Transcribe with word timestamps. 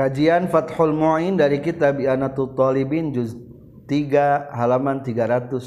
Kajian 0.00 0.48
Fathul 0.48 0.96
Mu'in 0.96 1.36
dari 1.36 1.60
kitab 1.60 2.00
Ianatul 2.00 2.56
Talibin 2.56 3.12
juz 3.12 3.36
3 3.84 4.48
halaman 4.48 5.04
330. 5.04 5.60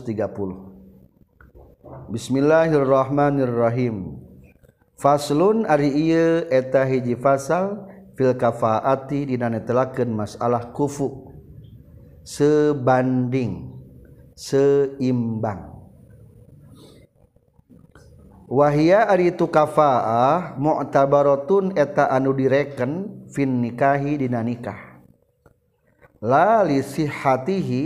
Bismillahirrahmanirrahim. 2.09 4.17
Faslun 4.97 5.69
ari 5.69 5.93
ieu 5.93 6.49
eta 6.49 6.81
hiji 6.81 7.13
fasal 7.13 7.85
fil 8.17 8.33
kafaati 8.33 9.29
dina 9.29 9.53
netelakeun 9.53 10.09
masalah 10.09 10.73
kufu. 10.73 11.29
Sebanding, 12.25 13.69
seimbang. 14.33 15.77
Wahia 18.49 19.05
ari 19.05 19.29
tu 19.37 19.45
kafaah 19.45 20.57
mu'tabaratun 20.57 21.77
eta 21.77 22.09
anu 22.09 22.33
direken 22.33 23.21
fin 23.33 23.59
nikahi 23.59 24.21
dina 24.21 24.45
nikah. 24.45 25.01
La 26.21 26.61
li 26.61 26.79
sihatihi 26.85 27.83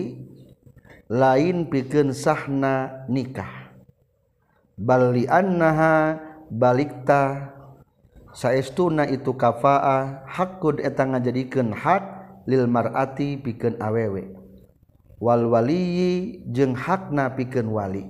lain 1.07 1.71
pikeun 1.71 2.11
sahna 2.11 3.07
nikah. 3.07 3.71
Bal 4.75 5.15
li 5.15 5.23
annaha 5.25 6.19
balikta 6.51 7.55
saestuna 8.35 9.07
itu 9.07 9.33
kafaah 9.33 10.27
hakun 10.27 10.83
eta 10.83 11.07
ngajadikeun 11.07 11.73
hak 11.73 12.03
lil 12.45 12.67
mar'ati 12.67 13.39
pikeun 13.39 13.79
awewe. 13.79 14.35
Wal 15.17 15.49
waliyi 15.49 16.45
jeung 16.53 16.77
hakna 16.77 17.33
pikeun 17.33 17.73
wali. 17.73 18.05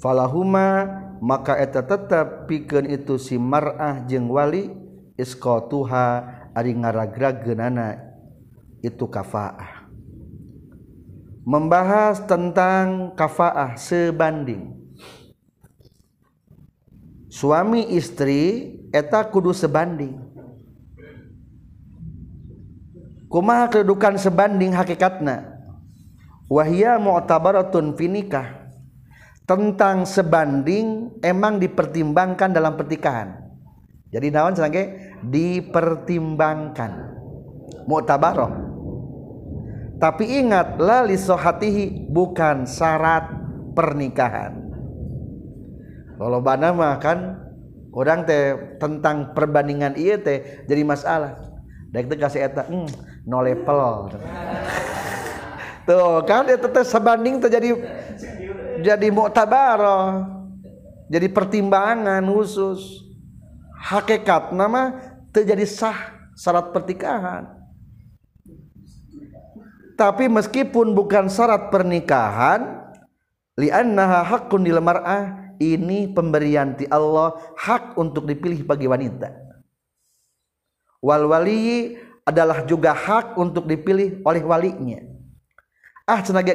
Falahuma 0.00 0.88
maka 1.20 1.60
eta 1.60 1.84
tetap 1.84 2.48
pikeun 2.48 2.88
itu 2.88 3.20
si 3.20 3.36
mar'ah 3.36 4.08
jeung 4.08 4.32
wali 4.32 4.72
isqatuha 5.20 6.06
ari 6.56 6.72
ngaragrageunana 6.72 8.00
itu 8.80 9.04
kafaah. 9.04 9.84
Membahas 11.44 12.24
tentang 12.24 13.12
kafaah 13.12 13.76
sebanding. 13.76 14.76
Suami 17.30 17.92
istri 17.94 18.74
eta 18.90 19.22
kudu 19.28 19.52
sebanding. 19.52 20.16
Kumaha 23.30 23.70
kedudukan 23.70 24.18
sebanding 24.18 24.74
hakikatna? 24.74 25.46
Wahia 26.50 26.98
mu'tabaratun 26.98 27.94
finikah 27.94 28.66
tentang 29.46 30.02
sebanding 30.02 31.14
emang 31.22 31.62
dipertimbangkan 31.62 32.50
dalam 32.50 32.74
pertikahan 32.74 33.50
jadi 34.10 34.26
naon 34.34 34.58
sange 34.58 35.09
dipertimbangkan. 35.24 36.92
Mu'tabaroh 37.84 38.70
tapi 40.00 40.40
ingat 40.40 40.80
la 40.80 41.04
li 41.04 41.14
sohatihi 41.20 42.08
bukan 42.08 42.64
syarat 42.64 43.28
pernikahan. 43.76 44.56
Kalau 46.16 46.40
mah 46.40 46.96
kan 46.96 47.36
orang 47.92 48.24
teh 48.24 48.56
tentang 48.80 49.36
perbandingan 49.36 50.00
iya 50.00 50.16
teh 50.16 50.64
jadi 50.64 50.82
masalah. 50.88 51.36
Daik 51.92 52.08
teh 52.08 52.16
kasih 52.16 52.48
eta 52.48 52.64
hmm, 52.64 52.88
no 53.28 53.44
level. 53.44 54.16
Tuh 55.84 56.24
kan 56.24 56.48
itu 56.48 56.68
teh 56.72 56.84
sebanding 56.84 57.36
terjadi 57.44 57.76
jadi 58.80 59.06
mu'tabaroh 59.12 60.24
jadi 61.12 61.28
pertimbangan 61.28 62.24
khusus. 62.24 63.04
Hakikat 63.80 64.52
nama 64.52 65.09
terjadi 65.30 65.66
sah 65.66 65.98
syarat 66.34 66.74
pertikahan 66.74 67.60
tapi 70.00 70.32
meskipun 70.32 70.96
bukan 70.96 71.28
syarat 71.28 71.68
pernikahan 71.68 72.88
li'annaha 73.60 74.24
haqqun 74.24 74.64
lil 74.64 74.80
mar'ah 74.80 75.52
ini 75.60 76.08
pemberian 76.08 76.72
ti 76.72 76.88
Allah 76.88 77.36
hak 77.60 78.00
untuk 78.00 78.24
dipilih 78.24 78.64
bagi 78.64 78.88
wanita. 78.88 79.28
Wal 81.04 81.28
wali 81.28 82.00
adalah 82.24 82.64
juga 82.64 82.96
hak 82.96 83.36
untuk 83.36 83.68
dipilih 83.68 84.24
oleh 84.24 84.40
walinya. 84.40 85.04
Ah 86.08 86.24
cenah 86.24 86.48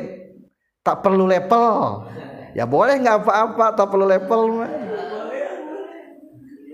tak 0.82 1.06
perlu 1.06 1.30
level 1.30 2.10
ya 2.58 2.66
boleh 2.66 2.98
nggak 2.98 3.30
apa-apa 3.30 3.78
tak 3.78 3.88
perlu 3.94 4.10
level 4.10 4.42
mah. 4.66 4.74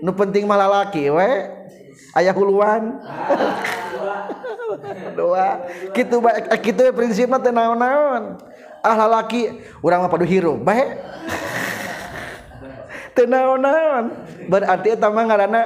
Nu 0.00 0.16
penting 0.16 0.48
malah 0.48 0.82
laki 0.82 1.12
we 1.12 1.30
ayah 2.16 2.34
huluan 2.34 2.82
doa. 5.18 5.68
Gitu 5.92 6.16
baik 6.18 6.48
gitu 6.64 6.82
prinsipnya 6.94 7.38
teh 7.38 7.52
naon-naon. 7.52 8.40
Ah 8.82 8.98
lalaki 8.98 9.62
urang 9.78 10.02
mah 10.02 10.10
padu 10.10 10.26
hirup 10.26 10.58
bae 10.58 10.82
teu 13.14 13.28
naon-naon. 13.28 14.10
Berarti 14.50 14.98
eta 14.98 15.06
mah 15.12 15.24
ngaranna 15.28 15.62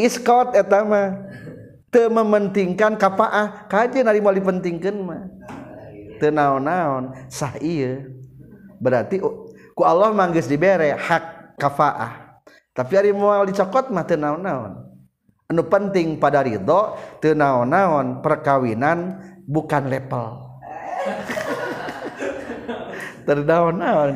iskot 0.00 0.56
eta 0.56 0.86
mah. 0.86 1.26
Teu 1.86 2.10
mementingkan 2.10 2.98
kapaah. 2.98 3.70
Kajian 3.70 4.10
ari 4.10 4.20
moal 4.20 4.36
dipentingkeun 4.36 4.96
mah. 5.00 5.22
Teu 6.18 6.32
naon-naon. 6.32 7.14
Sah 7.28 7.56
ieu. 7.60 8.12
Berarti 8.76 9.20
ku 9.76 9.82
Allah 9.84 10.12
manggis 10.12 10.48
dibere 10.48 10.96
hak 10.96 11.56
kafaah 11.60 12.40
tapi 12.76 12.92
ari 12.96 13.12
moal 13.12 13.48
dicokot 13.48 13.92
mah 13.92 14.04
teu 14.04 14.16
naon-naon 14.16 14.85
anu 15.46 15.62
penting 15.70 16.18
pada 16.18 16.42
ridho 16.42 16.98
teu 17.22 17.34
naon-naon 17.38 18.18
perkawinan 18.18 19.22
bukan 19.46 19.86
level 19.86 20.42
terdaon-naon 23.26 24.10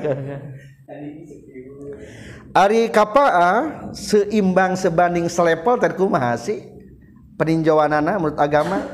Ari 2.51 2.91
kapaah 2.91 3.95
seimbang 3.95 4.75
sebanding 4.75 5.31
selepel 5.31 5.79
terkumaha 5.79 6.35
sih? 6.35 6.67
Peninjauanana 7.39 8.19
menurut 8.19 8.35
agama? 8.43 8.91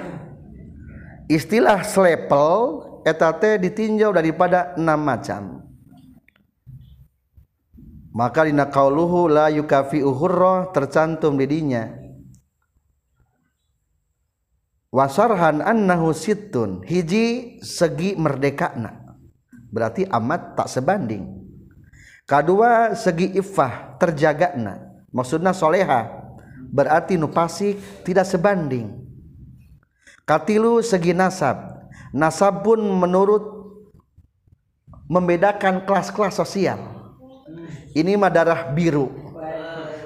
Istilah 1.25 1.81
selepel 1.81 2.85
etate 3.09 3.57
ditinjau 3.57 4.13
daripada 4.13 4.77
enam 4.77 5.01
macam. 5.01 5.65
Maka 8.13 8.45
dina 8.45 8.69
qauluhu 8.69 9.25
la 9.33 9.49
yukafi 9.49 10.05
uhurra 10.05 10.69
tercantum 10.77 11.41
didinya 11.41 12.06
wasarhan 14.97 15.61
annahu 15.61 16.17
sittun. 16.17 16.81
Hiji 16.89 17.61
segi 17.61 18.17
merdekana 18.17 19.13
berarti 19.69 20.09
amat 20.09 20.57
tak 20.57 20.69
sebanding. 20.73 21.45
Kedua 22.25 22.97
segi 22.97 23.37
iffah 23.37 24.01
terjagana 24.01 25.05
maksudna 25.13 25.53
soleha 25.53 26.33
berarti 26.73 27.21
nu 27.21 27.29
pasik 27.29 27.77
tidak 28.09 28.25
sebanding. 28.25 29.05
Katilu 30.25 30.81
segi 30.81 31.13
nasab. 31.13 31.77
Nasab 32.11 32.65
pun 32.65 32.81
menurut 32.81 33.45
membedakan 35.07 35.87
kelas-kelas 35.87 36.35
sosial. 36.35 36.81
Ini 37.95 38.19
mah 38.19 38.33
darah 38.33 38.75
biru. 38.75 39.13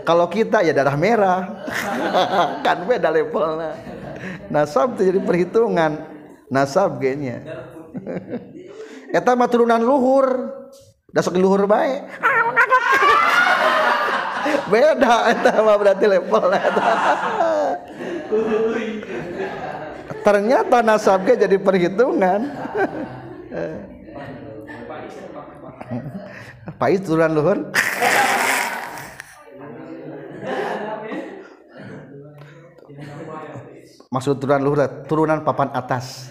Kalau 0.04 0.28
kita 0.28 0.60
ya 0.60 0.76
darah 0.76 0.98
merah. 0.98 1.64
Kan 2.66 2.84
beda 2.84 3.08
levelnya 3.08 3.99
nasab 4.50 4.98
jadi 4.98 5.22
perhitungan. 5.22 6.02
Nasab 6.50 6.98
kayaknya. 6.98 7.46
Eta 9.16 9.38
mah 9.38 9.48
turunan 9.50 9.82
luhur. 9.82 10.26
Da 11.10 11.22
sok 11.22 11.38
luhur 11.38 11.66
bae. 11.66 12.02
Beda 14.70 15.34
eta 15.34 15.58
mah 15.60 15.76
berarti 15.76 16.06
level 16.06 16.54
eta. 16.54 16.90
Ternyata 20.26 20.82
nasabnya 20.86 21.34
jadi 21.44 21.58
perhitungan. 21.58 22.40
Pais 26.78 27.02
turunan 27.02 27.34
luhur 27.34 27.58
maksud 34.10 34.42
turunan 34.42 34.62
luhur 34.62 34.80
turunan 35.06 35.40
papan 35.46 35.70
atas. 35.72 36.28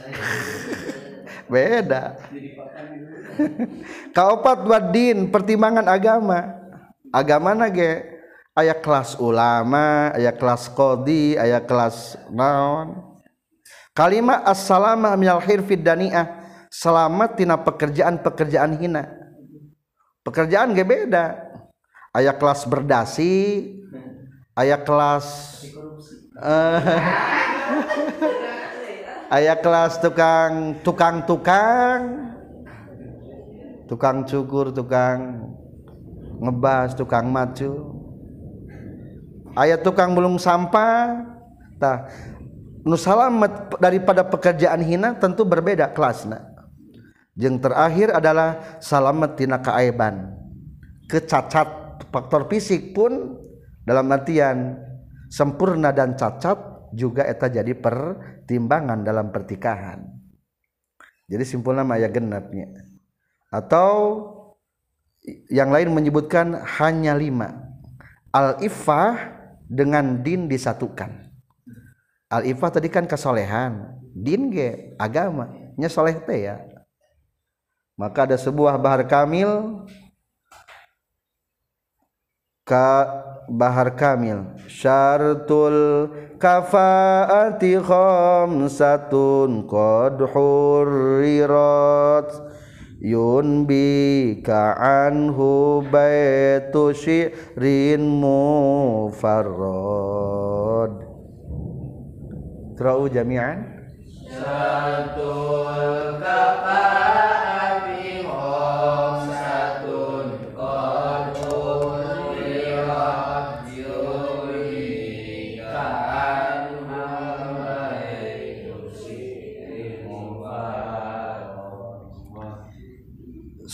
Beda. 1.51 2.19
Kaopat 4.15 4.67
wadin 4.67 5.31
pertimbangan 5.31 5.87
agama. 5.87 6.59
Agama 7.09 7.57
nage 7.57 8.05
ayat 8.53 8.85
kelas 8.85 9.17
ulama 9.17 10.13
ayat 10.13 10.37
kelas 10.37 10.69
kodi 10.69 11.39
ayat 11.39 11.65
kelas 11.65 12.19
naon. 12.29 13.01
Kalimat 13.97 14.45
assalamah 14.45 15.17
minal 15.17 15.41
hirfid 15.41 15.81
dani'ah. 15.81 16.37
Selamat 16.69 17.33
tina 17.33 17.57
pekerjaan-pekerjaan 17.57 18.77
hina. 18.77 19.09
Pekerjaan 20.21 20.77
ge 20.77 20.85
beda. 20.85 21.49
Ayat 22.13 22.37
kelas 22.37 22.69
berdasi 22.69 23.65
ayat 24.59 24.83
kelas 24.83 25.25
uh, 26.35 26.79
ayah 29.30 29.57
kelas 29.60 30.01
tukang 30.01 30.77
tukang-tukang 30.81 32.01
tukang. 33.89 34.18
Cukur 34.25 34.69
tukang 34.69 35.50
ngebas 36.39 36.94
tukang 36.94 37.27
maju. 37.30 37.98
Ayat 39.57 39.81
tukang 39.81 40.13
belum 40.13 40.38
sampah. 40.38 41.25
Tah 41.81 42.12
nu 42.86 42.95
salamet 42.95 43.75
daripada 43.81 44.21
pekerjaan 44.21 44.86
hina 44.86 45.18
tentu 45.18 45.44
berbeda 45.44 45.89
kelasna. 45.92 46.45
Yang 47.39 47.71
terakhir 47.71 48.13
adalah 48.13 48.77
salamet 48.83 49.39
tina 49.39 49.57
keaiban 49.63 50.39
kecacat 51.10 51.68
faktor 52.13 52.45
fisik 52.45 52.94
pun 52.94 53.42
dalam 53.83 54.06
artian 54.13 54.77
sempurna 55.33 55.89
dan 55.89 56.13
cacat 56.13 56.56
juga 56.94 57.25
eta 57.25 57.50
jadi 57.50 57.74
pertimbangan 57.77 59.06
dalam 59.06 59.30
pertikahan. 59.30 60.06
Jadi 61.30 61.44
simpulnya 61.45 61.86
maya 61.86 62.09
genapnya 62.09 62.74
atau 63.50 64.25
yang 65.50 65.69
lain 65.69 65.94
menyebutkan 65.94 66.57
hanya 66.80 67.18
lima. 67.18 67.69
Al 68.30 68.62
ifah 68.62 69.18
dengan 69.65 70.21
din 70.21 70.45
disatukan. 70.45 71.30
Al 72.30 72.45
ifah 72.45 72.69
tadi 72.69 72.89
kan 72.94 73.09
kesolehan. 73.09 73.97
Din 74.13 74.53
ge 74.53 74.94
agama. 75.01 75.50
Nya 75.77 75.89
soleh 75.89 76.18
ya. 76.30 76.62
Maka 77.97 78.30
ada 78.30 78.38
sebuah 78.39 78.80
bahar 78.80 79.03
kamil 79.09 79.83
ka 82.63 83.09
bahar 83.49 83.97
kamil. 83.97 84.45
Syartul 84.69 86.13
kafaati 86.37 87.81
khamsatun 87.81 89.65
qad 89.65 90.21
hurrirat. 90.29 92.29
Yunbi 92.99 94.43
ka'anhu 94.43 95.79
baitu 95.87 96.91
syi'rin 96.91 98.03
mufarrad. 98.03 99.47
Terau 102.75 103.07
jami'an. 103.07 103.87
Syartul 104.27 106.19
kafaati 106.19 107.38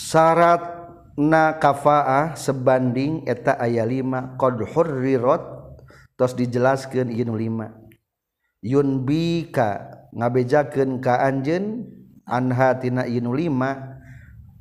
syarat 0.06 0.62
na 1.18 1.58
kafaah 1.58 2.38
sebanding 2.38 3.26
eta 3.26 3.58
aya 3.58 3.82
lima. 3.88 4.38
Qad 4.38 4.62
hurrirat 4.62 5.42
tos 6.14 6.38
dijelaskeun 6.38 7.10
ieu 7.10 7.34
lima. 7.34 7.74
Yunbika 8.62 9.90
ngabejakeun 10.14 11.02
ka 11.02 11.26
anjeun 11.26 11.90
anha 12.30 12.78
tina 12.78 13.10
ieu 13.10 13.34
lima. 13.34 13.98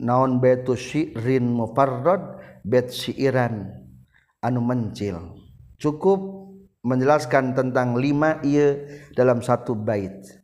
Naon 0.01 0.43
baitu 0.43 0.75
syirin 0.75 1.55
mufarrad 1.55 2.41
bait 2.67 2.91
syiiran 2.91 3.71
anu 4.43 4.59
mencil. 4.65 5.39
Cukup 5.79 6.19
menjelaskan 6.83 7.55
tentang 7.55 7.95
lima 7.95 8.43
ieu 8.43 8.89
dalam 9.15 9.45
satu 9.45 9.77
bait. 9.79 10.44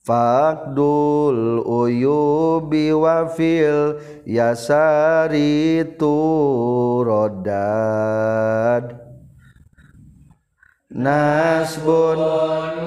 Fakdul 0.00 1.60
uyubi 1.60 2.88
wa 2.90 3.28
fil 3.28 4.00
yasari 4.26 5.84
turodad. 6.00 7.54
Nasbun 10.90 12.18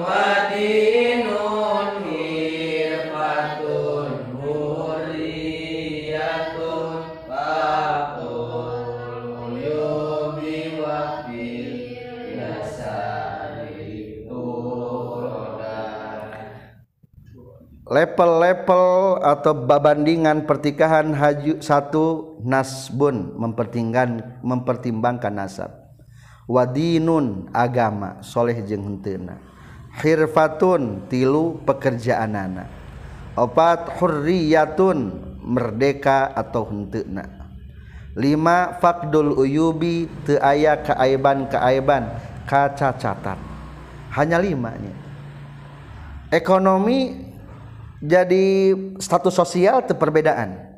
wadinun 0.04 1.53
level-level 17.94 19.22
atau 19.22 19.54
babandingan 19.54 20.42
pertikahan 20.50 21.14
haju 21.14 21.62
satu 21.62 22.36
nasbun 22.42 23.38
mempertimbangkan 23.38 24.42
mempertimbangkan 24.42 25.30
nasab. 25.30 25.70
Wadinun 26.50 27.48
agama 27.54 28.18
soleh 28.20 28.58
jeung 28.66 28.82
henteu 28.82 29.22
hirfatun 30.02 31.06
tilu 31.06 31.62
pekerjaanana. 31.62 32.66
Opat 33.38 33.98
hurriyatun 33.98 35.14
merdeka 35.42 36.34
atau 36.34 36.66
henteu 36.66 37.06
lima 38.14 38.78
fakdul 38.78 39.34
uyubi 39.34 40.06
teu 40.22 40.38
aya 40.38 40.78
keaiban 40.82 41.50
keaiban 41.50 42.10
kacacatan. 42.46 43.38
Hanya 44.14 44.38
lima 44.38 44.70
nya. 44.78 44.94
Ekonomi 46.30 47.23
jadi 48.04 48.76
status 49.00 49.32
sosial 49.32 49.80
teu 49.88 49.96
perbedaan. 49.96 50.76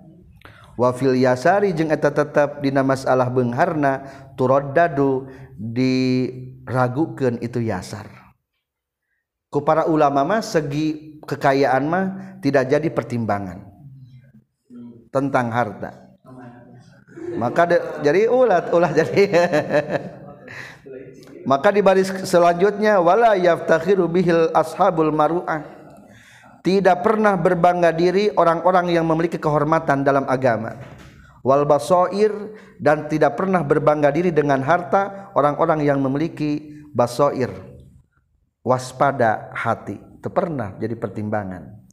Wafil 0.77 1.17
yasari 1.17 1.73
jeung 1.73 1.89
eta 1.89 2.13
tetap 2.13 2.61
dina 2.61 2.85
masalah 2.85 3.33
beungharna 3.33 4.07
turaddadu 4.37 5.27
diragukeun 5.57 7.41
itu 7.41 7.65
yasar. 7.65 8.07
Ku 9.49 9.65
para 9.65 9.89
ulama 9.89 10.21
mah 10.23 10.45
segi 10.45 11.17
kekayaan 11.25 11.85
mah 11.89 12.05
tidak 12.45 12.69
jadi 12.69 12.89
pertimbangan 12.93 13.65
tentang 15.09 15.49
harta. 15.49 16.13
Maka 17.41 17.63
de, 17.67 17.77
jadi 18.05 18.29
ulah 18.29 18.69
ulah 18.71 18.93
jadi. 18.93 19.23
Maka 21.51 21.71
di 21.73 21.81
baris 21.81 22.11
selanjutnya 22.27 22.99
wala 23.01 23.33
yaftakhiru 23.39 24.11
bihil 24.11 24.51
ashabul 24.51 25.15
maru'ah 25.15 25.76
tidak 26.67 27.07
pernah 27.07 27.39
berbangga 27.39 27.95
diri 27.95 28.27
orang-orang 28.35 28.91
yang 28.91 29.07
memiliki 29.07 29.39
kehormatan 29.39 30.03
dalam 30.03 30.27
agama. 30.27 30.75
Wal 31.47 31.63
basoir 31.63 32.35
dan 32.83 33.07
tidak 33.07 33.39
pernah 33.39 33.63
berbangga 33.63 34.11
diri 34.11 34.35
dengan 34.35 34.67
harta 34.67 35.31
orang-orang 35.39 35.87
yang 35.87 36.03
memiliki 36.03 36.83
basoir 36.91 37.55
waspada 38.67 39.55
hati 39.55 39.95
itu 39.95 40.27
pernah 40.27 40.75
jadi 40.83 40.99
pertimbangan. 40.99 41.87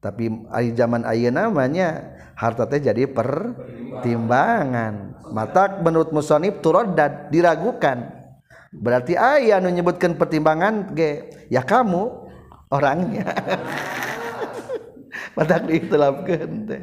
Tapi 0.00 0.32
zaman 0.72 1.04
ayah 1.04 1.28
namanya 1.28 2.16
harta 2.40 2.64
teh 2.64 2.80
jadi 2.80 3.04
pertimbangan. 3.04 5.20
Mata 5.28 5.76
menurut 5.84 6.08
musonib 6.08 6.64
turodad 6.64 7.28
diragukan. 7.28 8.16
Berarti 8.72 9.12
ayah 9.12 9.60
nu 9.60 9.68
nyebutkan 9.68 10.16
pertimbangan 10.16 10.96
ge 10.96 11.28
ya 11.52 11.60
kamu 11.60 12.27
orangnya 12.68 13.32
mata 15.36 15.56
diitilafkeun 15.62 16.52
teh 16.68 16.82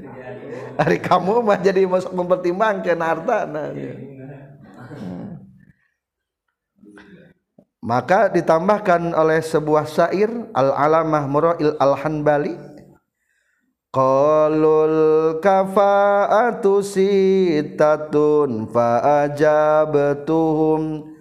hari 0.76 1.00
kamu 1.00 1.42
mah 1.46 1.60
jadi 1.62 1.88
masuk 1.88 2.12
mempertimbangkan 2.12 3.00
harta 3.00 3.46
nah. 3.48 3.72
maka 7.86 8.34
ditambahkan 8.34 9.14
oleh 9.14 9.46
sebuah 9.46 9.86
syair 9.86 10.50
al-alamah 10.52 11.30
murail 11.30 11.78
al-hanbali 11.78 12.58
qalul 13.94 15.38
kafa'atu 15.40 16.84
sitatun 16.84 18.68
fa'ajabtuhum 18.68 21.15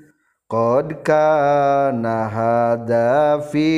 qad 0.55 0.89
kana 1.03 2.17
hadza 2.31 3.43
fi 3.51 3.69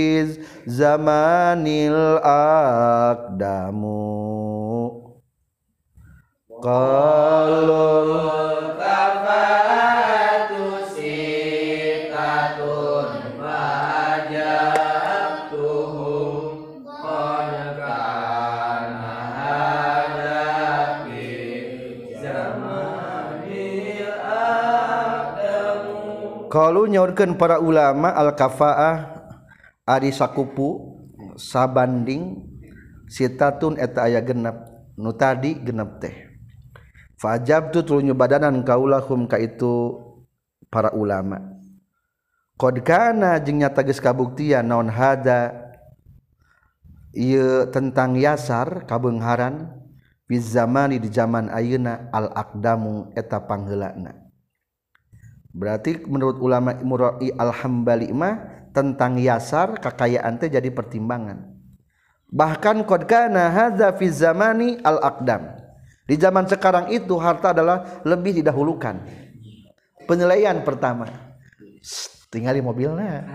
zamanil 0.78 2.20
aqdamu. 2.20 4.04
Qalul 6.66 8.12
kafa'atu 8.80 9.75
kalau 26.56 26.88
nyaurkan 26.88 27.36
para 27.36 27.60
ulama 27.60 28.16
al-kafaah 28.16 29.12
Ari 29.86 30.10
sakupu 30.10 30.98
sabanding 31.38 32.42
sitatun 33.06 33.78
eta 33.78 34.10
aya 34.10 34.18
genep 34.18 34.66
nu 34.98 35.14
tadi 35.14 35.54
genep 35.62 36.02
teh. 36.02 36.16
Fajab 37.22 37.70
tu 37.70 37.86
tulunyu 37.86 38.10
badanan 38.10 38.66
kaulahum 38.66 39.30
ka 39.30 39.38
itu 39.38 39.94
para 40.74 40.90
ulama. 40.90 41.38
Qad 42.58 42.82
kana 42.82 43.38
jeung 43.38 43.62
nyata 43.62 43.86
geus 43.86 44.02
kabuktian 44.02 44.66
naon 44.66 44.90
hada 44.90 45.70
ieu 47.14 47.70
tentang 47.70 48.18
yasar 48.18 48.90
kabeungharan 48.90 49.70
fi 50.26 50.34
zamani 50.42 50.98
di 50.98 51.14
zaman 51.14 51.46
ayeuna 51.46 52.10
al 52.10 52.34
aqdamu 52.34 53.14
eta 53.14 53.38
pangheulana 53.38 54.25
berarti 55.56 56.04
menurut 56.04 56.36
ulama 56.36 56.76
Murai 56.84 57.32
al-Hambali 57.32 58.12
mah 58.12 58.68
tentang 58.76 59.16
yasar 59.16 59.80
kekayaan 59.80 60.36
teh 60.36 60.52
jadi 60.52 60.68
pertimbangan. 60.68 61.48
Bahkan 62.28 62.84
qad 62.84 63.08
kana 63.08 63.48
hadza 63.48 63.88
fi 63.96 64.04
zamani 64.12 64.76
al 64.84 65.00
aqdam 65.00 65.64
di 66.06 66.14
zaman 66.14 66.46
sekarang 66.46 66.86
itu 66.94 67.18
harta 67.18 67.50
adalah 67.50 67.98
lebih 68.06 68.38
didahulukan. 68.38 68.94
Penilaian 70.06 70.62
pertama. 70.62 71.10
Tinggal 72.30 72.54
di 72.54 72.62
mobilnya. 72.62 73.26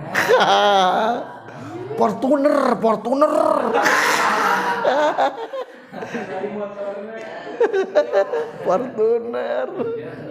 Fortuner 1.99 2.79
Fortuner 2.79 3.35
Fortuner 8.63 9.67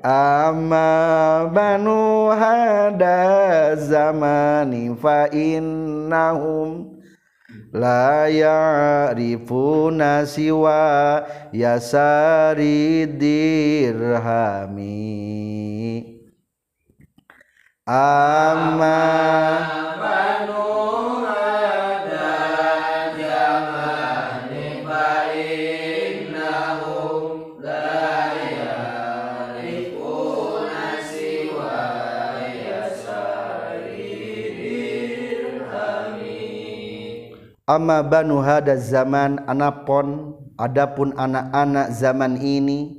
Amma 0.00 1.44
banu 1.52 2.32
hada 2.32 3.76
zamani 3.76 4.96
fa 4.96 5.28
innahum 5.28 7.00
la 7.72 8.24
ya'rifuna 8.32 10.24
siwa 10.24 11.20
yasari 11.52 13.04
dirhami. 13.20 14.96
Amma 17.84 19.04
banu 20.00 20.64
Amma 37.70 38.02
banu 38.02 38.42
hada 38.42 38.74
zaman 38.74 39.46
anapon 39.46 40.34
adapun 40.58 41.14
anak-anak 41.14 41.94
zaman 41.94 42.42
ini 42.42 42.98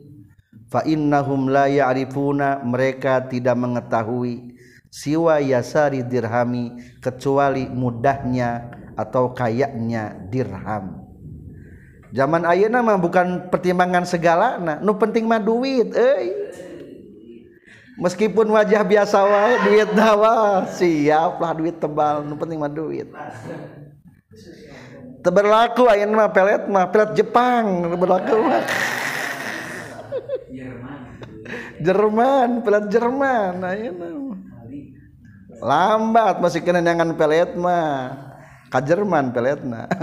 fa 0.71 0.79
innahum 0.87 1.51
la 1.51 1.67
ya'rifuna 1.67 2.63
mereka 2.63 3.19
tidak 3.27 3.59
mengetahui 3.59 4.55
siwa 4.87 5.43
yasari 5.43 6.07
dirhami 6.07 6.79
kecuali 7.03 7.67
mudahnya 7.67 8.71
atau 8.95 9.35
kayaknya 9.35 10.15
dirham. 10.31 11.03
Zaman 12.15 12.47
ayeuna 12.47 12.79
mah 12.79 12.95
bukan 12.95 13.51
pertimbangan 13.51 14.07
segala 14.07 14.55
nah 14.55 14.79
nu 14.79 14.95
penting 14.95 15.27
mah 15.27 15.43
duit 15.43 15.91
euy. 15.91 16.31
Meskipun 17.99 18.47
wajah 18.55 18.87
biasa 18.87 19.19
wae 19.19 19.67
duit 19.67 19.91
dawa 19.91 20.63
siap 20.71 21.43
lah 21.43 21.51
duit 21.59 21.75
tebal 21.75 22.23
nu 22.23 22.39
penting 22.39 22.55
mah 22.55 22.71
duit 22.71 23.11
berlaku 25.21 25.85
mah 25.85 26.29
pelet 26.33 26.65
mah 26.65 26.89
pelet 26.89 27.11
Jepang 27.13 27.93
berlaku 27.95 28.35
mah. 28.41 28.65
Jerman 31.81 32.61
pelet 32.61 32.85
Jerman 32.93 33.53
lambat 35.61 36.41
masih 36.41 36.65
kena 36.65 36.81
jangan 36.81 37.13
pelet 37.13 37.53
mah. 37.53 38.33
Ka 38.71 38.79
Jerman 38.79 39.35
peletna 39.35 39.83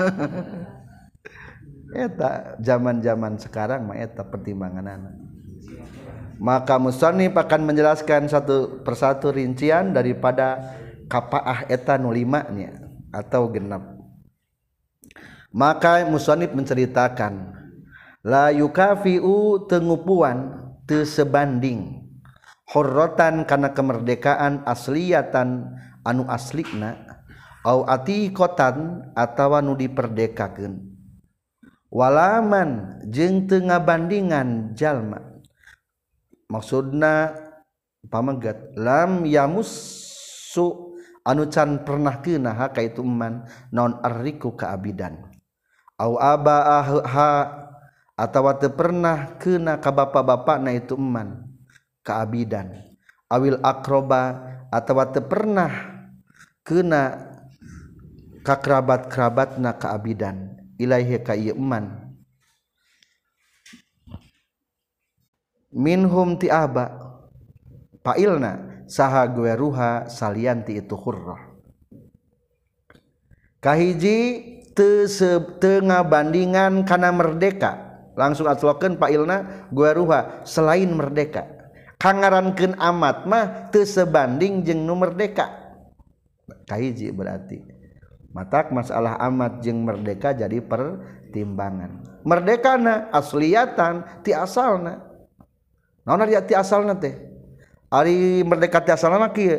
eta 2.05 2.61
zaman-zaman 2.61 3.41
sekarang 3.41 3.89
mah 3.89 3.97
eta 3.97 4.29
pertimbangan 4.29 4.85
anak 4.85 5.17
maka 6.39 6.79
musannif 6.79 7.35
akan 7.35 7.67
menjelaskan 7.67 8.31
satu 8.31 8.87
persatu 8.87 9.35
rincian 9.35 9.91
daripada 9.91 10.79
kapaah 11.11 11.67
eta 11.67 11.99
nulimanya 11.99 12.79
atau 13.11 13.51
genap 13.51 13.98
maka 15.53 16.05
musonib 16.05 16.53
menceritakan 16.53 17.57
la 18.25 18.53
yukafi'u 18.53 19.65
tengupuan 19.69 20.69
tesebanding. 20.85 22.05
Horrotan 22.69 23.49
karena 23.49 23.73
kemerdekaan 23.73 24.61
asliatan 24.69 25.73
anu 26.05 26.29
aslikna 26.29 27.01
au 27.65 27.89
ati 27.89 28.29
kotan 28.29 29.09
atawa 29.17 29.65
nu 29.65 29.73
diperdekakeun. 29.73 30.77
Walaman 31.89 33.01
jeung 33.09 33.49
teu 33.49 33.65
ngabandingan 33.65 34.77
jalma. 34.77 35.41
Maksudna 36.53 37.33
pamegat 38.13 38.77
lam 38.77 39.25
yamussu 39.25 40.97
anu 41.25 41.49
can 41.49 41.81
pernah 41.89 42.21
kena 42.21 42.53
ka 42.69 42.85
itu 42.85 43.01
man 43.01 43.49
non 43.73 43.97
arriku 44.05 44.53
kaabidan 44.53 45.28
au 45.99 46.15
abaaha 46.17 47.03
ah 47.05 47.45
atawa 48.15 48.55
teu 48.57 48.71
pernah 48.71 49.39
kena 49.43 49.79
ka 49.83 49.91
bapak-bapakna 49.91 50.75
itu 50.75 50.95
eman 50.95 51.43
kaabidan 52.07 52.73
awil 53.29 53.59
akroba 53.61 54.39
atawa 54.71 55.11
teu 55.11 55.27
pernah 55.27 55.71
kena 56.63 57.29
ka 58.49 58.57
kerabat-kerabatna 58.57 59.77
kaabidan 59.77 60.57
ilaihi 60.81 61.21
ka 61.21 61.37
ieu 61.37 61.53
eman. 61.53 62.09
Minhum 65.69 66.41
ti 66.41 66.49
aba 66.49 66.97
pailna 68.01 68.85
saha 68.89 69.29
gueruha 69.29 70.09
salianti 70.09 70.81
itu 70.81 70.97
hurrah. 70.97 71.45
Kahiji 73.61 74.17
tengah 75.59 76.03
bandingan 76.07 76.87
karena 76.87 77.11
merdeka. 77.11 77.89
Langsung 78.19 78.51
atloken 78.51 78.99
Pak 78.99 79.11
Ilna 79.15 79.69
gua 79.71 79.95
ruha 79.95 80.21
selain 80.43 80.91
merdeka. 80.91 81.47
Kangarankan 81.99 82.79
amat 82.79 83.27
mah 83.27 83.71
sebanding 83.75 84.63
jeng 84.63 84.87
nu 84.87 84.95
merdeka. 84.95 85.51
Kahiji 86.67 87.11
berarti. 87.15 87.63
Matak 88.35 88.71
masalah 88.75 89.19
amat 89.31 89.63
jeng 89.63 89.83
merdeka 89.83 90.35
jadi 90.35 90.63
pertimbangan. 90.63 92.23
Merdekana 92.23 93.11
asliatan 93.11 94.23
ti 94.23 94.35
asalna. 94.35 95.03
Naon 96.07 96.27
dia 96.27 96.43
ti 96.43 96.55
asalna 96.59 96.95
teh? 96.99 97.15
Ari 97.91 98.43
merdeka 98.47 98.83
ti 98.83 98.91
asalna 98.95 99.31
kieu? 99.31 99.59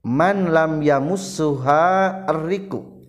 Man 0.00 0.48
lam 0.52 0.80
yamussuha 0.80 2.24
arriku. 2.24 2.99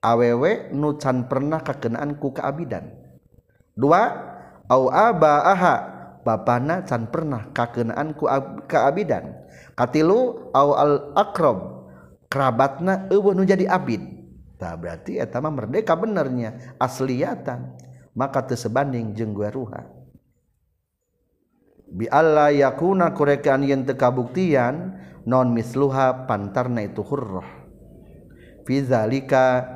Awewe 0.00 0.72
nucan 0.72 1.28
pernah 1.28 1.60
kekenaanku 1.60 2.36
keabidan. 2.36 2.92
Dua 3.76 4.02
au 4.66 4.88
aba 4.88 5.44
aha 5.44 5.74
bapana 6.24 6.82
can 6.82 7.06
pernah 7.06 7.52
kakenaanku 7.52 8.24
keabidan. 8.66 9.46
Katilu 9.76 10.50
au 10.56 10.72
al 10.72 11.12
akrob 11.14 11.88
kerabatna 12.32 13.06
eueuh 13.12 13.36
nu 13.36 13.44
jadi 13.44 13.68
abid. 13.68 14.02
Tah 14.56 14.72
berarti 14.72 15.20
eta 15.20 15.36
mah 15.44 15.52
merdeka 15.52 15.92
benernya 15.92 16.76
asliyatan. 16.80 17.76
Maka 18.16 18.48
teu 18.48 18.56
sebanding 18.56 19.12
ruha. 19.52 19.92
Bi 21.86 22.08
alla 22.08 22.48
yakuna 22.48 23.12
kurekan 23.12 23.60
yen 23.68 23.84
teu 23.84 24.00
kabuktian 24.00 24.96
non 25.28 25.52
misluha 25.52 26.24
pantarna 26.24 26.80
itu 26.80 27.04
hurrah. 27.04 27.44
Fi 28.64 28.80
zalika 28.80 29.75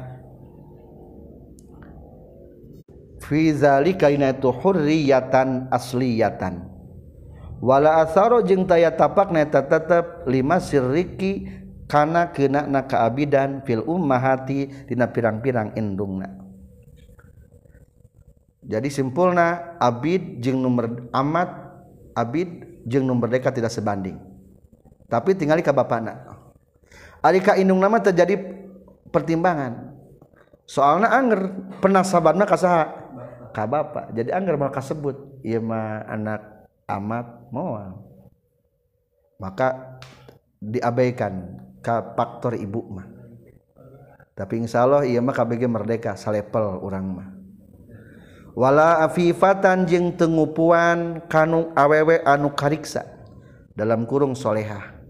fi 3.31 3.55
zalika 3.55 4.11
ina 4.11 4.35
itu 4.35 4.51
hurriyatan 4.51 5.71
asliyatan. 5.71 6.67
Wala 7.63 8.03
asaro 8.03 8.43
jeung 8.43 8.67
taya 8.67 8.91
tapak 8.91 9.31
na 9.31 9.47
eta 9.47 9.63
tetep 9.63 10.27
lima 10.27 10.59
sirriki 10.59 11.47
kana 11.87 12.35
kena 12.35 12.67
na 12.67 12.83
kaabidan 12.83 13.63
fil 13.63 13.87
ummahati 13.87 14.91
dina 14.91 15.07
pirang-pirang 15.07 15.79
indungna. 15.79 16.27
Jadi 18.67 18.91
simpulna 18.91 19.79
abid 19.79 20.43
jeung 20.43 20.59
nomor 20.59 21.07
amat 21.15 21.49
abid 22.19 22.83
jeung 22.83 23.07
nomor 23.07 23.31
dekat 23.31 23.55
tidak 23.55 23.71
sebanding. 23.71 24.19
Tapi 25.07 25.39
tinggali 25.39 25.63
ka 25.63 25.71
bapana 25.71 26.43
alika 27.21 27.55
indung 27.55 27.79
nama 27.79 28.01
terjadi 28.01 28.41
pertimbangan. 29.13 29.93
Soalna 30.65 31.11
anger 31.11 31.51
penasabanna 31.83 32.47
kasaha 32.47 33.00
Ka 33.51 33.67
Bapak. 33.67 34.15
Jadi 34.15 34.31
Angger 34.31 34.55
maka 34.55 34.79
sebut 34.79 35.43
Ima 35.43 36.07
anak 36.07 36.69
amat 36.87 37.27
moal. 37.51 37.99
Maka 39.41 39.99
diabaikan 40.61 41.59
ke 41.81 41.97
faktor 42.15 42.55
ibu 42.55 42.85
mah. 42.93 43.09
Tapi 44.37 44.61
insya 44.61 44.85
Allah 44.85 45.05
ia 45.05 45.21
mah 45.21 45.33
KBG 45.33 45.69
merdeka 45.69 46.13
salepel 46.17 46.81
orang 46.81 47.07
mah. 47.09 47.29
Wala 48.53 49.07
afifatan 49.07 49.89
jeung 49.89 50.13
tengupuan 50.17 51.25
kanu 51.31 51.73
awewe 51.73 52.21
anu 52.27 52.53
kariksa 52.53 53.07
dalam 53.73 54.05
kurung 54.05 54.37
solehah. 54.37 55.01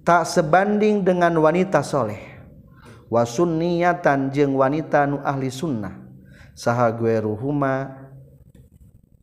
Tak 0.00 0.24
sebanding 0.24 1.04
dengan 1.04 1.36
wanita 1.36 1.84
soleh. 1.84 2.40
Wasunniyatan 3.10 4.32
jeung 4.32 4.54
wanita 4.56 5.04
nu 5.04 5.18
ahli 5.20 5.50
sunnah 5.50 6.09
saha 6.60 6.92
gue 6.92 7.16
ruhuma. 7.24 7.96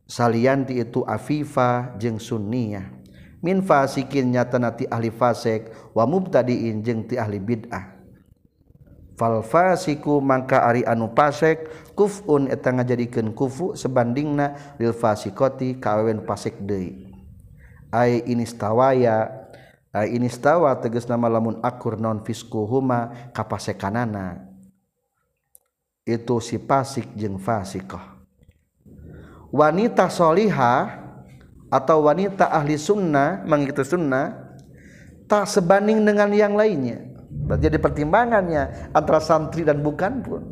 Salianti 0.08 0.80
itu 0.80 1.04
afifa 1.04 1.94
jeung 2.00 2.16
sunniyah. 2.18 2.90
Min 3.44 3.62
fasikin 3.62 4.34
nyatana 4.34 4.74
ti 4.74 4.88
ahli 4.90 5.14
fasik 5.14 5.70
wa 5.94 6.08
mubtadiin 6.08 6.82
jeung 6.82 7.06
ti 7.06 7.14
ahli 7.14 7.38
bid'ah. 7.38 7.94
Fal 9.14 9.44
fasiku 9.44 10.18
mangka 10.18 10.64
ari 10.64 10.82
anu 10.88 11.12
fasik 11.12 11.70
kufun 11.92 12.48
eta 12.48 12.72
ngajadikeun 12.72 13.36
kufu 13.36 13.76
sebandingna 13.76 14.74
lil 14.80 14.96
fasikoti 14.96 15.76
kawewen 15.76 16.24
fasik 16.24 16.56
deui. 16.56 17.12
Ai 17.92 18.24
inistawaya 18.24 19.28
ai 19.92 20.16
inistawa 20.16 20.72
tegas 20.80 21.04
nama 21.04 21.28
lamun 21.28 21.60
akur 21.60 22.00
non 22.00 22.24
fiskuhuma 22.24 23.30
kapasekanana. 23.36 24.47
Itu 26.08 26.40
si 26.40 26.56
fasik 26.56 27.12
jeung 27.12 27.36
fasikah. 27.36 28.16
Wanita 29.52 30.08
solihah 30.08 31.04
atau 31.68 32.08
wanita 32.08 32.48
ahli 32.48 32.80
sunnah 32.80 33.44
mengikuti 33.44 33.84
sunnah 33.84 34.56
tak 35.28 35.44
sebanding 35.44 36.00
dengan 36.00 36.32
yang 36.32 36.56
lainnya. 36.56 37.04
Ada 37.48 37.76
pertimbangannya 37.76 38.92
antara 38.96 39.20
santri 39.20 39.64
dan 39.64 39.84
bukan 39.84 40.24
pun. 40.24 40.42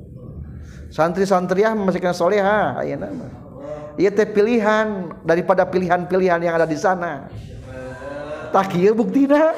Santri-santriah 0.92 1.72
memasukkan 1.72 2.12
soleha 2.12 2.84
ya 2.84 2.96
nama. 3.00 3.26
Iya 3.96 4.12
teh 4.12 4.28
pilihan 4.28 5.16
daripada 5.24 5.64
pilihan-pilihan 5.64 6.40
yang 6.44 6.54
ada 6.60 6.68
di 6.68 6.76
sana. 6.76 7.32
Tak 8.52 8.76
iya 8.76 8.92
buktina 8.92 9.56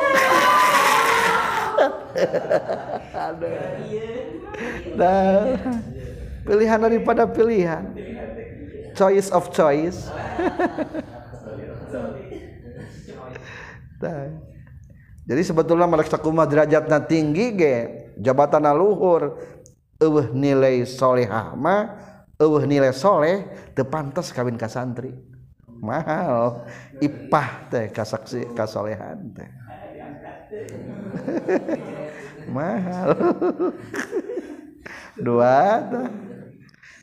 nah, 4.99 5.55
pilihan 6.43 6.83
daripada 6.83 7.23
pilihan. 7.27 7.95
Choice 8.99 9.31
of 9.31 9.55
choice. 9.55 10.11
Jadi 15.29 15.43
sebetulnya 15.45 15.85
meleksakumah 15.85 16.49
derajatna 16.49 17.05
tinggi 17.05 17.53
ge 17.55 17.75
jabatan 18.19 18.67
luhur. 18.75 19.39
Eueuh 19.99 20.31
nilai 20.31 20.87
solehah 20.87 21.59
mah 21.59 21.99
eueuh 22.39 22.63
nilai 22.71 22.95
soleh 22.95 23.51
teu 23.75 23.83
pantas 23.83 24.31
kawin 24.31 24.55
ka 24.55 24.71
santri. 24.71 25.11
Mahal. 25.83 26.71
Ipah 27.03 27.67
teh 27.67 27.91
kasaksi 27.91 28.55
kasolehan 28.55 29.35
teh 29.35 29.51
mahal. 32.57 33.09
Dua 35.19 35.83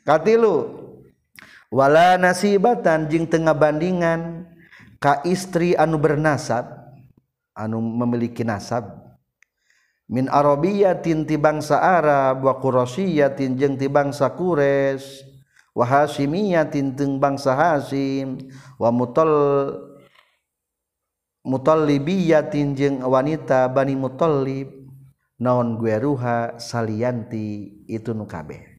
katilu 0.02 0.56
wala 1.68 2.16
nasibatan 2.16 3.10
jing 3.10 3.28
tengah 3.28 3.52
bandingan 3.52 4.48
ka 4.96 5.20
istri 5.28 5.76
anu 5.76 6.00
bernasab 6.00 6.64
anu 7.52 7.78
memiliki 7.78 8.42
nasab. 8.42 9.06
Min 10.06 10.30
arabiyatin 10.30 11.26
ti 11.26 11.34
bangsa 11.34 11.82
Arab 11.82 12.46
wa 12.46 12.54
qurasiyatin 12.62 13.58
jeung 13.58 13.74
ti 13.74 13.90
bangsa 13.90 14.30
Quraisy 14.30 15.26
wa 15.74 15.82
hasimiyatin 15.82 16.94
teng 16.94 17.18
bangsa 17.18 17.58
Hasim 17.58 18.38
wa 18.78 18.94
mutal 18.94 19.26
mutallibiyatin 21.46 22.74
jeung 22.74 22.96
wanita 23.06 23.70
Bani 23.70 23.94
Mutallib 23.94 24.66
naon 25.38 25.78
gueruha 25.78 26.58
salianti 26.58 27.86
itu 27.86 28.10
nu 28.10 28.26
kabeh. 28.26 28.74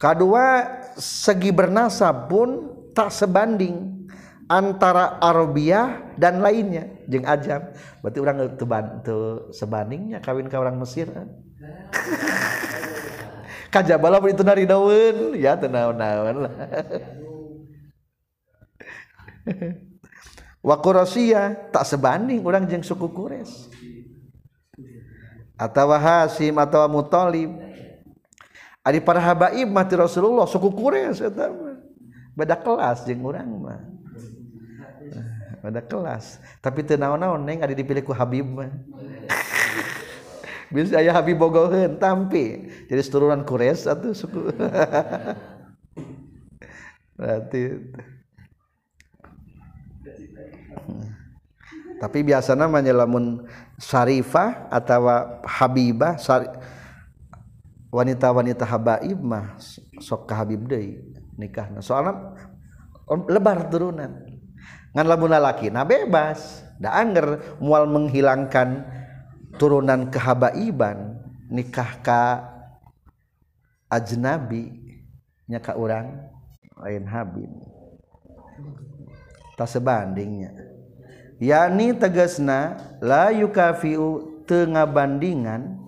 Kadua 0.00 0.64
segi 0.96 1.52
bernasab 1.52 2.32
pun 2.32 2.48
tak 2.96 3.12
sebanding 3.12 4.08
antara 4.48 5.20
Arabiah 5.20 6.16
dan 6.16 6.40
lainnya. 6.40 6.88
Jeng 7.04 7.28
ajam 7.28 7.68
berarti 8.00 8.18
orang 8.20 8.36
itu 8.48 8.64
bantu 8.64 9.20
sebandingnya 9.52 10.24
kawin 10.24 10.48
ke 10.48 10.56
orang 10.56 10.80
Mesir 10.80 11.04
kajabala 13.72 14.24
itu 14.24 14.40
dari 14.40 14.64
daun 14.64 15.36
ya 15.36 15.52
tenau 15.56 15.92
naon 15.92 16.48
waku 20.64 20.96
Rusia 20.96 21.52
tak 21.68 21.84
sebanding 21.84 22.40
orang 22.40 22.64
jeng 22.64 22.80
suku 22.80 23.04
Quraisy. 23.12 23.68
Atau 25.54 25.86
Hasim 25.94 26.58
atau 26.58 26.82
Muthalib 26.90 27.54
Adi 28.84 29.00
para 29.00 29.16
habaib 29.16 29.64
mati 29.72 29.96
Rasulullah 29.96 30.44
suku 30.44 30.68
Quraisy 30.68 31.24
eta 31.24 31.48
beda 32.36 32.52
kelas 32.60 33.08
jeung 33.08 33.24
urang 33.24 33.48
mah. 33.48 33.80
Beda 35.64 35.80
kelas. 35.80 36.36
Tapi 36.60 36.84
teu 36.84 37.00
naon-naon 37.00 37.40
neng 37.40 37.64
ada 37.64 37.72
dipilih 37.72 38.04
ku 38.04 38.12
Habib 38.12 38.44
mah. 38.44 38.68
Bisa 40.74 41.00
aya 41.00 41.16
Habib 41.16 41.40
bogoheun 41.40 41.96
tampi. 41.96 42.68
Jadi 42.84 43.00
turunan 43.08 43.40
Quraisy 43.40 43.88
atau 43.88 44.12
suku. 44.12 44.52
Berarti 47.16 47.60
tapi 52.04 52.20
biasa 52.20 52.52
namanya 52.52 52.92
lamun 52.92 53.48
syarifah 53.80 54.68
atau 54.68 55.08
habibah 55.40 56.20
wanita-wanita 57.88 58.68
habaib 58.68 59.24
mah 59.24 59.56
sok 60.04 60.28
ka 60.28 60.44
habib 60.44 60.68
deui 60.68 61.00
nikahna. 61.40 61.80
Soalna 61.80 62.36
lebar 63.32 63.72
turunan. 63.72 64.20
Ngan 64.92 65.06
lamun 65.08 65.32
lalaki 65.32 65.72
nah 65.72 65.88
bebas. 65.88 66.60
Da 66.76 66.92
anger 67.00 67.56
mual 67.56 67.88
menghilangkan 67.88 68.84
turunan 69.56 70.12
kehabaiban 70.12 71.24
nikah 71.48 72.04
ka 72.04 72.22
ajnabi 73.88 74.76
nya 75.48 75.56
ka 75.56 75.72
urang 75.72 76.28
lain 76.84 77.08
habib. 77.08 77.48
Tak 79.56 79.72
sebandingnya. 79.72 80.73
yani 81.42 81.96
tegasna 81.96 82.78
la 83.02 83.30
yukafiu 83.34 84.42
tengah 84.44 84.84
bandingan 84.84 85.80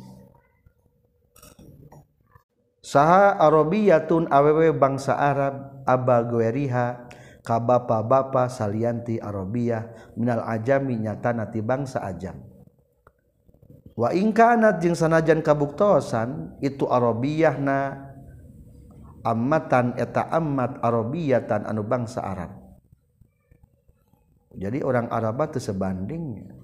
saha 2.80 3.36
arabiyatun 3.36 4.30
awewe 4.30 4.70
bangsa 4.72 5.18
Arab 5.18 5.84
abagweriha 5.84 7.06
ka 7.46 7.62
bapa-bapa 7.62 8.50
salianti 8.50 9.22
arabiyah 9.22 10.14
minal 10.18 10.42
ajami 10.42 10.98
nyata 10.98 11.30
nati 11.30 11.62
bangsa 11.62 12.02
ajam. 12.02 12.42
Wa 13.96 14.12
ingkanat 14.12 14.82
jeung 14.84 14.92
sanajan 14.92 15.40
kabuktosan 15.40 16.60
itu 16.60 16.84
arabiyahna 16.84 18.12
ammatan 19.24 19.96
eta 19.96 20.28
ammat 20.28 20.78
arabiyatan 20.84 21.64
anu 21.64 21.80
bangsa 21.80 22.20
Arab. 22.20 22.55
jadi 24.56 24.80
orang 24.80 25.12
Arab 25.12 25.52
itu 25.52 25.60
sebandingnya. 25.60 26.56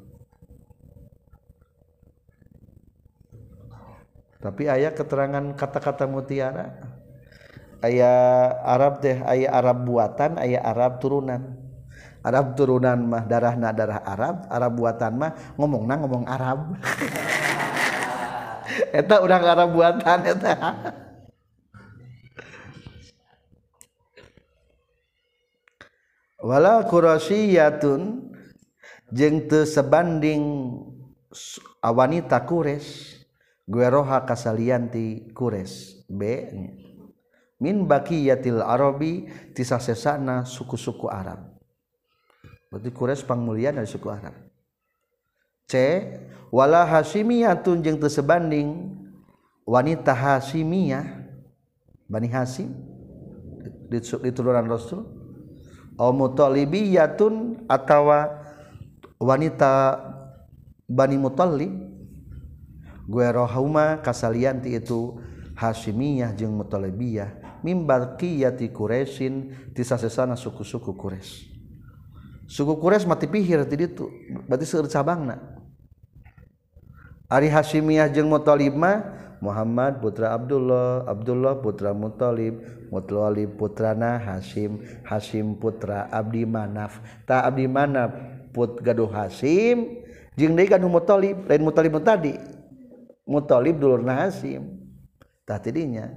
Tapi 4.43 4.67
ayat 4.67 4.99
keterangan 4.99 5.55
kata-kata 5.55 6.09
mutiara 6.09 6.75
ayah 7.85 8.59
Arab 8.67 8.99
teh 8.99 9.23
ayah 9.23 9.55
Arab 9.61 9.87
buatan 9.87 10.41
ayah 10.41 10.65
Arab 10.67 10.99
turunan. 10.99 11.63
Arab 12.23 12.55
turunan 12.59 12.97
mah 12.97 13.29
darah 13.29 13.55
na 13.59 13.75
darah 13.75 14.01
Arab 14.03 14.47
Arab 14.51 14.73
buatan 14.79 15.13
mah 15.15 15.33
ngomong 15.55 15.87
na 15.87 15.95
ngomong 16.01 16.25
Arab. 16.27 16.59
Eta 18.99 19.21
udah 19.21 19.37
Arab 19.37 19.69
buatan 19.77 20.19
eta. 20.25 20.55
wala 26.43 26.83
kurasiyatun 26.91 28.35
jeung 29.15 29.47
teu 29.47 29.63
sebanding 29.63 30.43
wanita 31.81 32.43
kures 32.43 33.17
gueroha 33.71 34.27
kasalian 34.27 34.91
ti 34.91 35.31
kures 35.31 36.03
b. 36.11 36.51
Min 37.63 37.87
baqiyatil 37.87 38.59
arabi 38.59 39.31
tisah 39.55 39.79
sesana 39.79 40.43
suku-suku 40.43 41.07
Arab. 41.07 41.47
Berarti 42.67 42.91
kures 42.91 43.23
pangmulian 43.23 43.79
dari 43.79 43.87
suku 43.87 44.11
Arab. 44.11 44.35
C. 45.71 45.79
Wala 46.51 46.83
hasimiyatun 46.85 47.87
jeung 47.87 48.03
teu 48.03 48.11
sebanding 48.11 48.99
wanita 49.63 50.11
hasimiyah 50.11 51.07
bani 52.11 52.29
hasim 52.29 52.75
di, 53.89 54.03
di 54.03 54.31
turunan 54.35 54.67
rasul. 54.67 55.22
mutalibiyatun 55.99 57.67
atawa 57.69 58.43
wanita 59.21 60.01
Bani 60.93 61.17
Mutolib 61.17 61.73
gue 63.09 63.27
rohuma 63.33 64.01
kasalianti 64.05 64.77
itu 64.77 65.17
Hasyimiyah 65.57 66.33
jeung 66.37 66.57
Mutolibiyah 66.59 67.61
mimbar 67.63 68.19
kiyati 68.19 68.69
Quraisyin 68.75 69.55
tisa 69.73 69.95
sesana 69.97 70.35
suku-suku 70.35 70.93
Quraisy. 70.99 71.49
Suku 72.51 72.77
Quraisy 72.77 73.07
mati 73.07 73.31
pihir 73.31 73.63
ti 73.71 73.79
ditu 73.79 74.11
berarti 74.51 74.67
seueur 74.67 74.91
cabangna. 74.91 75.39
Ari 77.31 77.49
Hasyimiyah 77.49 78.11
jeung 78.13 78.29
Mutolib 78.29 78.75
mah 78.75 79.01
Muhammad 79.43 79.99
putra 79.99 80.31
Abdullah 80.39 81.03
Abdullah 81.11 81.59
putra 81.59 81.91
Muthalib 81.91 82.63
Muthalib 82.95 83.59
putrana 83.59 84.23
Hasyim 84.23 84.79
Hasyim 85.03 85.59
putra 85.59 86.07
Abdi 86.15 86.47
Manaf. 86.47 87.03
Ta 87.27 87.43
Abdi 87.43 87.67
Manaf 87.67 88.15
put 88.55 88.79
gaduh 88.79 89.11
Hasyim 89.11 90.07
jeung 90.39 90.55
deui 90.55 90.71
gaduh 90.71 90.87
Muthalib 90.87 91.43
lain 91.51 91.63
Muthalib 91.67 91.99
tadi. 92.07 92.39
Muthalib 93.27 93.83
dulurna 93.83 94.23
Hasyim 94.23 94.79
tah 95.43 95.59
tidinya 95.59 96.15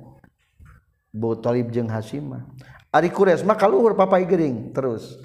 Muthalib 1.09 1.73
jeung 1.73 1.89
Hasyim 1.89 2.37
mah. 2.37 2.45
Ari 2.93 3.09
Quraisy 3.09 3.41
mah 3.41 3.57
kaluhur 3.57 3.97
papai 3.97 4.23
gering 4.29 4.69
terus. 4.69 5.17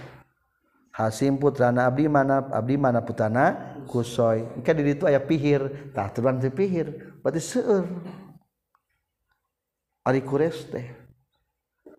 Hasim 0.90 1.38
putrana 1.38 1.86
Abdi 1.86 2.08
Manaf 2.10 2.50
Abdi 2.50 2.74
Manaf 2.80 3.04
putrana 3.06 3.76
Kusoy. 3.86 4.42
Engke 4.58 4.74
di 4.74 4.82
ditu 4.88 5.06
aya 5.06 5.22
pihir. 5.22 5.92
Tah 5.94 6.10
turunan 6.10 6.42
ti 6.42 6.50
pihir. 6.50 7.09
berarti 7.20 7.40
seueur 7.40 7.86
ari 10.04 10.20
kures 10.24 10.66
teh. 10.68 10.88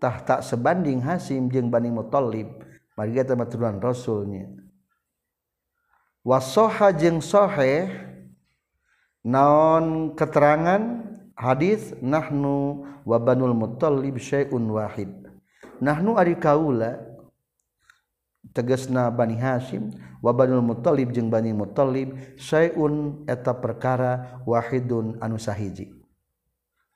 Tah 0.02 0.18
tak 0.26 0.42
sebanding 0.42 0.98
Hasim 1.06 1.46
jeung 1.54 1.70
Bani 1.70 1.94
Muthalib 1.94 2.50
mari 2.98 3.22
eta 3.22 3.38
maturan 3.38 3.78
rasulnya. 3.78 4.50
Wasoha 6.26 6.90
jeung 6.90 7.22
sahih 7.22 7.86
naon 9.22 10.18
keterangan 10.18 11.06
hadis 11.38 11.94
nahnu 12.02 12.82
wa 13.06 13.18
banul 13.22 13.54
muthalib 13.54 14.18
syai'un 14.18 14.66
wahid. 14.74 15.14
Nahnu 15.78 16.18
ari 16.18 16.34
kaula 16.34 17.11
tegesna 18.49 19.13
Bani 19.13 19.38
Hasyim 19.38 19.93
wa 20.19 20.34
Banul 20.34 20.65
Muthalib 20.65 21.13
jeung 21.13 21.30
Bani 21.30 21.54
Muthalib 21.54 22.17
syai'un 22.41 23.21
eta 23.30 23.54
perkara 23.54 24.41
wahidun 24.49 25.21
anu 25.21 25.38
sahiji. 25.38 25.93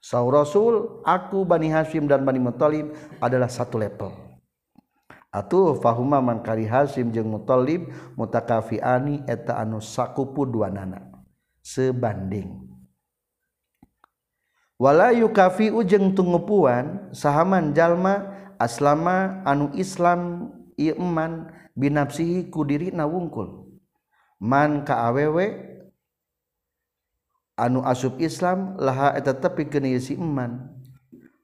Saur 0.01 0.33
Rasul 0.33 1.01
aku 1.05 1.45
Bani 1.45 1.69
Hasyim 1.69 2.09
dan 2.09 2.25
Bani 2.25 2.41
Muthalib 2.41 2.93
adalah 3.21 3.49
satu 3.49 3.77
level. 3.77 4.13
Atuh 5.33 5.75
fahuma 5.83 6.23
man 6.23 6.39
kari 6.39 6.63
Hasyim 6.63 7.11
jeung 7.11 7.27
Muthalib 7.27 7.91
mutakafiani 8.15 9.25
eta 9.27 9.59
anu 9.59 9.83
sakupu 9.83 10.47
duanana 10.47 11.11
sebanding. 11.59 12.65
Wala 14.75 15.15
yukafi 15.15 15.71
ujeng 15.71 16.11
tungupuan 16.15 17.11
sahaman 17.15 17.71
jalma 17.71 18.27
aslama 18.59 19.39
anu 19.47 19.71
Islam 19.75 20.51
iman 20.79 21.51
binafsihi 21.75 22.51
kudiri 22.51 22.91
na 22.91 23.07
wungkul 23.07 23.67
man 24.39 24.83
ka 24.83 25.07
awewe 25.07 25.75
anu 27.55 27.83
asub 27.87 28.19
Islam 28.19 28.75
laha 28.79 29.15
eta 29.15 29.31
tepi 29.35 29.67
geni 29.71 29.95
si 29.99 30.19
iman 30.19 30.71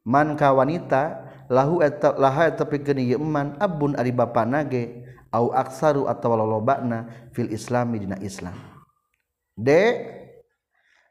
man 0.04 0.36
ka 0.36 0.52
wanita 0.52 1.28
lahu 1.48 1.80
eta 1.80 2.16
laha 2.20 2.52
eta 2.52 2.68
tepi 2.68 2.84
geni 2.84 3.16
iman 3.16 3.56
abun 3.60 3.96
ari 3.96 4.12
bapa 4.12 4.44
nage 4.44 5.08
au 5.32 5.56
aksaru 5.56 6.12
atawa 6.12 6.44
lolobana 6.44 7.08
fil 7.32 7.48
islami 7.56 8.04
dina 8.04 8.20
Islam. 8.20 8.56
De 9.56 10.04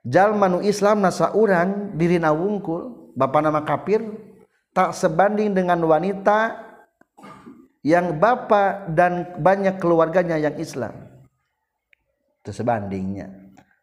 jalma 0.04 0.48
nu 0.48 0.60
Islam 0.60 1.00
nasa 1.00 1.32
urang 1.32 1.96
dirina 1.96 2.32
wungkul 2.32 3.12
bapa 3.16 3.40
nama 3.40 3.64
kafir 3.64 4.04
tak 4.76 4.92
sebanding 4.92 5.56
dengan 5.56 5.80
wanita 5.82 6.69
yang 7.80 8.20
bapak 8.20 8.92
dan 8.92 9.36
banyak 9.40 9.80
keluarganya 9.80 10.36
yang 10.36 10.56
Islam. 10.60 11.08
Itu 12.40 12.52
sebandingnya. 12.52 13.30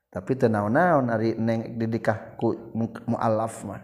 Tapi 0.08 0.34
tenaun-naun 0.34 1.14
ari 1.14 1.38
neng 1.38 1.78
didikah 1.78 2.38
ku 2.40 2.74
mualaf 3.06 3.62
mah. 3.66 3.82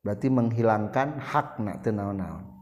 Berarti 0.00 0.32
menghilangkan 0.32 1.20
hakna 1.20 1.80
tenaun-naun 1.84 2.60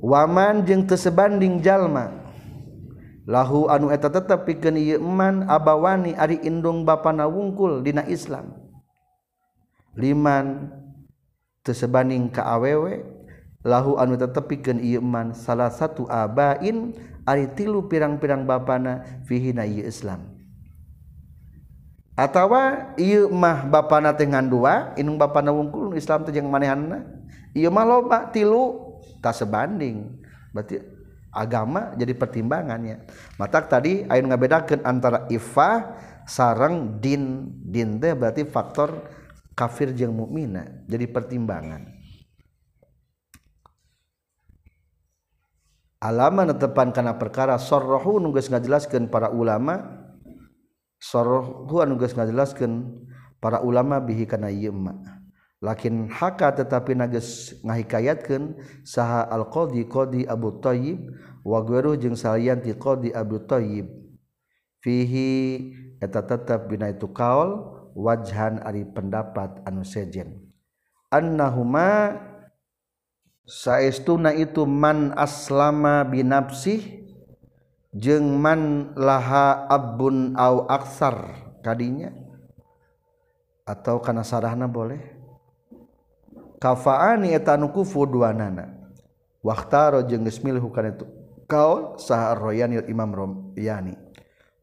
waman 0.00 0.64
jeung 0.64 0.88
teu 0.88 0.96
sebanding 0.96 1.60
jalma. 1.60 2.10
Lahu 3.28 3.70
anu 3.70 3.92
eta 3.94 4.10
tetep 4.10 4.48
pikeun 4.48 4.80
ieu 4.80 4.98
man 4.98 5.46
abawani 5.46 6.16
ari 6.16 6.40
indung 6.42 6.82
bapana 6.82 7.28
wungkul 7.28 7.84
dina 7.84 8.02
Islam. 8.08 8.56
Liman 9.94 10.72
teu 11.62 11.76
sebanding 11.76 12.32
ka 12.32 12.42
awewe 12.48 13.04
lahu 13.60 14.00
anu 14.00 14.16
tetepikeun 14.16 14.80
ieu 14.80 15.04
man 15.04 15.36
salah 15.36 15.68
satu 15.68 16.08
abain 16.08 16.96
ari 17.28 17.46
tilu 17.52 17.84
pirang-pirang 17.86 18.48
bapana 18.48 19.04
fihi 19.28 19.52
na 19.52 19.68
ieu 19.68 19.84
Islam. 19.84 20.24
Atawa 22.16 22.92
ieu 23.00 23.32
mah 23.32 23.64
bapana 23.64 24.12
teh 24.12 24.28
ngandua 24.28 24.96
inung 25.00 25.16
bapana 25.16 25.52
wungkul 25.52 25.96
Islam 25.96 26.24
teh 26.24 26.32
jeung 26.36 26.52
manehanna 26.52 27.04
ieu 27.56 27.72
mah 27.72 27.84
loba 27.88 28.28
tilu 28.28 28.96
tak 29.24 29.36
sebanding 29.36 30.20
berarti 30.52 30.80
agama 31.32 31.94
jadi 31.96 32.12
pertimbangannya. 32.16 33.04
Matak 33.40 33.72
tadi 33.72 34.04
ayo 34.04 34.20
ngabedakeun 34.24 34.84
antara 34.84 35.24
ifah 35.32 35.96
sarang 36.28 37.00
din. 37.00 37.56
Din 37.64 38.00
teh 38.00 38.12
berarti 38.12 38.44
faktor 38.44 39.04
kafir 39.56 39.92
jeung 39.96 40.16
mukmina 40.16 40.84
jadi 40.88 41.08
pertimbangan. 41.08 41.89
alama 46.00 46.48
netepan 46.48 46.90
kana 46.96 47.20
perkara 47.20 47.60
sorrohu 47.60 48.16
nunggus 48.16 48.48
ngajelaskeun 48.48 49.12
para 49.12 49.28
ulama 49.28 50.00
sorrohu 50.96 51.84
nunggus 51.84 52.16
ngajelaskeun 52.16 53.04
para 53.38 53.60
ulama 53.60 54.00
bihi 54.00 54.24
kana 54.24 54.48
yema 54.48 54.96
lakin 55.60 56.08
haka 56.08 56.56
tetapi 56.56 56.96
nages 56.96 57.60
ngahikayatkeun 57.60 58.56
saha 58.80 59.28
al-qadi 59.28 59.84
qadi 59.84 60.24
Abu 60.24 60.56
Thayyib 60.56 61.12
wa 61.44 61.60
gweruh 61.60 62.00
jeung 62.00 62.16
salian 62.16 62.64
ti 62.64 62.72
qadi 62.72 63.12
Abu 63.12 63.44
Thayyib 63.44 63.84
fihi 64.80 65.32
eta 66.00 66.24
tetap 66.24 66.72
bina 66.72 66.88
itu 66.88 67.12
kaul 67.12 67.76
wajhan 67.92 68.64
ari 68.64 68.88
pendapat 68.88 69.60
anu 69.68 69.84
sejen. 69.84 70.48
Annahuma 71.10 72.16
saestuna 73.50 74.30
itu 74.30 74.62
man 74.62 75.10
aslama 75.18 76.06
binafsih 76.06 77.02
jeung 77.90 78.38
man 78.38 78.94
laha 78.94 79.66
abun 79.66 80.38
au 80.38 80.70
aksar. 80.70 81.34
Kadinya? 81.66 82.14
Atau 83.66 83.98
kana 83.98 84.22
sarahna 84.22 84.70
boleh? 84.70 85.02
Kafaani 86.62 87.34
eta 87.34 87.58
nu 87.58 87.74
kufu 87.74 88.06
duanana. 88.06 88.70
Waqtaro 89.42 90.06
jeung 90.06 90.22
geus 90.22 90.38
milih 90.46 90.62
kana 90.70 90.94
itu. 90.94 91.04
Kaul 91.50 91.98
sah 91.98 92.38
royanil 92.38 92.86
imam 92.86 93.10
royani 93.10 93.98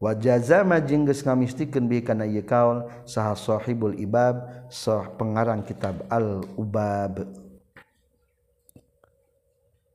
wa 0.00 0.14
jazama 0.14 0.78
jeung 0.80 1.04
geus 1.04 1.26
ngamistikeun 1.26 1.84
bi 1.90 2.00
kana 2.00 2.24
ieu 2.24 2.46
kaul 2.46 2.86
sah 3.02 3.34
sahibul 3.34 3.92
ibab 3.98 4.46
sah 4.70 5.10
pengarang 5.18 5.66
kitab 5.66 6.06
al 6.08 6.46
ubab 6.54 7.26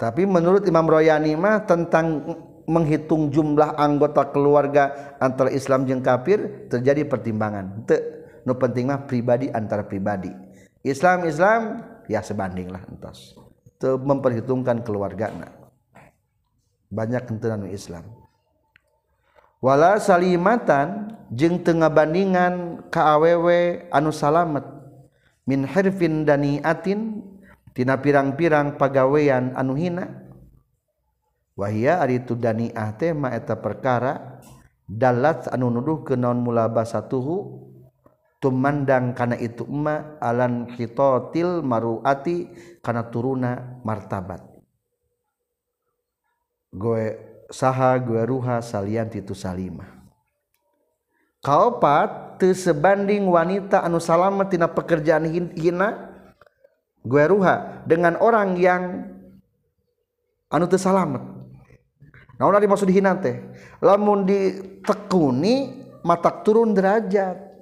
tapi 0.04 0.28
menurut 0.28 0.68
Imam 0.68 0.84
Royani 0.84 1.32
mah 1.40 1.64
tentang 1.64 2.36
menghitung 2.68 3.32
jumlah 3.32 3.80
anggota 3.80 4.36
keluarga 4.36 5.16
antara 5.24 5.48
Islam 5.48 5.88
jeung 5.88 6.04
kafir 6.04 6.68
terjadi 6.68 7.08
pertimbangan. 7.08 7.88
Teu 7.88 8.04
nu 8.44 8.52
penting 8.60 8.92
mah 8.92 9.08
pribadi 9.08 9.48
antara 9.48 9.88
pribadi. 9.88 10.28
Islam 10.84 11.24
Islam 11.24 11.88
ya 12.12 12.20
sebanding 12.20 12.68
lah 12.68 12.84
entos. 12.92 13.40
Teu 13.80 13.96
memperhitungkan 13.96 14.84
keluargana. 14.84 15.64
banyak 16.94 17.26
kentenan 17.26 17.66
Islamwala 17.74 18.14
salimatan 19.98 21.18
jengtengah 21.34 21.90
bandingan 21.90 22.86
KAwW 22.94 23.48
anu 23.90 24.14
salamet 24.14 24.62
min 25.50 25.66
hervin 25.66 26.22
tina 27.74 28.00
pirang-pirang 28.00 28.78
pagawean 28.78 29.58
anu 29.58 29.74
hina? 29.74 30.24
Wahia 31.54 32.02
ari 32.02 32.22
itu 32.22 32.34
daniah 32.34 32.98
teh 32.98 33.14
ma 33.14 33.30
eta 33.30 33.54
perkara 33.54 34.42
dalat 34.90 35.46
anu 35.54 35.70
nuduh 35.70 36.02
ke 36.02 36.18
naon 36.18 36.42
mula 36.42 36.66
satuhu 36.82 37.70
tumandang 38.42 39.14
kana 39.14 39.38
itu 39.38 39.64
ma 39.70 40.18
alan 40.18 40.66
khitotil 40.74 41.62
maruati 41.62 42.50
kana 42.82 43.06
turuna 43.10 43.82
martabat. 43.86 44.42
Goe 46.74 47.22
saha 47.54 48.02
goe 48.02 48.26
ruha 48.26 48.58
salian 48.66 49.14
titu 49.14 49.38
salimah. 49.38 50.02
Kaopat 51.44 52.42
teu 52.42 52.56
sebanding 52.56 53.30
wanita 53.30 53.86
anu 53.86 54.02
salamet 54.02 54.50
tina 54.50 54.66
pekerjaan 54.66 55.30
hina? 55.54 56.13
gueruha 57.04 57.84
dengan 57.84 58.18
orang 58.20 58.56
yang 58.58 59.12
anu 60.50 60.66
teu 60.66 60.80
salamet. 60.80 61.22
Naon 62.40 62.58
ari 62.58 62.66
maksud 62.66 62.90
hina 62.90 63.14
teh? 63.20 63.38
Lamun 63.84 64.26
ditekuni 64.26 65.86
matak 66.02 66.42
turun 66.42 66.74
derajat. 66.74 67.54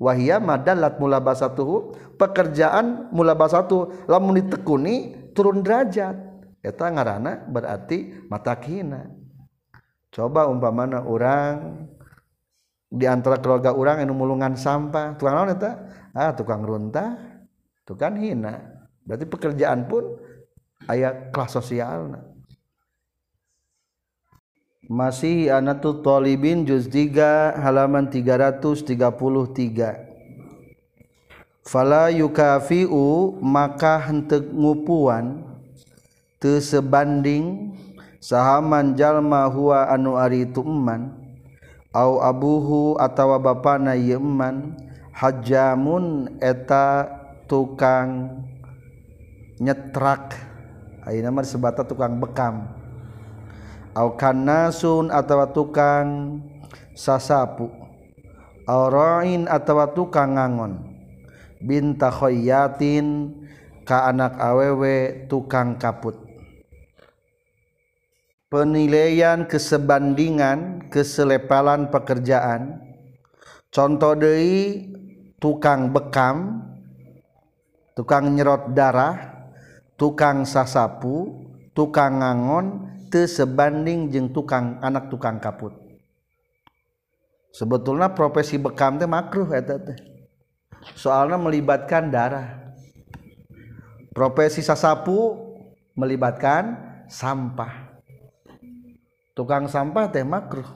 Wahia 0.00 0.42
madalat 0.42 0.98
mulabasatuhu 0.98 1.94
pekerjaan 2.16 3.12
mulabasatu. 3.12 4.08
Lamun 4.08 4.40
ditekuni 4.40 5.28
turun 5.36 5.60
derajat. 5.60 6.16
Eta 6.64 6.88
ngaranna 6.88 7.44
berarti 7.44 8.24
matak 8.32 8.64
hina 8.72 9.04
coba 10.14 10.46
umpamana 10.46 11.02
orang 11.02 11.82
di 12.86 13.10
antara 13.10 13.42
keluarga 13.42 13.74
orang 13.74 14.06
yang 14.06 14.14
mulungan 14.14 14.54
sampah. 14.54 15.18
Tukang 15.18 15.34
naon 15.34 15.50
eta? 15.58 15.70
Ah 16.14 16.30
tukang 16.30 16.62
runtah. 16.62 17.33
itu 17.84 17.92
kan 17.92 18.16
hina. 18.16 18.64
Berarti 19.04 19.28
pekerjaan 19.28 19.84
pun 19.84 20.16
ayat 20.88 21.32
kelas 21.32 21.52
sosial 21.52 22.16
masih 24.84 25.48
anatu 25.48 26.04
tolibin 26.04 26.68
juz 26.68 26.92
3 26.92 27.56
halaman 27.56 28.04
333 28.12 28.84
fala 31.64 32.12
yukafi'u 32.12 33.40
maka 33.40 33.96
henteu 33.96 34.44
ngupuan 34.44 35.40
teu 36.36 36.60
sebanding 36.60 37.72
sahaman 38.20 38.92
jalma 38.92 39.48
huwa 39.48 39.88
anu 39.88 40.20
ari 40.20 40.44
tu 40.44 40.60
eman 40.60 41.16
au 41.96 42.20
abuhu 42.20 43.00
atawa 43.00 43.40
bapana 43.40 43.96
ieu 43.96 44.20
eman 44.20 44.76
hajamun 45.16 46.28
eta 46.44 47.08
tukang 47.46 48.40
nyetrak. 49.60 50.34
Ayeuna 51.04 51.30
mah 51.30 51.44
disebutna 51.44 51.84
tukang 51.84 52.16
bekam. 52.16 52.54
Nasun 54.40 55.12
atau 55.12 55.44
tukang 55.52 56.40
sasapu. 56.96 57.70
Aurain 58.64 59.44
atau 59.44 59.84
tukang 59.92 60.40
ngangon. 60.40 60.80
Bintakhoyatin 61.60 63.36
ka 63.84 64.08
anak 64.08 64.40
awewe 64.40 65.28
tukang 65.28 65.76
kaput. 65.76 66.16
Penilaian 68.48 69.44
kesebandingan 69.44 70.88
keselepalan 70.88 71.92
pekerjaan. 71.92 72.80
Contoh 73.68 74.14
Dei 74.14 74.88
tukang 75.42 75.90
bekam 75.90 76.62
tukang 77.94 78.34
nyerot 78.34 78.74
darah 78.74 79.46
tukang 79.94 80.42
sasapu 80.42 81.46
tukang 81.74 82.22
ngangon 82.22 82.94
sebanding 83.22 84.10
jeng 84.10 84.34
tukang 84.34 84.82
anak 84.82 85.06
tukang 85.06 85.38
kaput. 85.38 85.70
Sebetulnya 87.54 88.10
profesi 88.10 88.58
bekam 88.58 88.98
teh 88.98 89.06
makruh 89.06 89.46
teh. 89.62 89.94
Soalnya 90.98 91.38
melibatkan 91.38 92.10
darah. 92.10 92.74
Profesi 94.10 94.58
sasapu 94.58 95.38
melibatkan 95.94 96.74
sampah. 97.06 97.94
Tukang 99.38 99.70
sampah 99.70 100.10
teh 100.10 100.26
makruh. 100.26 100.66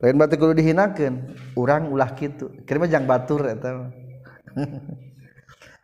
Lain 0.00 0.16
berarti 0.16 0.40
kudu 0.40 0.56
dihinakan 0.56 1.36
orang 1.60 1.92
ulah 1.92 2.16
gitu 2.16 2.48
kira 2.64 2.88
jang 2.88 3.04
batur 3.04 3.44
eta 3.44 3.92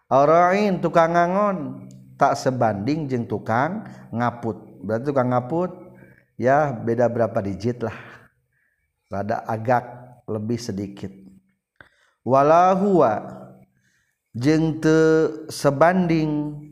Orain 0.07 0.79
tukang 0.79 1.19
ngangon 1.19 1.90
tak 2.14 2.38
sebanding 2.38 3.11
jeng 3.11 3.27
tukang 3.27 3.83
ngaput. 4.14 4.55
Berarti 4.87 5.11
tukang 5.11 5.35
ngaput 5.35 5.71
ya 6.38 6.71
beda 6.71 7.11
berapa 7.11 7.35
digit 7.42 7.83
lah. 7.83 7.99
Rada 9.11 9.42
agak 9.42 9.83
lebih 10.31 10.62
sedikit. 10.62 11.11
Wala 12.23 12.71
huwa 12.79 13.19
jeung 14.31 14.79
teu 14.79 15.47
sebanding. 15.51 16.62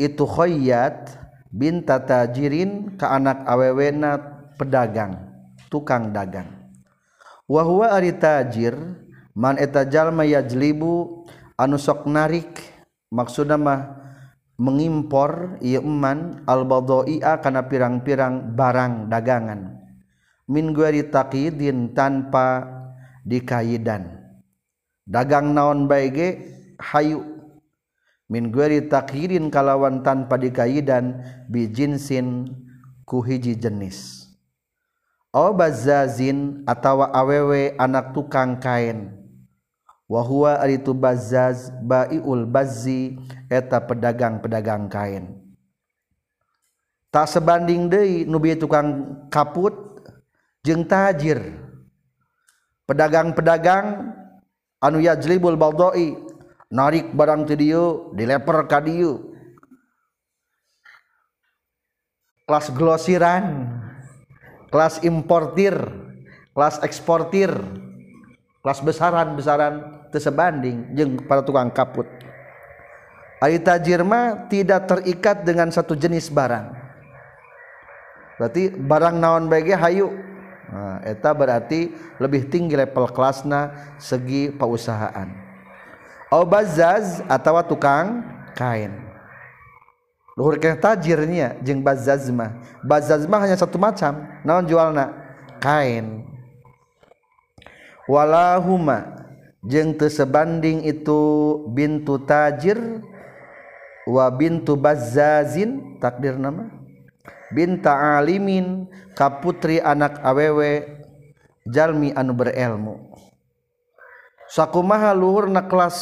Itu 0.00 0.24
khayyat 0.24 1.16
bin 1.52 1.84
tatajirin 1.84 2.96
ka 2.96 3.12
anak 3.12 3.44
awewena 3.44 4.16
pedagang 4.56 5.16
tukang 5.72 6.12
dagang. 6.12 6.48
Wa 7.44 7.64
huwa 7.64 7.92
ari 7.92 8.16
tajir 8.16 8.76
man 9.36 9.60
eta 9.60 9.84
jalma 9.84 10.24
yajlibu 10.24 11.19
anu 11.60 11.76
sok 11.76 12.08
narik 12.08 12.56
maksudna 13.12 13.60
mah 13.60 13.80
mengimpor 14.56 15.60
iman 15.60 16.40
al-badai'a 16.48 17.44
kana 17.44 17.68
pirang-pirang 17.68 18.56
barang 18.56 19.12
dagangan. 19.12 19.76
Min 20.48 20.72
guari 20.72 21.04
taqidin 21.08 21.92
tanpa 21.92 22.64
dikaidan. 23.28 24.08
Dagang 25.04 25.52
naon 25.52 25.84
baige 25.84 26.40
hayu. 26.80 27.22
Min 28.30 28.48
guari 28.48 28.88
taqidin 28.88 29.52
kalawan 29.52 30.00
tanpa 30.00 30.40
dikaidan 30.40 31.22
bijinsin 31.48 32.56
ku 33.04 33.20
hiji 33.20 33.54
jenis. 33.56 34.28
Aw 35.30 35.54
bazazin 35.54 36.66
atawa 36.66 37.14
awewe 37.14 37.78
anak 37.78 38.10
tukang 38.10 38.58
kain 38.58 39.19
wahwa 40.10 40.58
itu 40.66 40.90
bazaz 40.90 41.70
baiul 41.86 42.42
bazzi 42.42 43.14
eta 43.46 43.78
pedagang-pedagang 43.78 44.90
kain. 44.90 45.38
Tak 47.14 47.30
sebanding 47.30 47.86
deui 47.86 48.26
nubi 48.26 48.58
tukang 48.58 49.14
kaput 49.30 50.02
jeung 50.66 50.82
tajir. 50.82 51.38
Pedagang-pedagang 52.90 54.10
anu 54.82 54.98
yajlibul 54.98 55.54
baldoi 55.54 56.18
narik 56.74 57.14
barang 57.14 57.46
ti 57.46 57.54
dieu 57.54 58.10
dileper 58.18 58.66
ka 58.66 58.82
dieu. 58.82 59.30
Kelas 62.50 62.66
glosiran 62.74 63.78
kelas 64.74 65.06
importir 65.06 65.74
kelas 66.50 66.82
eksportir 66.82 67.54
kelas 68.62 68.82
besaran-besaran 68.82 69.99
tersebanding 70.10 70.90
jeng 70.94 71.16
para 71.24 71.40
tukang 71.40 71.70
kaput. 71.70 72.06
Ayat 73.40 73.64
tajirma 73.64 74.50
tidak 74.52 74.84
terikat 74.84 75.46
dengan 75.46 75.72
satu 75.72 75.96
jenis 75.96 76.28
barang. 76.28 76.76
Berarti 78.36 78.68
barang 78.72 79.16
naon 79.16 79.48
baiknya 79.48 79.80
hayu? 79.80 80.12
Nah, 80.70 81.00
eta 81.02 81.32
berarti 81.32 81.90
lebih 82.20 82.46
tinggi 82.46 82.76
level 82.76 83.08
kelasna 83.10 83.94
segi 83.96 84.52
perusahaan. 84.52 85.28
Au 86.30 86.46
bazaz 86.46 87.24
atau 87.26 87.58
tukang 87.64 88.22
kain. 88.54 88.92
Luhur 90.38 90.56
kena 90.56 90.78
tajirnya 90.78 91.58
jeng 91.60 91.82
bazaz 91.82 92.28
mah. 92.32 92.60
Bazaz 92.80 93.26
mah 93.26 93.44
hanya 93.44 93.58
satu 93.58 93.76
macam 93.76 94.24
naon 94.46 94.64
jualna? 94.64 95.10
Kain. 95.60 96.24
Walahuma 98.08 99.19
jeng 99.66 99.96
tesebanding 99.96 100.88
itu 100.88 101.20
bintu 101.72 102.20
tajir 102.24 102.78
wa 104.08 104.26
bintu 104.32 104.74
bazzazin 104.76 106.00
takdir 106.00 106.40
nama 106.40 106.80
binta 107.52 107.92
alimin 108.16 108.86
kaputri 109.18 109.82
anak 109.82 110.22
awewe 110.22 111.02
jalmi 111.66 112.14
anu 112.14 112.32
berilmu. 112.32 113.10
Sakumaha 114.50 115.14
luhur 115.14 115.46
na 115.46 115.62
kelas 115.62 115.98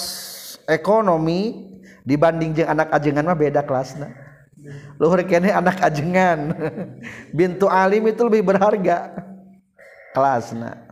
ekonomi 0.64 1.68
dibanding 2.04 2.56
jeung 2.56 2.70
anak 2.72 2.88
ajengan 2.96 3.28
mah 3.28 3.36
beda 3.36 3.60
kelasna. 3.64 4.08
Luhur 4.96 5.20
kene 5.28 5.52
anak 5.52 5.80
ajengan. 5.84 6.56
Bintu 7.38 7.68
alim 7.68 8.08
itu 8.08 8.24
lebih 8.24 8.48
berharga 8.48 9.12
kelasna. 10.16 10.88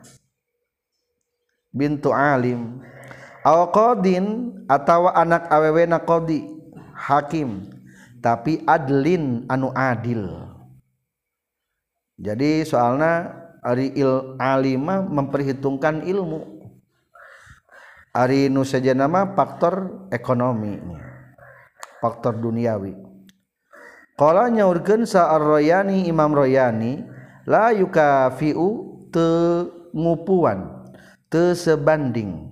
bintu 1.76 2.10
alim. 2.16 2.80
Aw 3.44 3.68
qadin 3.70 4.56
atawa 4.66 5.12
anak 5.12 5.52
awewe 5.52 5.84
na 5.84 6.00
qadi 6.00 6.48
hakim. 6.96 7.68
Tapi 8.24 8.64
adlin 8.66 9.44
anu 9.46 9.70
adil. 9.76 10.26
Jadi 12.16 12.64
soalnya 12.64 13.44
ari 13.60 13.92
il 13.94 14.34
alimah 14.40 15.04
memperhitungkan 15.04 16.02
ilmu. 16.02 16.58
Ari 18.16 18.48
nu 18.48 18.64
saja 18.64 18.96
nama 18.96 19.36
faktor 19.36 20.08
ekonomi. 20.08 20.80
Faktor 22.00 22.40
duniawi. 22.40 22.96
Kala 24.16 24.48
nyaurkeun 24.48 25.04
sa 25.04 25.28
Ar-Royani 25.36 26.08
Imam 26.08 26.32
Royani 26.32 27.04
la 27.44 27.76
yukafiu 27.76 28.96
teu 29.12 29.68
ngupuan. 29.92 30.75
tesebanding 31.36 32.48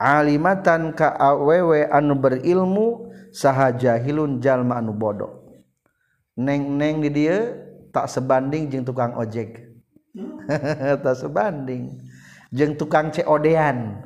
alimatan 0.00 0.96
ka 0.96 1.12
awewe 1.20 1.84
anu 1.92 2.16
berilmu 2.16 3.12
saha 3.28 3.76
jahilun 3.76 4.40
jalma 4.40 4.80
anu 4.80 4.96
bodoh. 4.96 5.44
Neng-neng 6.32 7.04
di 7.04 7.12
dia 7.12 7.60
tak 7.92 8.08
sebanding 8.08 8.72
jeung 8.72 8.88
tukang 8.88 9.12
ojek. 9.20 9.68
Tak 11.04 11.16
sebanding. 11.16 12.00
Jeung 12.52 12.76
tukang 12.76 13.08
COD-an 13.08 13.96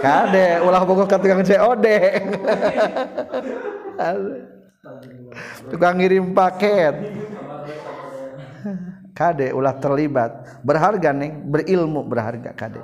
kade 0.00 0.64
ulah 0.64 0.80
bogoh 0.80 1.04
ka 1.04 1.20
tukang 1.20 1.44
COD 1.44 1.86
tukang 5.72 5.94
ngirim 6.00 6.32
paket. 6.32 6.96
Kade 9.12 9.52
ulah 9.52 9.76
terlibat. 9.76 10.64
Berharga 10.64 11.12
neng. 11.12 11.52
Berilmu 11.52 12.00
berharga 12.00 12.56
kade. 12.56 12.80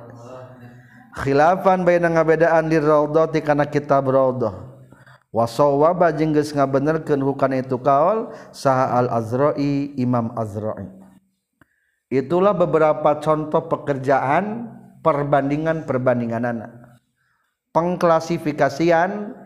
Khilafan 1.18 1.82
baina 1.82 2.14
ngabedaan 2.14 2.70
di 2.70 2.78
raudhati 2.78 3.42
kana 3.42 3.66
kitab 3.66 4.06
raudhah 4.06 4.54
wasawaba 5.34 6.14
jeung 6.14 6.32
geus 6.32 6.54
ngabenerkeun 6.54 7.20
hukana 7.20 7.58
itu 7.58 7.76
kaul 7.82 8.30
saha 8.54 9.02
al 9.02 9.08
azra'i 9.10 9.98
imam 9.98 10.32
azra'i. 10.38 10.86
Itulah 12.08 12.56
beberapa 12.56 13.20
contoh 13.20 13.68
pekerjaan 13.68 14.72
perbandingan 15.04 15.84
perbandingan 15.84 16.44
anak 16.48 16.72
pengklasifikasian 17.72 19.36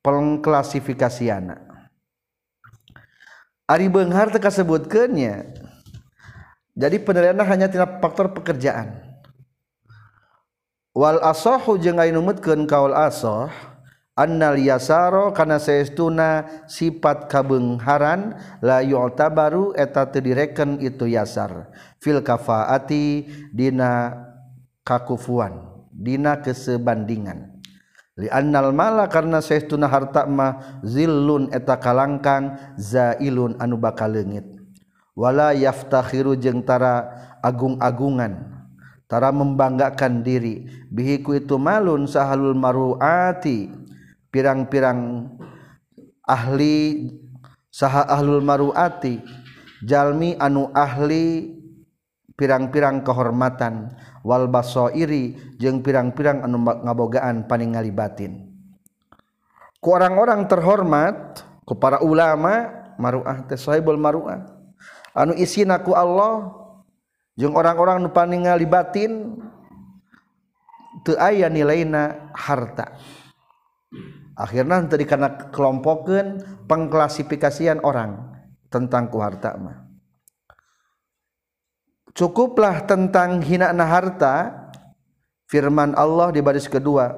pengklasifikasi 0.00 1.26
anak 1.34 1.60
Ari 3.66 3.90
Benghar 3.90 4.30
teka 4.30 4.54
sebutkannya 4.54 5.50
jadi 6.78 6.96
penilaian 7.02 7.42
hanya 7.42 7.66
tina 7.66 7.98
faktor 7.98 8.30
pekerjaan 8.30 9.05
Wal 10.96 11.20
asohu 11.20 11.76
jeung 11.76 12.00
lain 12.00 12.16
numutkeun 12.16 12.64
kaul 12.64 12.96
asoh 12.96 13.52
annal 14.16 14.56
yasaro 14.56 15.28
kana 15.36 15.60
saestuna 15.60 16.48
sifat 16.64 17.28
kabengharan 17.28 18.40
la 18.64 18.80
yu'tabaru 18.80 19.76
eta 19.76 20.08
teu 20.08 20.24
direken 20.24 20.80
itu 20.80 21.04
yasar. 21.04 21.68
Fil 22.00 22.24
kafaati 22.24 23.28
dina 23.52 24.16
kakufuan 24.88 25.84
dina 25.92 26.40
kesebandingan. 26.40 27.60
Li 28.16 28.32
annal 28.32 28.72
mala 28.72 29.04
karna 29.12 29.44
saestuna 29.44 29.92
harta 29.92 30.24
mah 30.24 30.80
zillun 30.80 31.52
eta 31.52 31.76
kalangkang 31.76 32.56
zailun 32.80 33.52
anu 33.60 33.76
bakal 33.76 34.16
leungit. 34.16 34.48
Wala 35.12 35.52
yaftakhiru 35.52 36.40
jeung 36.40 36.64
tara 36.64 37.04
agung-agungan. 37.44 38.55
tara 39.06 39.30
membanggakan 39.30 40.22
diri. 40.22 40.66
Bihiku 40.90 41.38
itu 41.38 41.58
malun 41.58 42.06
sahalul 42.06 42.54
maruati. 42.54 43.70
Pirang-pirang 44.30 45.32
ahli 46.26 47.10
saha 47.70 48.04
ahlul 48.06 48.42
maruati. 48.42 49.22
Jalmi 49.86 50.34
anu 50.36 50.70
ahli 50.74 51.56
pirang-pirang 52.34 53.06
kehormatan. 53.06 53.94
Wal 54.26 54.50
basoiri 54.50 55.56
jeung 55.56 55.80
pirang-pirang 55.86 56.42
anu 56.42 56.58
ngabogaan 56.62 57.46
paningali 57.46 57.94
batin. 57.94 58.50
Ku 59.78 59.94
orang-orang 59.94 60.50
terhormat 60.50 61.46
ku 61.62 61.78
para 61.78 62.02
ulama 62.02 62.74
maruah 62.98 63.46
teh 63.46 63.54
sahibul 63.54 63.94
maruah. 63.94 64.50
Anu 65.14 65.32
isinaku 65.38 65.94
Allah 65.94 66.65
jeung 67.36 67.54
orang-orang 67.54 68.02
nu 68.02 68.10
paningali 68.10 68.64
batin 68.64 69.36
teu 71.04 71.14
aya 71.20 71.46
nilaina 71.52 72.32
harta. 72.32 72.96
Akhirnya 74.36 74.84
teu 74.88 75.00
dikana 75.00 75.52
kelompokeun 75.52 76.42
pengklasifikasian 76.68 77.80
orang 77.84 78.36
tentang 78.68 79.08
ku 79.08 79.20
harta 79.22 79.56
mah. 79.56 79.86
Cukuplah 82.16 82.88
tentang 82.88 83.44
hinana 83.44 83.84
harta 83.84 84.66
firman 85.52 85.92
Allah 85.92 86.32
di 86.32 86.40
baris 86.40 86.64
kedua 86.64 87.12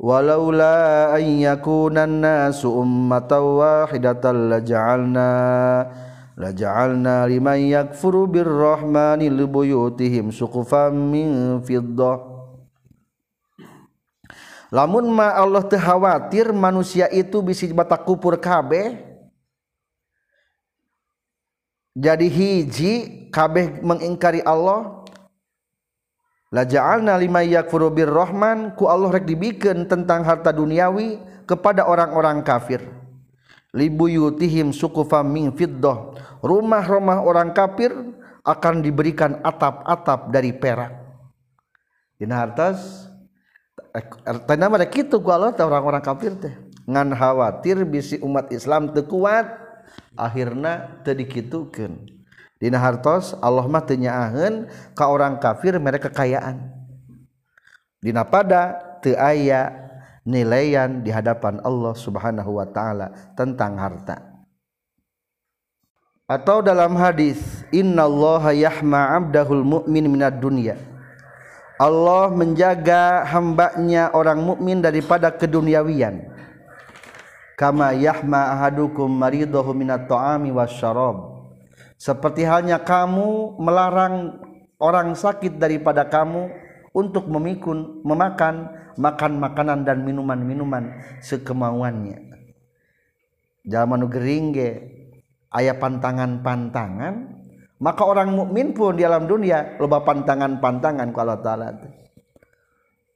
walaula 0.00 1.12
an 1.12 1.20
ayyakunan 1.20 2.24
nasu 2.24 2.72
ummatan 2.72 3.60
wahidatan 3.60 4.48
laja'alna 4.48 5.30
liman 6.38 7.58
yakfuru 7.58 8.28
birrahmani 8.30 9.26
libuyutihim 9.28 10.30
suqufan 10.30 10.94
min 10.94 11.58
fiddah. 11.64 12.30
Lamun 14.70 15.10
ma 15.10 15.34
Allah 15.34 15.66
teu 15.66 15.82
khawatir 15.82 16.54
manusia 16.54 17.10
itu 17.10 17.42
bisa 17.42 17.66
bata 17.74 17.98
kupur 17.98 18.38
kabeh 18.38 19.02
jadi 21.90 22.26
hiji 22.30 23.26
kabeh 23.34 23.82
mengingkari 23.82 24.46
Allah. 24.46 25.02
La 26.54 26.66
ja'alna 26.66 27.18
liman 27.18 27.46
yakfuru 27.46 27.90
birrahman 27.90 28.74
ku 28.74 28.86
Allah 28.86 29.18
rek 29.18 29.26
dibikeun 29.26 29.86
tentang 29.86 30.26
harta 30.26 30.50
duniawi 30.50 31.18
kepada 31.46 31.86
orang-orang 31.86 32.42
kafir 32.42 32.99
libuyutihim 33.70 34.74
sukufa 34.74 35.22
min 35.22 35.54
fiddah 35.54 36.14
rumah-rumah 36.42 37.22
orang 37.22 37.54
kafir 37.54 37.94
akan 38.42 38.80
diberikan 38.80 39.38
atap-atap 39.44 40.32
dari 40.32 40.50
perak. 40.56 40.96
Dina 42.16 42.40
hartas 42.44 43.08
eh, 43.96 44.04
eh, 44.04 44.40
tanda 44.44 44.68
mereka 44.68 44.92
kitu 44.92 45.20
ku 45.20 45.28
Allah 45.32 45.56
orang-orang 45.56 46.04
kafir 46.04 46.36
teh. 46.36 46.52
Ngan 46.88 47.14
khawatir 47.14 47.84
bisi 47.86 48.16
umat 48.20 48.50
Islam 48.50 48.90
teu 48.92 49.04
kuat 49.06 49.46
akhirna 50.16 51.00
teu 51.04 51.16
dikitukeun. 51.16 52.20
Dina 52.60 52.76
hartos 52.76 53.32
Allah 53.40 53.64
mah 53.64 53.84
teu 53.84 53.96
nyaaheun 53.96 54.68
ka 54.92 55.08
orang 55.08 55.40
kafir 55.40 55.76
mereka 55.80 56.12
kekayaan. 56.12 56.60
Dina 58.00 58.24
pada 58.24 58.80
teu 59.00 59.16
aya 59.16 59.89
nilaian 60.24 61.00
di 61.00 61.08
hadapan 61.12 61.60
Allah 61.64 61.94
Subhanahu 61.96 62.60
wa 62.60 62.66
taala 62.68 63.12
tentang 63.36 63.76
harta. 63.80 64.30
Atau 66.30 66.62
dalam 66.62 66.94
hadis, 66.94 67.66
innallaha 67.74 68.54
yahma 68.54 69.18
'abdahul 69.18 69.66
mu'min 69.66 70.06
minad 70.06 70.38
dunya. 70.38 70.78
Allah 71.80 72.28
menjaga 72.30 73.24
hambanya 73.24 74.12
orang 74.12 74.38
mukmin 74.44 74.84
daripada 74.84 75.32
keduniawian. 75.32 76.28
Kama 77.56 77.96
yahma 77.96 78.52
ahadukum 78.52 79.08
maridahu 79.08 79.72
minat 79.72 80.04
ta'ami 80.04 80.52
wasyarab. 80.52 81.40
Seperti 81.96 82.44
halnya 82.44 82.76
kamu 82.78 83.56
melarang 83.56 84.44
orang 84.76 85.16
sakit 85.16 85.56
daripada 85.56 86.04
kamu 86.04 86.52
untuk 86.92 87.28
memikun 87.28 88.04
memakan 88.04 88.79
makan 88.96 89.38
makanan 89.38 89.86
dan 89.86 90.02
minuman-minuman 90.02 90.90
sekemauannya. 91.20 92.32
Zaman 93.68 94.08
geringge 94.08 94.70
ayah 95.52 95.76
pantangan-pantangan 95.76 97.14
maka 97.80 98.02
orang 98.04 98.32
mukmin 98.32 98.72
pun 98.76 98.96
di 98.96 99.04
alam 99.04 99.24
dunia 99.24 99.76
loba 99.80 100.04
pantangan-pantangan 100.04 101.08
kalau 101.16 101.36
taala 101.40 101.80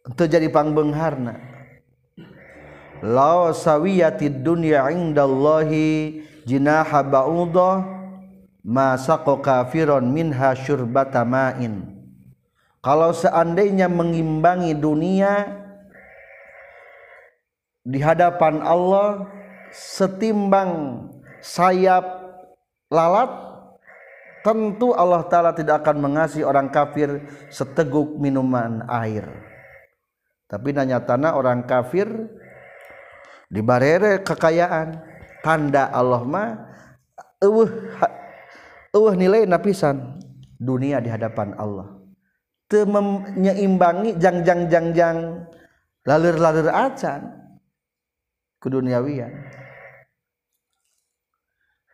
itu 0.04 0.24
jadi 0.24 0.48
pangbengharna 0.52 1.36
la 3.04 3.52
sawiyatid 3.52 4.40
dunya 4.40 4.88
indallahi 4.92 6.24
jinaha 6.48 7.04
ba'udah 7.04 7.84
ma 8.64 8.96
saqa 8.96 9.40
kafiron 9.44 10.08
minha 10.08 10.56
syurbata 10.56 11.20
ma'in. 11.24 11.92
Kalau 12.84 13.16
seandainya 13.16 13.88
mengimbangi 13.88 14.76
dunia 14.76 15.63
di 17.84 18.00
hadapan 18.00 18.64
Allah 18.64 19.28
setimbang 19.68 21.04
sayap 21.44 22.04
lalat 22.88 23.28
tentu 24.40 24.96
Allah 24.96 25.24
taala 25.28 25.52
tidak 25.52 25.84
akan 25.84 26.00
mengasihi 26.00 26.44
orang 26.44 26.72
kafir 26.72 27.28
seteguk 27.52 28.16
minuman 28.16 28.84
air. 28.88 29.28
Tapi 30.48 30.72
nanya 30.72 31.04
tanah 31.04 31.36
orang 31.36 31.64
kafir 31.68 32.08
di 33.48 33.60
barere 33.60 34.24
kekayaan 34.24 35.00
tanda 35.44 35.92
Allah 35.92 36.22
mah 36.24 36.48
eueuh 37.40 37.68
eueuh 38.96 39.14
nilai 39.16 39.44
napisan 39.44 40.20
dunia 40.56 41.04
di 41.04 41.12
hadapan 41.12 41.52
Allah. 41.60 42.00
Teu 42.64 42.88
menyeimbangi 42.88 44.16
jang-jang 44.16 44.72
jang-jang 44.72 45.44
laleur-laleur 46.08 46.72
acan 46.72 47.43
keduniawian. 48.64 49.28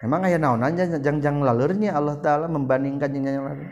Emang 0.00 0.22
aya 0.22 0.38
naon 0.38 0.62
aja 0.62 0.86
jangjang 0.96 1.42
lalurnya 1.42 1.92
Allah 1.92 2.16
taala 2.22 2.48
membandingkan 2.48 3.12
jeung 3.12 3.26
yang 3.26 3.44
lain 3.44 3.68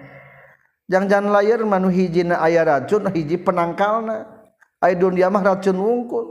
jangjang 0.89 1.29
layar 1.29 1.61
manu 1.63 1.93
hijina 1.93 2.41
aya 2.41 2.65
racun 2.65 3.13
hiji 3.13 3.37
penangkalna. 3.39 4.25
Aya 4.79 4.95
dunia 4.95 5.29
mah 5.29 5.43
racun 5.45 5.77
wungkul. 5.77 6.27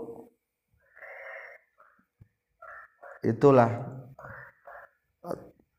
Itulah 3.22 3.84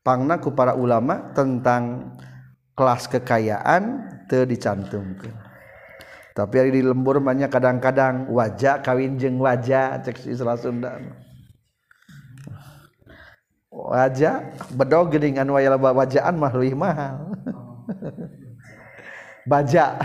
pangna 0.05 0.37
ku 0.37 0.53
para 0.53 0.77
ulama 0.77 1.33
tentang 1.33 2.13
kelas 2.77 3.09
kekayaan 3.09 4.05
teu 4.29 4.45
dicantumkeun. 4.45 5.48
Tapi 6.39 6.55
hari 6.55 6.71
di 6.71 6.79
lembur 6.87 7.19
banyak 7.19 7.51
kadang-kadang 7.51 8.31
wajah 8.31 8.79
kawin 8.79 9.19
jeng 9.19 9.43
wajah 9.43 9.99
cek 9.99 10.23
Isra 10.23 10.55
Sunda. 10.55 10.95
Wajah 13.67 14.55
bedog 14.71 15.11
geningan 15.11 15.51
wayal 15.51 15.75
wajaan 15.75 16.39
mah 16.39 16.55
leuwih 16.55 16.79
mahal. 16.79 17.35
Baja. 19.51 19.99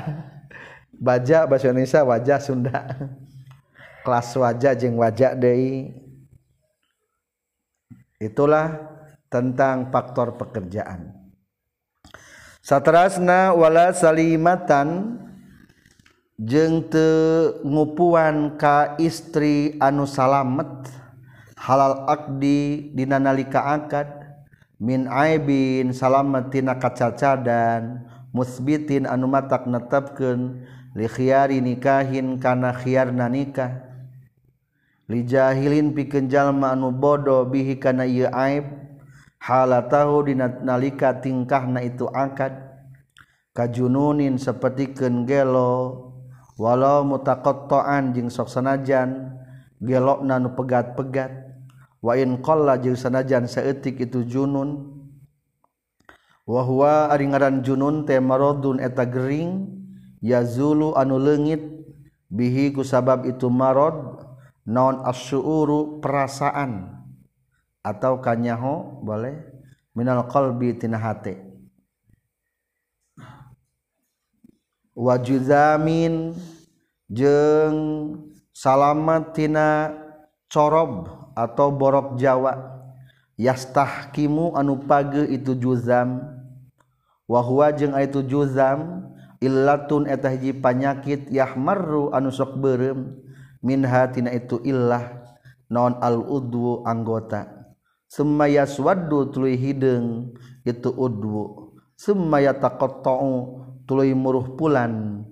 Baja 0.99 1.47
bahasa 1.47 1.71
Indonesia 1.71 2.03
wajah 2.03 2.39
Sunda. 2.43 2.83
Kelas 4.03 4.35
wajah 4.35 4.75
jeung 4.75 4.99
wajah 4.99 5.39
deui 5.39 5.95
itulah 8.19 8.75
tentang 9.31 9.95
faktor 9.95 10.35
pekerjaan. 10.35 11.15
Satrasna 12.59 13.55
wala 13.55 13.95
salimatan 13.95 15.21
jeng 16.35 16.91
tengupuan 16.91 18.59
ka 18.59 18.99
istri 18.99 19.79
anu 19.79 20.03
salamet 20.03 20.91
halal 21.55 22.11
Adi 22.11 22.91
dinanalika 22.91 23.63
angkat 23.63 24.11
min 24.83 25.07
Aibin 25.07 25.95
salamettina 25.95 26.75
kacacadan 26.83 28.03
musbitin 28.35 29.07
anu 29.07 29.31
matak 29.31 29.71
netapken 29.71 30.67
likhiari 30.99 31.63
nikahin 31.63 32.43
kana 32.43 32.75
khiyarna 32.75 33.31
nikah. 33.31 33.95
Lijahilin 35.05 35.93
pikenjallma 35.93 36.73
anu 36.73 36.89
bodoh 36.89 37.45
bihi 37.45 37.77
kana 37.77 38.09
ieu 38.09 38.27
aib 38.33 38.65
hala 39.37 39.85
tahu 39.87 40.33
dinalika 40.33 41.21
tingkahna 41.21 41.85
itu 41.85 42.09
angkat. 42.11 42.57
Kajununin 43.55 44.35
seperti 44.35 44.91
kengelo 44.91 46.14
walau 46.55 47.03
mutakotoan 47.07 48.15
jing 48.15 48.31
sok 48.31 48.51
sanajan 48.51 49.39
gelok 49.83 50.25
nanu 50.25 50.55
pegat-pegat. 50.57 51.45
Wain 52.05 52.45
kolla 52.45 52.77
jeung 52.77 53.01
sanajan 53.01 53.49
seetik 53.49 53.97
itu 54.01 54.29
junun. 54.29 54.93
Wahwa 56.45 57.09
aringaran 57.09 57.65
junun 57.65 58.05
teh 58.05 58.21
marodun 58.21 58.77
eta 58.77 59.09
gering 59.09 59.73
yazulu 60.21 60.93
anu 60.97 61.17
leungit. 61.17 61.73
Bihi 62.35 62.75
ku 62.75 62.83
sabab 62.83 63.25
itu 63.31 63.47
marod 63.49 64.21
non 64.67 65.05
asyuru 65.05 66.01
perasaan. 66.01 66.93
Atau 67.85 68.21
kanyaho 68.25 69.05
boleh? 69.05 69.45
Minal 69.93 70.27
qalbi 70.27 70.75
tina 70.75 70.99
hate. 70.99 71.44
wajuzamin 74.95 76.35
jeng 77.11 77.77
salamatina 78.55 79.91
corob 80.49 81.11
atau 81.35 81.75
borok 81.75 82.17
Jawa. 82.17 82.73
Yastahkimu 83.35 84.55
anu 84.55 84.79
page 84.87 85.27
itu 85.27 85.59
juzam. 85.59 86.23
Wahwa 87.27 87.75
jeung 87.75 87.99
itu 87.99 88.23
juzam 88.23 89.11
illatun 89.43 90.07
etahji 90.07 90.55
panyakit 90.55 91.27
yahmarru 91.35 92.15
anu 92.15 92.31
sok 92.31 92.63
beureum 92.63 93.19
minha 93.59 94.07
tina 94.15 94.31
itu 94.31 94.63
illah 94.63 95.35
non 95.67 95.99
al 95.99 96.23
udwu 96.23 96.87
anggota. 96.87 97.51
Summa 98.07 98.47
yaswaddu 98.47 99.35
tuluy 99.35 99.59
hideung 99.59 100.39
itu 100.63 100.95
udwu. 100.95 101.75
Summa 101.99 102.39
yataqatta'u 102.39 103.64
tuluy 103.85 104.17
muruh 104.17 104.57
pulan 104.57 105.25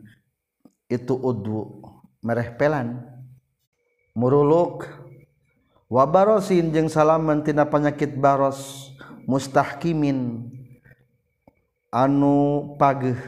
itu 0.88 1.16
udwu 1.16 1.82
mereh 2.20 2.52
pelan. 2.56 3.00
Muruluk 4.12 4.84
wabarosin 5.88 6.68
jeung 6.68 6.92
salaman 6.92 7.40
tina 7.40 7.64
penyakit 7.64 8.16
baros 8.16 8.92
mustahkimin. 9.24 10.48
Anu 11.92 12.72
pageh 12.80 13.20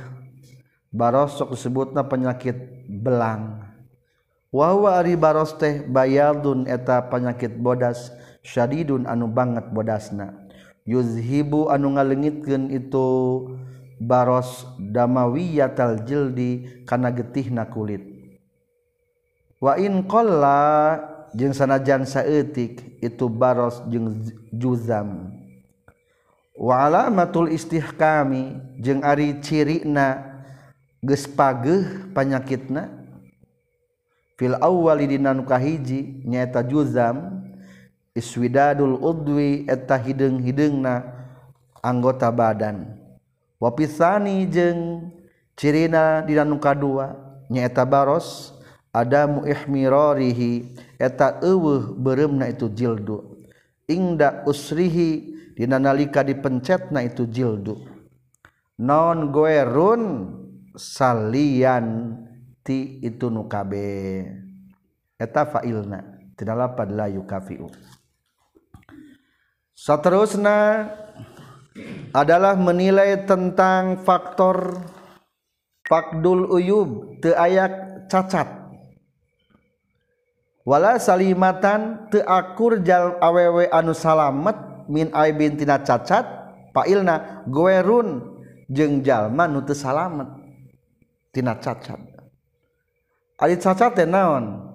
baros 0.88 1.36
sok 1.36 1.52
disebutna 1.56 2.04
penyakit 2.04 2.56
belang. 2.88 3.60
Wahwa 4.54 5.02
ari 5.02 5.18
baros 5.18 5.52
teh 5.58 5.82
bayadun 5.82 6.64
eta 6.70 7.10
penyakit 7.10 7.58
bodas 7.58 8.14
syadidun 8.44 9.04
anu 9.04 9.26
banget 9.26 9.68
bodasna. 9.74 10.46
Yuzhibu 10.84 11.72
anu 11.72 11.96
ngalengitkeun 11.96 12.68
itu 12.70 13.08
baros 14.00 14.66
damawiyatal 14.78 16.02
jildi 16.02 16.84
kana 16.88 17.10
getihna 17.14 17.66
kulit. 17.68 18.02
Wa 19.62 19.78
in 19.80 20.04
qalla 20.04 21.00
jeung 21.32 21.56
sanajan 21.56 22.04
saeutik 22.04 23.00
itu 23.00 23.26
baros 23.30 23.80
jeung 23.88 24.20
juzam. 24.52 25.32
Wa 26.54 26.86
alamatul 26.86 27.50
istihkami 27.50 28.60
jeung 28.78 29.02
ari 29.02 29.42
cirina 29.42 30.22
geus 31.02 31.26
pageuh 31.26 32.10
panyakitna. 32.14 33.02
Fil 34.34 34.58
awwali 34.58 35.06
dinan 35.06 35.46
kahiji 35.46 36.26
nyaeta 36.26 36.66
juzam 36.66 37.46
iswidadul 38.14 38.98
udwi 38.98 39.62
eta 39.70 39.94
hideung-hideungna 39.94 41.06
anggota 41.78 42.34
badan. 42.34 43.03
wapisani 43.64 44.44
jeng 44.52 45.08
cirina 45.56 46.20
diuka 46.20 46.76
dua 46.76 47.16
nyaeta 47.48 47.88
baros 47.88 48.52
ada 48.92 49.24
muihmirorihi 49.24 50.76
eta 51.00 51.40
eueuh 51.40 51.96
beremna 51.96 52.52
itu 52.52 52.68
jildu. 52.68 53.40
Ingda 53.88 54.44
usrihi 54.44 55.34
dina 55.56 55.80
nalika 55.80 56.20
dipencetna 56.22 57.02
itu 57.02 57.24
jildu. 57.26 57.80
Non 58.78 59.32
goerun 59.32 60.30
salian 60.78 62.16
ti 62.62 63.02
itu 63.02 63.32
nukabe 63.32 64.24
eta 65.18 65.42
failna 65.46 66.00
tidak 66.38 66.56
lapad 66.58 66.88
la 66.94 67.06
yukafiu. 67.10 67.70
Seterusnya 69.74 70.86
adalah 72.14 72.54
menilai 72.54 73.26
tentang 73.26 73.98
faktor 74.06 74.78
fakdul 75.86 76.46
uyub 76.54 77.18
te 77.18 77.34
ayak 77.34 78.06
cacat. 78.06 78.46
Wala 80.64 80.96
salimatan 80.96 82.08
teakur 82.08 82.80
jal 82.80 83.20
awewe 83.20 83.68
anu 83.68 83.92
salamet 83.92 84.56
min 84.88 85.12
aibin 85.12 85.60
tina 85.60 85.76
cacat 85.82 86.24
pailna 86.72 87.44
goerun 87.50 88.40
jeung 88.72 89.04
jalma 89.04 89.44
nu 89.44 89.60
teu 89.60 89.76
salamet 89.76 90.30
tina 91.36 91.58
cacat. 91.60 92.00
Ari 93.34 93.60
cacat 93.60 93.92
teh 93.92 94.08
naon? 94.08 94.72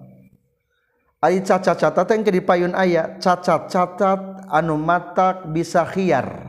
Ari 1.19 1.41
cacat-cacat 1.41 2.05
teh 2.05 2.17
ke 2.21 2.31
dipayun 2.31 2.77
aya 2.77 3.17
cacat-cacat 3.17 4.45
anu 4.47 4.77
matak 4.77 5.49
bisa 5.51 5.83
khiar 5.83 6.48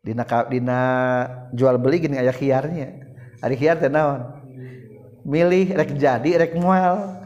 dina 0.00 0.24
dina 0.48 0.80
jual 1.52 1.76
beli 1.76 2.08
gini 2.08 2.16
aya 2.16 2.32
khiarnya. 2.32 3.04
Ari 3.40 3.56
khiar 3.56 3.80
teh 3.80 3.92
naon? 3.92 4.40
Milih 5.24 5.76
rek 5.76 5.96
jadi 5.96 6.44
rek 6.44 6.56
moal 6.56 7.20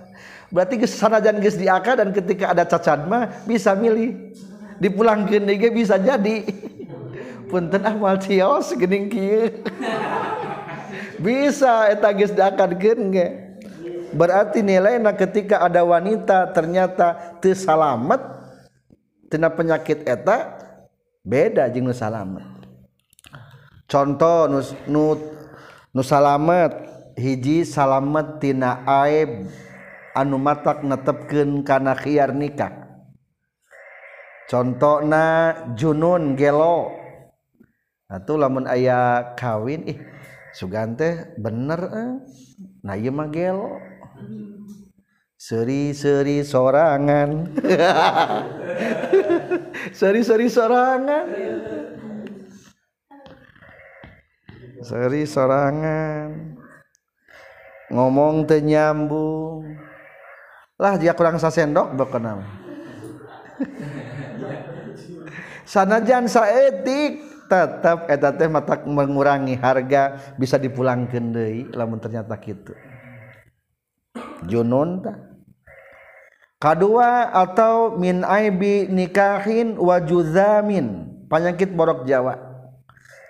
berarti 0.54 0.78
sanajan 0.86 1.42
geus 1.42 1.58
diaka 1.58 1.98
dan 1.98 2.14
ketika 2.14 2.54
ada 2.54 2.66
cacat 2.66 3.06
mah 3.06 3.30
bisa 3.46 3.74
milih. 3.74 4.34
Dipulangkeun 4.82 5.46
deui 5.46 5.70
bisa 5.70 5.94
jadi. 5.98 6.42
Punten 7.50 7.86
ah 7.86 7.94
mal 7.94 8.18
cios 8.18 8.74
geuning 8.74 9.06
kieu. 9.06 9.62
Bisa 11.24 11.86
eta 11.94 12.10
geus 12.10 12.34
diakarkeun 12.34 13.14
ge. 13.14 13.28
Berarti 14.10 14.66
nilainya 14.66 15.14
ketika 15.14 15.62
ada 15.62 15.86
wanita 15.86 16.50
ternyata 16.50 17.38
teu 17.38 17.54
salamet 17.54 18.18
penyakit 19.30 20.06
eta 20.06 20.58
beda 21.26 21.66
jeung 21.70 21.90
salamet 21.90 22.53
contoh 23.91 24.51
nus, 24.51 24.74
nu, 24.89 25.16
nu 25.95 26.03
salamet. 26.03 26.93
Hiji 27.14 27.62
salamet 27.62 28.43
tina 28.43 28.82
aib 29.07 29.47
anu 30.18 30.35
matak 30.35 30.82
netepkeun 30.82 31.62
kana 31.62 31.95
khiar 31.95 32.35
nikah. 32.35 32.74
Contohna 34.51 35.55
junun 35.78 36.35
gelo. 36.35 36.91
Atuh 38.11 38.37
lamun 38.37 38.68
aya 38.68 39.32
kawin 39.39 39.89
ih 39.89 39.99
sugante 40.53 41.35
bener 41.41 41.80
eh. 41.89 42.12
nah 42.85 42.95
ieu 42.95 43.14
mah 43.14 43.30
gelo. 43.32 43.78
Seri-seri 45.35 46.41
sorangan. 46.41 47.53
Seri-seri 49.99 50.49
sorangan. 50.49 51.26
Seri 54.85 55.24
sorangan. 55.24 56.61
Ngomong 57.89 58.45
teu 58.45 58.61
nyambung. 58.61 59.64
Lah 60.76 61.01
dia 61.01 61.14
kurang 61.14 61.39
sasendok 61.39 61.95
bekenam 61.95 62.43
sanajan 65.74 66.26
saetik 66.26 67.22
tetap 67.47 68.11
eta 68.11 68.35
teh 68.35 68.51
mata 68.51 68.82
mengurangi 68.82 69.55
harga 69.55 70.35
bisa 70.35 70.59
dipulangkeun 70.59 71.30
deui 71.30 71.70
lamun 71.70 72.03
ternyata 72.03 72.35
kitu. 72.35 72.74
Junun 74.51 75.07
tah 75.07 75.16
kadua 76.59 77.30
atau 77.32 77.95
min 77.95 78.26
aibi 78.26 78.91
nikahin 78.91 79.78
wa 79.78 80.03
juzamin 80.03 81.07
penyakit 81.30 81.70
borok 81.70 82.03
Jawa 82.03 82.53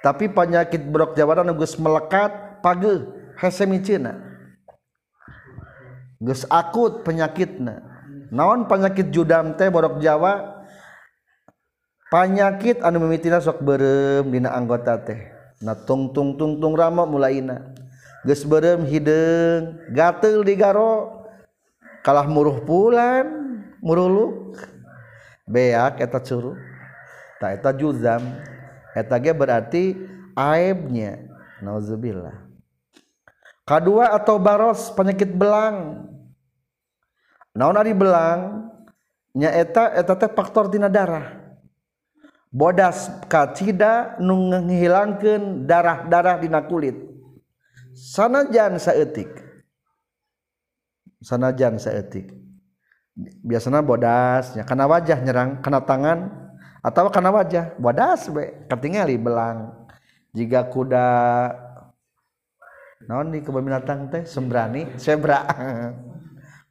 tapi 0.04 0.28
penyakit 0.28 0.84
brok 0.84 1.16
jawaran 1.16 1.48
geus 1.56 1.80
melekat 1.80 2.60
page 2.60 3.08
hese 3.40 3.64
micina 3.64 4.34
geus 6.24 6.48
akut 6.48 7.04
penyakitna. 7.04 7.84
Naon 8.34 8.66
penyakit 8.66 9.12
judam 9.12 9.54
teh 9.54 9.68
borok 9.68 10.00
Jawa? 10.00 10.64
Penyakit 12.10 12.82
anu 12.82 13.04
mimitina 13.04 13.38
sok 13.38 13.62
berem 13.62 14.32
dina 14.32 14.56
anggota 14.56 14.98
teh. 14.98 15.30
Na 15.62 15.76
tung 15.76 16.10
tung 16.10 16.34
tung 16.34 16.58
tung 16.58 16.74
rama 16.74 17.06
mulaina. 17.06 17.74
Geus 18.24 18.42
berem 18.42 18.88
hideung 18.88 19.78
gatel 19.92 20.42
di 20.42 20.54
garo. 20.56 21.22
Kalah 22.02 22.28
muruh 22.28 22.60
pulan 22.64 23.24
muruluk 23.80 24.58
beak 25.46 26.00
eta 26.00 26.18
curuh. 26.18 26.56
Tak 27.38 27.60
eta 27.60 27.70
juzam 27.76 28.22
etage 28.94 29.30
berarti 29.34 29.98
aibnya. 30.38 31.18
Nauzubillah. 31.60 32.44
Kedua 33.64 34.12
atau 34.12 34.36
baros 34.36 34.92
penyakit 34.92 35.32
belang. 35.32 36.04
Naon 37.56 37.80
ari 37.80 37.96
belang? 37.96 38.68
Nya 39.34 39.50
eta 39.50 39.90
eta 39.96 40.14
teh 40.14 40.30
faktor 40.30 40.68
tina 40.68 40.92
darah. 40.92 41.42
Bodas 42.54 43.10
kacida 43.26 44.14
nu 44.22 44.52
ngehilangkeun 44.52 45.66
darah-darah 45.66 46.38
dina 46.38 46.62
kulit. 46.62 46.94
Sanajan 47.96 48.78
saeutik. 48.78 49.32
Sanajan 51.24 51.80
saeutik. 51.80 52.30
Biasanya 53.42 53.80
bodasnya 53.82 54.62
karena 54.66 54.84
wajah 54.86 55.18
nyerang 55.24 55.50
kena 55.64 55.80
tangan. 55.82 56.43
Atau 56.84 57.08
karena 57.08 57.32
wajah. 57.32 57.72
Bodas 57.80 58.28
be. 58.28 58.68
Ketinggali 58.68 59.16
belang. 59.16 59.72
Jika 60.36 60.68
kuda. 60.68 61.08
Naon 63.08 63.32
di 63.32 63.40
kebun 63.40 63.64
binatang 63.64 64.12
teh? 64.12 64.28
Sembrani 64.28 65.00
sebra 65.00 65.48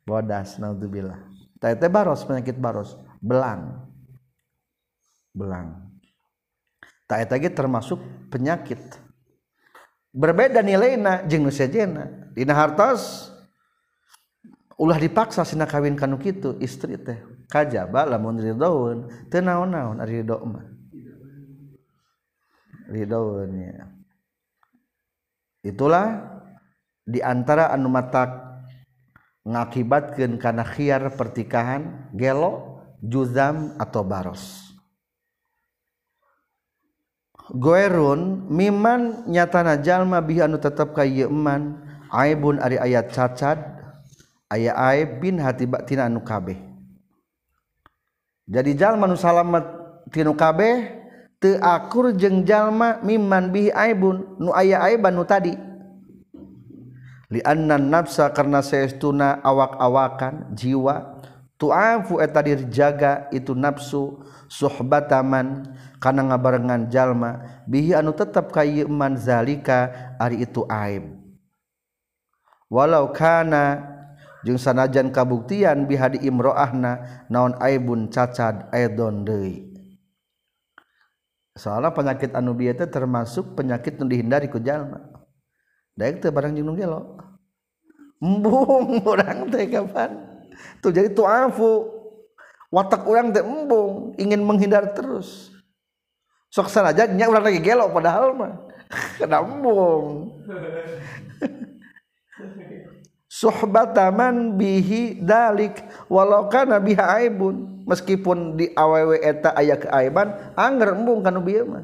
bodas 0.06 0.56
naudzubillah. 0.62 1.18
Teh 1.58 1.74
teh 1.74 1.90
baros 1.90 2.22
penyakit 2.22 2.62
baros. 2.62 2.94
Belang. 3.18 3.90
Belang. 5.34 5.90
Tak 7.10 7.26
eta 7.26 7.38
termasuk 7.50 7.98
penyakit. 8.30 9.02
Berbeda 10.14 10.62
nilainya 10.62 11.26
jeung 11.26 11.50
sejena. 11.50 12.30
Dina 12.38 12.54
hartos 12.54 13.34
ulah 14.78 14.98
dipaksa 14.98 15.46
sina 15.46 15.70
kawin 15.70 15.94
kanu 15.94 16.18
kitu 16.18 16.58
istri 16.58 16.98
teh 16.98 17.33
kajaba 17.54 18.10
lamun 18.10 18.42
ridhoun 18.42 19.30
teu 19.30 19.46
naon-naon? 19.46 20.02
Ridho 20.02 20.42
mah. 20.42 20.66
Ridhoun 22.90 23.50
ya. 23.54 23.86
Itulah 25.62 26.34
diantara 27.06 27.70
anu 27.70 27.94
matak 27.94 28.34
ngakibatkeun 29.46 30.42
kana 30.42 30.66
khiar 30.66 31.14
pertikahan 31.14 32.10
gelo 32.18 32.82
juzam 33.06 33.78
atau 33.78 34.02
baros. 34.02 34.74
Goerun 37.54 38.50
miman 38.50 39.30
nyatana 39.30 39.78
jalma 39.78 40.26
bihi 40.26 40.42
anu 40.42 40.58
tetep 40.58 40.98
ka 40.98 41.06
ieu 41.06 41.30
eman. 41.30 41.86
Aibun 42.14 42.62
ari 42.62 42.78
ayat 42.78 43.10
cacat 43.10 43.58
aya 44.46 44.74
aib 44.94 45.22
bin 45.22 45.42
hati 45.42 45.66
batina 45.66 46.06
anu 46.06 46.22
kabeh. 46.22 46.73
jadi 48.44 48.72
jalma 48.76 49.08
nu 49.08 49.16
salamet 49.16 49.64
tinu 50.12 50.36
kabeh 50.36 50.92
teu 51.40 51.60
akur 51.60 52.12
jeung 52.16 52.44
jalma 52.44 53.00
mimman 53.04 53.52
bihi 53.52 53.72
aibun 53.72 54.40
nu 54.40 54.52
aya 54.52 54.80
aiban 54.84 55.16
nu 55.16 55.24
tadi. 55.28 55.56
Li 57.34 57.42
anna 57.42 57.82
nafsa 57.82 58.30
karena 58.30 58.62
saestuna 58.62 59.42
awak-awakan 59.42 60.54
jiwa 60.54 61.18
tu'afu 61.58 62.22
eta 62.22 62.46
dirjaga 62.46 63.32
itu 63.34 63.58
nafsu 63.58 64.22
suhbataman 64.46 65.66
kana 65.98 66.30
ngabarengan 66.30 66.94
jalma 66.94 67.64
bihi 67.66 67.98
anu 67.98 68.14
tetep 68.14 68.54
ka 68.54 68.62
man 68.86 69.18
zalika 69.18 69.90
ari 70.22 70.46
itu 70.46 70.62
aib. 70.70 71.10
Walau 72.70 73.10
kana 73.14 73.93
jeung 74.44 74.60
sanajan 74.60 75.10
kabuktian 75.10 75.88
bihadi 75.88 76.20
imroahna 76.24 77.26
naon 77.32 77.56
aibun 77.64 78.12
cacad 78.12 78.68
aidon 78.76 79.24
deui. 79.24 79.72
Soalnya 81.54 81.94
penyakit 81.94 82.34
anu 82.34 82.58
bieu 82.58 82.74
teh 82.74 82.90
termasuk 82.90 83.54
penyakit 83.54 84.02
nu 84.02 84.10
dihindari 84.10 84.50
ku 84.50 84.58
jalma. 84.58 85.00
Daek 85.94 86.20
teh 86.20 86.34
barang 86.34 86.58
jeung 86.58 86.68
nu 86.68 86.74
gelo. 86.74 87.14
Embung 88.18 89.00
urang 89.10 89.54
teh 89.54 89.70
kapan? 89.70 90.12
Tuh 90.82 90.90
jadi 90.90 91.14
tuafu 91.14 91.86
watak 92.74 93.06
orang 93.06 93.30
teh 93.32 93.46
embung 93.46 94.18
ingin 94.18 94.42
menghindar 94.42 94.98
terus. 94.98 95.54
Sok 96.50 96.74
sanajan 96.74 97.14
nya 97.14 97.30
urang 97.30 97.46
lagi 97.46 97.62
gelo 97.62 97.86
padahal 97.94 98.34
mah. 98.34 98.54
Kena 99.22 99.46
embung. 99.46 100.34
suhbataman 103.34 104.54
bihi 104.62 105.18
dalik 105.18 105.82
walau 106.06 106.46
kana 106.54 106.78
biha 106.78 107.18
aibun. 107.18 107.82
Meskipun 107.84 108.56
di 108.56 108.72
awewe 108.78 109.20
eta 109.20 109.52
aya 109.58 109.76
keaiban 109.76 110.54
anger 110.56 110.96
embung 110.96 111.26
kanu 111.26 111.42
bieu 111.42 111.66
mah. 111.66 111.84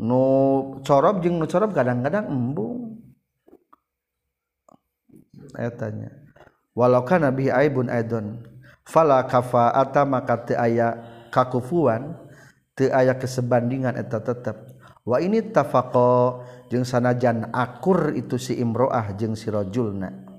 Nu 0.00 0.24
corob 0.82 1.20
jeung 1.20 1.36
nu 1.36 1.46
corob 1.46 1.76
kadang-kadang 1.76 2.26
embung. 2.32 2.96
Etanya. 5.54 6.16
Walau 6.72 7.04
kana 7.04 7.28
biha 7.28 7.60
aibun 7.60 7.92
aidon. 7.92 8.40
Fala 8.88 9.22
kafaata 9.28 10.02
maka 10.08 10.34
teu 10.48 10.58
aya 10.58 10.98
kakufuan 11.30 12.16
teu 12.74 12.90
aya 12.90 13.14
kesebandingan 13.14 13.94
eta 14.00 14.18
tetep. 14.18 14.56
Wa 15.06 15.22
ini 15.22 15.44
tafaqo 15.46 16.42
jeung 16.70 16.86
sanajan 16.86 17.50
akur 17.50 18.14
itu 18.14 18.38
si 18.38 18.56
imroah 18.62 19.12
jeung 19.18 19.34
sirojulna 19.34 20.30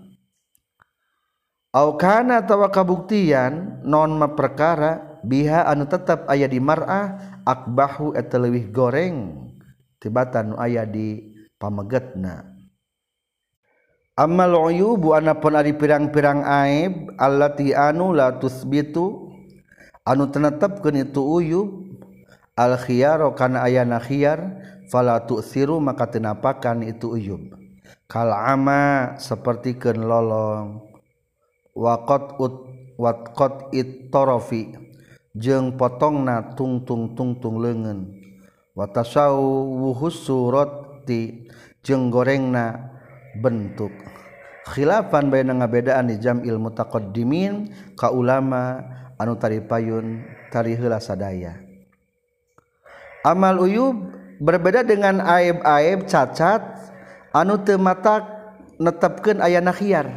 kana 1.71 2.43
tawa 2.43 2.67
kabuktian 2.67 3.83
non 3.83 4.19
perkara 4.35 5.23
biha 5.23 5.67
anu 5.69 5.87
tetap 5.87 6.27
ayah 6.27 6.49
di 6.51 6.59
marah 6.59 7.39
akbahu 7.47 8.11
eta 8.17 8.35
leuwih 8.41 8.67
goreng 8.73 9.47
tibatan 10.01 10.51
nu 10.51 10.55
aya 10.57 10.83
di 10.83 11.31
pamegetna. 11.61 12.49
Amal 14.17 14.53
uyubu 14.53 15.15
anapun 15.15 15.55
ari 15.55 15.71
pirang-pirang 15.71 16.43
aib 16.43 17.15
allati 17.15 17.71
anu 17.71 18.11
la 18.11 18.35
tusbitu 18.35 19.31
anu 20.03 20.27
tetepkeun 20.27 21.07
itu 21.07 21.21
uyub 21.23 21.69
al 22.59 22.75
khiyaro 22.75 23.31
kana 23.33 23.63
ayana 23.63 24.03
khiyar 24.03 24.59
fala 24.91 25.23
tu'siru 25.23 25.79
maka 25.79 26.11
tenapakan 26.11 26.83
itu 26.83 27.15
uyub. 27.15 27.55
Kal 28.11 28.35
ama 28.35 29.15
sapertikeun 29.15 30.03
lolong. 30.03 30.83
Waqat 31.71 32.35
ut 32.35 32.67
waqat 32.99 33.71
it 33.71 34.11
tarafi 34.11 34.75
jeung 35.31 35.79
potongna 35.79 36.51
tungtung-tungtung 36.59 37.63
leungeun 37.63 38.19
wa 38.75 38.83
tasawwuhus 38.91 40.27
surati 40.27 41.47
jeung 41.79 42.11
gorengna 42.11 42.91
bentuk. 43.39 43.95
Khilafan 44.67 45.31
baina 45.31 45.55
ngabedaan 45.55 46.11
di 46.11 46.19
jamil 46.19 46.59
mutaqaddimin 46.59 47.71
ka 47.95 48.11
ulama 48.11 48.83
anu 49.15 49.39
tari 49.39 49.63
payun 49.63 50.27
tari 50.51 50.75
heula 50.75 50.99
sadaya. 50.99 51.55
Amal 53.23 53.63
uyub 53.63 54.20
berbeda 54.41 54.81
dengan 54.81 55.21
aib-aib 55.21 56.09
cacat 56.09 56.65
anu 57.29 57.61
temata 57.61 58.25
netepkan 58.81 59.37
ayah 59.45 59.61
nakhiar 59.61 60.09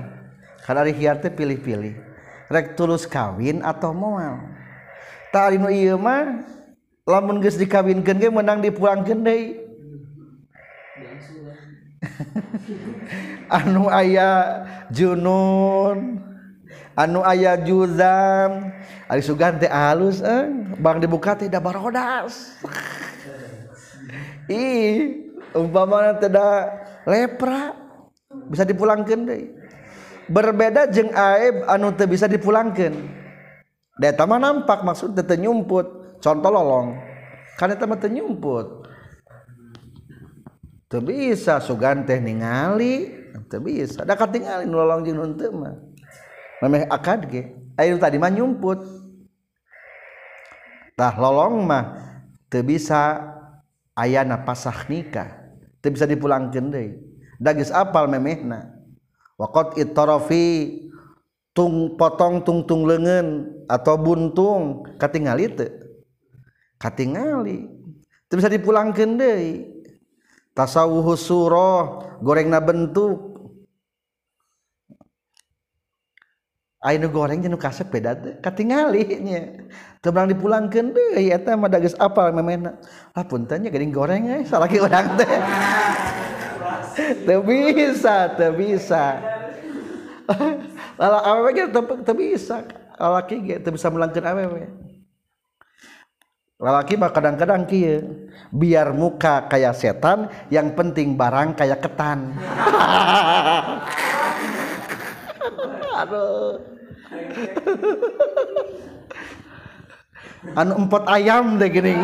karena 0.65 0.89
rihiar 0.89 1.21
teh 1.21 1.29
pilih-pilih. 1.29 1.93
Rek 2.49 2.73
tulus 2.73 3.05
kawin 3.05 3.61
atau 3.61 3.93
mual. 3.93 4.41
Tak 5.29 5.53
arinu 5.53 5.69
iya 5.69 6.01
mah 6.01 6.41
lamun 7.05 7.45
geus 7.45 7.61
dikawinkeun 7.61 8.17
ge 8.17 8.29
menang 8.33 8.65
dipulangkeun 8.65 9.21
deui. 9.21 9.61
Anu 13.61 13.93
ayah 13.93 14.65
junun 14.89 16.25
anu 16.97 17.21
ayah 17.29 17.61
juzam. 17.61 18.73
Ari 19.05 19.21
sugan 19.21 19.61
teh 19.61 19.69
halus 19.69 20.25
eh. 20.25 20.49
Bang 20.81 20.97
dibuka 20.97 21.37
teh 21.37 21.49
da 21.49 21.61
barodas 21.61 22.57
Ih, 24.51 25.25
umpamana 25.57 26.19
tidak 26.21 26.69
lepra 27.09 27.73
bisa 28.51 28.65
dipulangkan 28.67 29.25
deh. 29.25 29.43
Berbeda 30.29 30.89
jeung 30.89 31.13
aib 31.13 31.69
anu 31.69 31.93
teu 31.93 32.09
bisa 32.09 32.25
dipulangkeun. 32.29 32.97
Da 34.01 34.11
eta 34.11 34.25
mah 34.27 34.41
nampak 34.41 34.83
maksud 34.83 35.15
teu 35.15 35.37
nyumput, 35.37 36.19
contoh 36.21 36.51
lolong. 36.51 36.97
Kan 37.61 37.73
eta 37.73 37.85
mah 37.85 38.01
teu 38.01 38.09
nyumput. 38.09 38.89
Teu 40.89 41.01
bisa 41.05 41.61
sugan 41.61 42.05
teh 42.05 42.21
ningali, 42.21 43.13
teu 43.49 43.61
bisa. 43.61 44.05
Da 44.05 44.17
katingali 44.17 44.65
nu 44.69 44.81
lolong 44.81 45.05
jeung 45.05 45.21
nu 45.21 45.37
teu 45.37 45.53
mah. 45.53 45.77
Memeh 46.61 46.89
akad 46.89 47.29
ge. 47.29 47.53
Ayeuna 47.77 48.09
tadi 48.09 48.17
mah 48.17 48.33
nyumput. 48.33 48.81
Tah 50.97 51.15
lolong 51.21 51.65
mah 51.69 51.85
teu 52.49 52.65
bisa 52.65 53.34
ayana 53.95 54.43
pasah 54.43 54.87
nikah 54.91 55.45
teu 55.85 55.93
bisa 55.93 56.09
dipulangkeun 56.09 56.73
deui. 56.73 56.97
Dagis 57.37 57.69
apal 57.69 58.09
memehna. 58.09 58.73
Wakot 59.37 59.77
ittarafi 59.77 60.81
tung 61.53 61.99
potong 62.01 62.41
tungtung 62.41 62.89
lengan 62.89 63.53
atau 63.69 64.01
buntung. 64.01 64.89
Katingali 64.97 65.53
teu. 65.53 65.69
Katingali. 66.81 67.69
Teu 68.33 68.41
bisa 68.41 68.49
dipulangkeun 68.49 69.21
deui. 69.21 69.53
Tasawuh 70.57 71.13
surah 71.19 72.17
gorengna 72.25 72.65
bentuk. 72.65 73.34
Ayo 76.85 77.09
goreng 77.09 77.41
jenuh 77.41 77.57
kasep 77.57 77.89
beda 77.89 78.13
teh 78.13 78.37
katinggalinya 78.45 79.57
tebrang 80.05 80.29
dipulangkan 80.29 80.93
deh 80.93 81.33
ya 81.33 81.41
teh 81.41 81.57
mah 81.57 81.73
dages 81.73 81.97
apal 81.97 82.29
memena 82.29 82.77
ah 83.17 83.25
puntennya 83.25 83.73
geuning 83.73 83.89
goreng 83.89 84.29
eh 84.29 84.45
salaki 84.45 84.85
orang 84.85 85.17
teh. 85.17 85.33
Teu 87.25 87.41
bisa 87.41 88.37
teu 88.37 88.53
bisa. 88.53 89.17
Lala 91.01 91.25
awewe 91.25 91.57
ge 91.57 91.73
teu 91.73 92.13
bisa. 92.13 92.69
Lalaki 93.01 93.41
ge 93.41 93.57
teu 93.65 93.73
bisa 93.73 93.89
melangkeun 93.89 94.29
awewe. 94.29 94.69
Lalaki 96.61 97.01
mah 97.01 97.17
kadang-kadang 97.17 97.65
kieu 97.65 98.29
biar 98.53 98.93
muka 98.93 99.49
kayak 99.49 99.73
setan 99.73 100.29
yang 100.53 100.77
penting 100.77 101.17
barang 101.17 101.57
kayak 101.57 101.81
ketan. 101.81 102.37
Aduh. 105.95 106.59
anu 110.53 110.85
empat 110.85 111.03
ayam 111.09 111.57
deh 111.57 111.73
gini. 111.73 111.97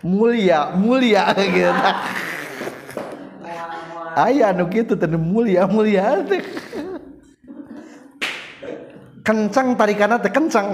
Mulia 0.00 0.72
mulia 0.72 1.28
gitu. 1.36 1.72
Ayah 4.16 4.50
nu 4.56 4.66
gitu 4.72 4.96
tadi 4.96 5.20
mulia 5.20 5.68
mulia 5.68 6.24
teh. 6.24 6.40
Kencang 9.20 9.76
tarikannya 9.76 10.16
teh 10.18 10.32
kencang. 10.32 10.68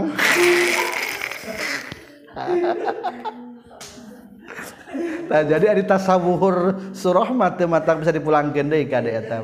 Nah 5.27 5.43
jadi 5.43 5.75
ada 5.75 5.83
tasawuhur 5.99 6.79
surahmat 6.95 7.59
mata 7.67 7.99
bisa 7.99 8.15
dipulangkan 8.15 8.71
deh 8.71 8.87
kada 8.87 9.11
eta 9.11 9.43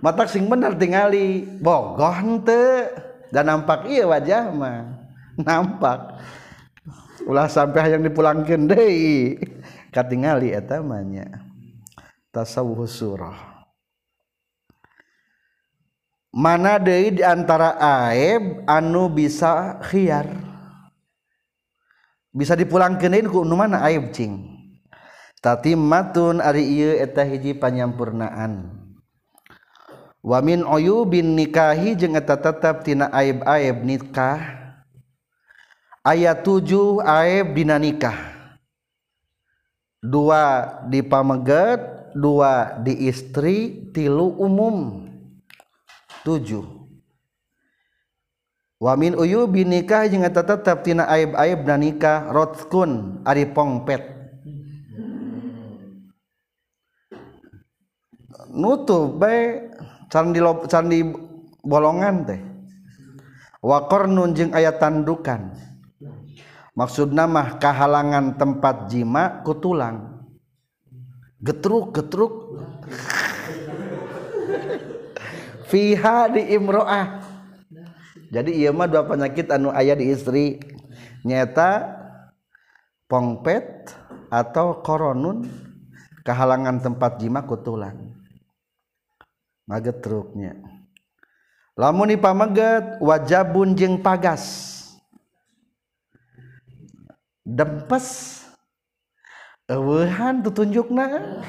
mata 0.00 0.28
sing 0.28 0.46
bener 0.46 0.76
tingali 0.76 1.44
bogoh 1.60 2.12
hente 2.12 2.92
dan 3.30 3.50
nampak 3.50 3.88
iya 3.90 4.06
wajah 4.06 4.48
mah. 4.54 4.80
Nampak. 5.46 6.16
Ulah 7.28 7.50
sampai 7.50 7.92
yang 7.92 8.00
dipulangkan 8.00 8.70
deh 8.70 9.36
katingali 9.92 10.54
eta 10.54 10.80
mah 10.80 11.02
nya 11.04 11.26
tasawuh 12.32 12.88
surah. 12.88 13.36
Mana 16.36 16.76
deui 16.76 17.16
di 17.16 17.24
antara 17.24 17.76
aib 18.12 18.64
anu 18.68 19.08
bisa 19.08 19.80
khiar 19.80 20.28
bisa 22.36 22.52
dipulangkeun 22.52 23.24
ku 23.32 23.40
nu 23.40 23.56
mana 23.56 23.80
aib 23.88 24.12
cing? 24.12 24.44
Tatimmatun 25.40 26.44
ari 26.44 26.64
ieu 26.64 26.96
eta 27.00 27.24
hiji 27.24 27.56
panyampurnaan 27.56 28.85
wa 30.26 30.42
min 30.42 30.66
uyubin 30.66 31.38
nikahi 31.38 31.94
jeung 31.94 32.18
eta 32.18 32.34
tetep 32.34 32.82
tina 32.82 33.06
aib-aib 33.14 33.86
nikah. 33.86 34.42
Ayat 36.02 36.42
7 36.42 37.02
aib 37.02 37.54
dina 37.54 37.78
nikah. 37.78 38.34
Dua 40.02 40.66
di 40.86 41.02
pameget 41.02 42.10
dua 42.14 42.78
di 42.82 43.06
istri 43.06 43.90
tilu 43.90 44.34
umum. 44.38 45.06
Tujuh. 46.22 46.76
Wamin 48.76 49.16
uyu 49.16 49.48
bin 49.48 49.72
nikah 49.72 50.04
jeung 50.04 50.22
eta 50.22 50.44
tetep 50.44 50.84
tina 50.84 51.08
aib-aib 51.10 51.64
dan 51.64 51.80
nikah. 51.80 52.28
Rotkun 52.30 53.22
ari 53.24 53.48
pongpet. 53.50 54.14
Nutup 58.56 59.20
bae 59.20 59.68
candi 60.10 60.38
candi 60.70 60.98
bolongan 61.62 62.26
teh. 62.26 62.40
Wa 63.62 63.90
qarnun 63.90 64.34
jeung 64.36 64.52
aya 64.54 64.74
tandukan. 64.74 65.54
Maksudna 66.76 67.24
mah 67.24 67.56
kahalangan 67.56 68.36
tempat 68.36 68.92
jima 68.92 69.40
ku 69.42 69.56
tulang. 69.56 70.28
Getruk 71.40 71.96
getruk. 71.96 72.32
Fiha 75.72 76.30
di 76.30 76.54
imro'ah. 76.54 77.26
Jadi 78.30 78.60
iya 78.60 78.70
mah 78.70 78.86
dua 78.86 79.08
penyakit 79.08 79.50
anu 79.50 79.72
ayah 79.72 79.98
di 79.98 80.12
istri. 80.12 80.60
Nyata 81.26 81.96
pongpet 83.10 83.90
atau 84.30 84.82
koronun 84.82 85.46
kehalangan 86.22 86.82
tempat 86.82 87.18
jima 87.18 87.46
kutulan 87.46 88.15
maget 89.66 89.98
truknya. 90.00 90.54
Lamun 91.76 92.14
pamaget 92.16 93.02
wajabun 93.02 93.76
jeng 93.76 94.00
pagas. 94.00 94.72
Dempes. 97.44 98.40
Eueuhan 99.66 100.46
tutunjukna. 100.46 101.42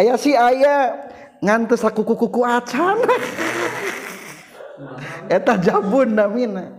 Aya 0.00 0.16
si 0.16 0.32
aya 0.32 0.96
ngantes 1.44 1.84
aku 1.84 2.02
kuku 2.02 2.40
acan. 2.40 2.98
Eta 5.28 5.60
jabun 5.60 6.16
namina. 6.16 6.72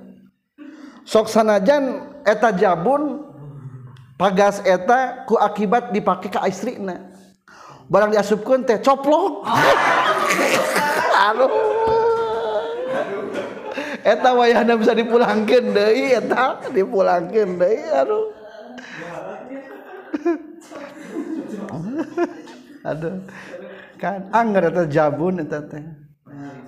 Sok 1.06 1.30
sanajan 1.30 2.10
eta 2.26 2.50
jabun 2.50 3.29
pagas 4.20 4.60
eta 4.68 5.24
ku 5.24 5.40
akibat 5.40 5.96
dipakai 5.96 6.28
ke 6.28 6.40
istri 6.52 6.76
na 6.76 7.10
barang 7.90 8.12
diasupkan 8.14 8.68
teh 8.68 8.78
coplok. 8.84 9.48
Aduh. 11.30 11.52
Eta 14.00 14.32
wayahna 14.32 14.80
bisa 14.80 14.96
dipulangkan 14.96 15.76
deui 15.76 16.16
eta 16.16 16.64
dipulangkan 16.72 17.60
deui 17.60 17.84
aduh. 17.92 18.32
Aduh. 22.90 23.20
Kan 24.00 24.32
anggar 24.32 24.72
eta 24.72 24.88
jabun 24.88 25.44
eta 25.44 25.60
teh. 25.68 25.84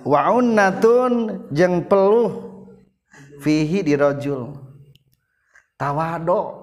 Waunnatun 0.04 1.46
jeung 1.54 1.86
peluh 1.88 2.68
fihi 3.40 3.80
dirajul 3.86 4.52
tawado. 5.80 6.61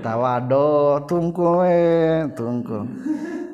Tawado 0.00 0.98
tungkul 1.04 1.62
we 1.64 1.78
tungkul. 2.34 2.88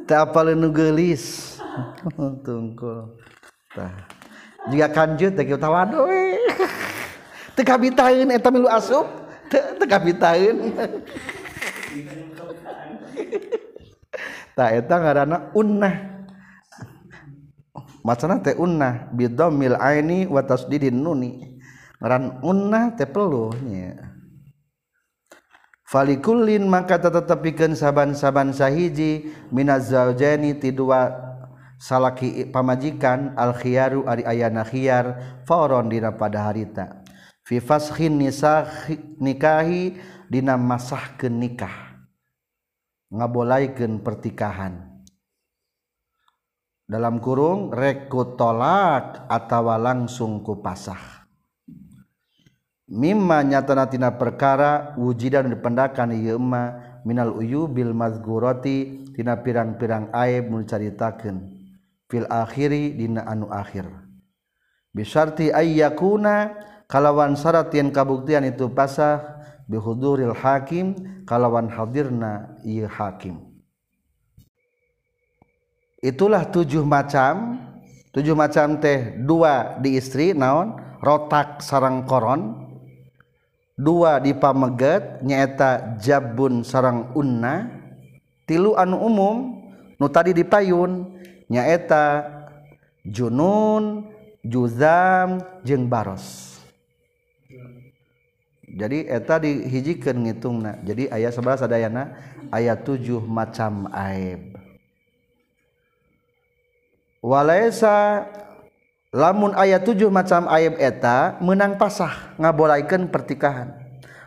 Teu 0.07 0.23
apal 0.23 0.55
nu 0.55 0.71
geulis. 0.71 1.59
Tungkul. 2.47 3.19
Tah. 3.75 3.93
Jika 4.71 4.89
kanjut 4.93 5.35
teh 5.35 5.45
tawado 5.59 6.07
we. 6.07 6.39
Teu 7.59 7.65
kabitaeun 7.67 8.31
eta 8.31 8.49
milu 8.55 8.71
asup. 8.71 9.07
Teu 9.51 9.87
kabitaeun 9.87 10.73
tah 14.57 14.69
eta 14.73 14.95
ngaranna 14.97 15.51
unnah. 15.53 15.95
Macana 18.07 18.39
teh 18.39 18.55
unnah. 18.55 19.11
Bidomil 19.11 19.75
aini 19.77 20.31
wa 20.31 20.41
tasdidin 20.47 20.95
nuni. 20.95 21.59
Ngaran 21.99 22.45
unnah 22.45 22.95
teh 22.95 23.09
peluh 23.09 23.51
nya 23.65 24.16
falikullin 25.87 26.67
maka 26.67 26.99
tetepikeun 26.99 27.79
saban-saban 27.79 28.51
sahiji 28.51 29.31
minaz 29.55 29.95
zaujaini 29.95 30.59
ti 30.59 30.75
dua 30.75 31.15
salaki 31.79 32.51
pamajikan 32.51 33.39
al 33.39 33.55
khiyaru 33.55 34.05
ari 34.11 34.27
ayana 34.27 34.67
khiyar 34.67 35.41
fauron 35.47 35.89
dina 35.89 36.13
pada 36.19 36.51
harita. 36.51 37.07
Fi 37.47 37.63
fashin 37.63 38.19
nikahi 39.23 39.95
dina 40.27 40.59
masahkeun 40.59 41.39
nikah. 41.39 41.75
Ngabolaikeun 43.15 44.03
pertikahan. 44.03 44.83
Dalam 46.87 47.23
kurung 47.23 47.71
reku 47.71 48.35
tolak 48.35 49.27
atau 49.31 49.75
langsung 49.79 50.43
ku 50.43 50.59
pasah 50.59 51.16
mimma 52.87 53.43
nyatanatina 53.43 54.15
perkara 54.15 54.95
wujidan 54.95 55.51
dipendakan 55.51 56.15
ieu 56.15 56.39
ma 56.39 56.79
minal 57.03 57.35
uyubil 57.35 57.91
mazgurati 57.91 59.07
tina 59.15 59.39
pirang-pirang 59.39 60.11
aib 60.15 60.51
mun 60.51 60.63
caritakeun 60.67 61.51
fil 62.07 62.27
akhiri 62.31 62.95
dina 62.95 63.27
anu 63.27 63.51
akhir. 63.51 63.87
Bisyarti 64.95 65.53
ayyakuna 65.53 66.57
kalawan 66.87 67.35
syarat 67.37 67.75
yang 67.75 67.91
kabuktian 67.91 68.47
itu 68.47 68.71
pasah 68.71 69.43
bihuduril 69.67 70.35
hakim 70.35 70.95
kalawan 71.27 71.67
hadirna 71.67 72.55
ieu 72.63 72.87
hakim. 72.87 73.43
Itulah 75.99 76.47
tujuh 76.47 76.87
macam 76.87 77.59
tujuh 78.15 78.39
macam 78.39 78.79
teh 78.79 79.19
dua 79.27 79.77
di 79.83 79.99
istri 79.99 80.31
naon 80.33 80.79
rotak 81.03 81.61
sarang 81.61 82.07
koron 82.07 82.66
dua 83.77 84.19
di 84.19 84.33
pameget 84.33 85.21
nyaeta 85.21 86.01
jabun 86.01 86.65
sarang 86.65 87.13
unna. 87.13 87.71
Tilu 88.49 88.75
anu 88.75 88.97
umum 89.03 89.37
nu 90.01 90.07
tadi 90.09 90.33
dipayun 90.33 91.13
nyaeta 91.47 92.25
junun 93.05 94.09
juzam 94.41 95.45
jeung 95.63 95.87
baros. 95.87 96.57
Jadi 98.67 99.09
eta 99.09 99.41
dihijikeun 99.41 100.27
ngitungna. 100.27 100.83
Jadi 100.85 101.09
aya 101.09 101.33
11 101.33 101.65
sadayana 101.65 102.13
ayat 102.53 102.85
7 102.85 103.25
macam 103.25 103.89
aib. 103.95 104.53
Walaisa 107.25 108.29
lamun 109.15 109.53
ayat 109.55 109.87
7 109.87 110.09
macam 110.11 110.47
aib 110.51 110.79
eta 110.79 111.39
menang 111.43 111.79
pasah 111.79 112.35
ngabolaikan 112.39 113.07
pertikahan. 113.11 113.75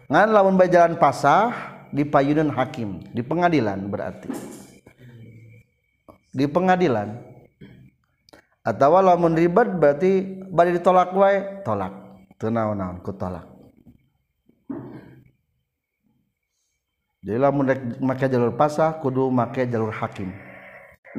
Ngan 0.10 0.30
lamun 0.34 0.58
bajalan 0.58 0.98
pasah 0.98 1.54
di 1.94 2.06
payunan 2.06 2.50
hakim. 2.54 3.04
Di 3.14 3.22
pengadilan 3.22 3.78
berarti. 3.90 4.30
Di 6.34 6.46
pengadilan. 6.50 7.30
Atau 8.66 8.98
lamun 9.02 9.34
ribet 9.34 9.70
berarti 9.78 10.44
bari 10.50 10.76
ditolak 10.78 11.14
wae 11.14 11.62
tolak. 11.62 11.94
Teu 12.40 12.50
naon-naon 12.50 13.04
ku 13.04 13.12
tolak. 13.14 13.46
Jadi 17.20 17.36
lamun 17.36 17.68
make 18.00 18.26
jalur 18.32 18.56
pasah 18.56 18.96
kudu 18.98 19.28
make 19.28 19.68
jalur 19.68 19.92
hakim. 19.92 20.32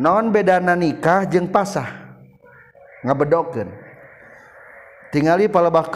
Non 0.01 0.33
bedana 0.33 0.73
nikah 0.73 1.29
jeng 1.29 1.53
pasah 1.53 2.10
ngabedokeun. 3.05 3.69
Tingali 5.11 5.51
palebah 5.51 5.91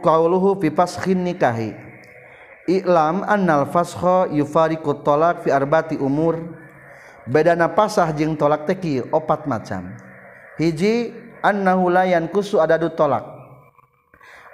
qauluhu 0.00 0.56
fi 0.56 0.72
fashin 0.72 1.20
nikahi. 1.20 1.76
I'lam 2.64 3.20
annal 3.28 3.68
fasha 3.68 4.24
yufariqu 4.32 5.04
talaq 5.04 5.44
fi 5.44 5.52
arbati 5.52 6.00
umur. 6.00 6.40
Bedana 7.28 7.68
pasah 7.68 8.08
jeung 8.12 8.36
tolak 8.36 8.64
teki 8.64 9.04
opat 9.12 9.44
macam. 9.44 9.92
Hiji 10.56 11.12
annahu 11.44 11.92
la 11.92 12.08
yankusu 12.08 12.60
adadu 12.60 12.88
tolak. 12.92 13.24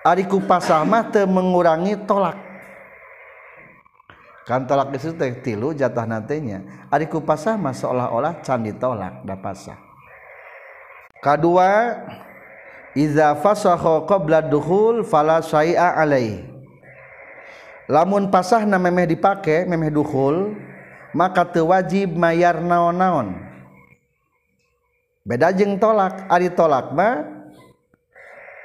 Ariku 0.02 0.42
pasah 0.42 0.82
mah 0.82 1.06
teu 1.10 1.26
mengurangi 1.26 1.98
tolak. 2.02 2.34
Kan 4.46 4.66
tolak 4.66 4.90
itu 4.98 5.14
teh 5.14 5.30
tilu 5.38 5.70
jatah 5.70 6.06
nantenya. 6.06 6.88
Ariku 6.90 7.22
pasah 7.22 7.54
mah 7.54 7.74
seolah-olah 7.74 8.42
can 8.42 8.66
ditolak 8.66 9.22
da 9.22 9.38
pasah 9.38 9.89
kedua 11.20 12.00
iza 12.96 13.36
fasakha 13.38 14.08
qabla 14.08 14.42
dukhul 14.42 15.06
fala 15.06 15.44
syai'a 15.44 16.00
alai 16.00 16.42
lamun 17.86 18.32
pasah 18.32 18.66
na 18.66 18.80
memeh 18.80 19.06
dipake 19.06 19.68
memeh 19.68 19.94
dukhul 19.94 20.58
maka 21.10 21.42
teu 21.42 21.70
wajib 21.74 22.14
mayar 22.14 22.62
naon-naon. 22.62 23.34
Beda 25.26 25.50
jeung 25.50 25.76
tolak 25.78 26.26
ari 26.30 26.48
tolak 26.54 26.94
mah 26.94 27.26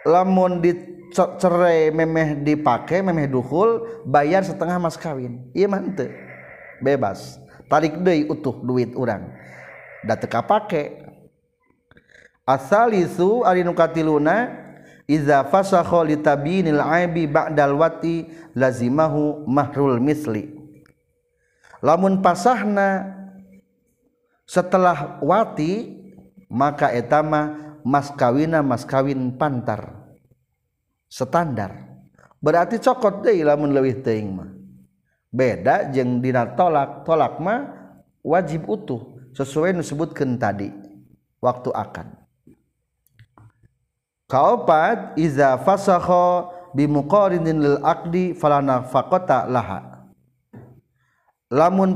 lamun 0.06 0.62
di 0.62 0.72
cerai 1.14 1.89
memeh 1.89 2.38
dipake 2.45 3.01
memeh 3.01 3.30
duhul 3.30 4.01
bayar 4.06 4.45
setengah 4.45 4.78
mas 4.78 4.97
kawin. 4.97 5.41
Iya 5.58 5.68
mante 5.70 6.14
bebas. 6.80 7.41
Tarik 7.66 7.97
deui 8.06 8.30
utuh 8.30 8.62
duit 8.62 8.93
orang 8.93 9.26
da 10.06 10.14
teka 10.14 10.45
pake 10.45 11.05
asalisu 12.46 13.41
ari 13.41 13.66
nu 13.66 13.74
katiluna 13.74 14.54
iza 15.10 15.41
fasakha 15.50 16.06
li 16.06 16.16
tabinil 16.22 16.82
aibi 16.82 17.26
ba'dal 17.26 17.74
wati 17.78 18.30
lazimahu 18.54 19.46
mahrul 19.50 19.98
misli. 19.98 20.54
Lamun 21.82 22.22
pasahna 22.22 23.14
setelah 24.46 25.22
wati 25.22 26.02
maka 26.50 26.93
etama 26.93 27.78
mas 27.82 28.14
kawina 28.14 28.62
mas 28.62 28.86
kawin 28.86 29.34
pantar. 29.38 30.06
Standar. 31.10 31.86
Berarti 32.41 32.78
cokot 32.78 33.26
deh 33.26 33.41
lamun 33.41 33.74
leuwih 33.74 34.06
teuing 34.06 34.30
mah. 34.34 34.50
Beda 35.34 35.89
jeung 35.91 36.22
dina 36.22 36.46
tolak 36.54 37.06
tolak 37.06 37.41
mah 37.41 37.74
wajib 38.26 38.66
utuh 38.70 39.20
sesuai 39.36 39.76
disebutkan 39.76 40.39
tadi 40.39 40.72
waktu 41.43 41.70
akan 41.70 42.24
kaopat 44.26 45.17
iza 45.17 45.57
fasakha 45.61 46.49
bimuqarinin 46.73 47.57
lil 47.61 47.78
aqdi 47.82 48.34
falana 48.36 48.84
faqata 48.86 49.45
laha. 49.47 50.09
Lamun 51.53 51.95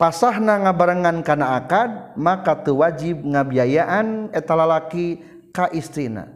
pasahna 0.00 0.66
ngabarengan 0.66 1.22
kana 1.22 1.60
akad 1.60 2.16
maka 2.16 2.56
teu 2.64 2.80
wajib 2.80 3.22
ngabiayaan 3.22 4.32
eta 4.32 4.52
lalaki 4.56 5.20
ka 5.52 5.70
istrina. 5.70 6.26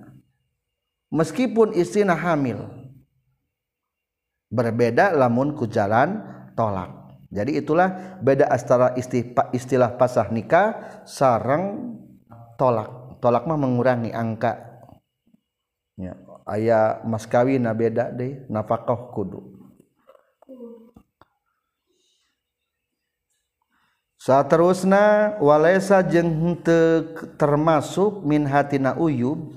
Meskipun 1.11 1.75
istrina 1.75 2.15
hamil. 2.15 2.71
Berbeda 4.51 5.15
lamun 5.15 5.55
ku 5.55 5.67
jalan 5.67 6.23
tolak. 6.55 7.19
Jadi 7.31 7.63
itulah 7.63 8.19
beda 8.19 8.51
astara 8.51 8.99
istilah 9.55 9.95
pasah 9.95 10.27
nikah 10.35 11.03
sarang 11.07 11.95
tolak. 12.59 13.19
Tolak 13.23 13.47
mah 13.47 13.59
mengurangi 13.59 14.11
angka 14.11 14.70
aya 16.51 16.99
maskawin 17.07 17.63
na 17.63 17.71
beda 17.71 18.11
de 18.11 18.43
nafakoh 18.51 19.15
kudu. 19.15 19.41
Saat 24.19 24.53
terusna 24.53 25.39
walesa 25.41 26.03
jeng 26.03 26.59
termasuk 27.39 28.21
min 28.27 28.45
hatina 28.45 28.99
uyub 28.99 29.55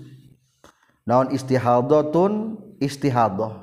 naon 1.04 1.34
istihadotun 1.36 2.56
istihadoh 2.80 3.60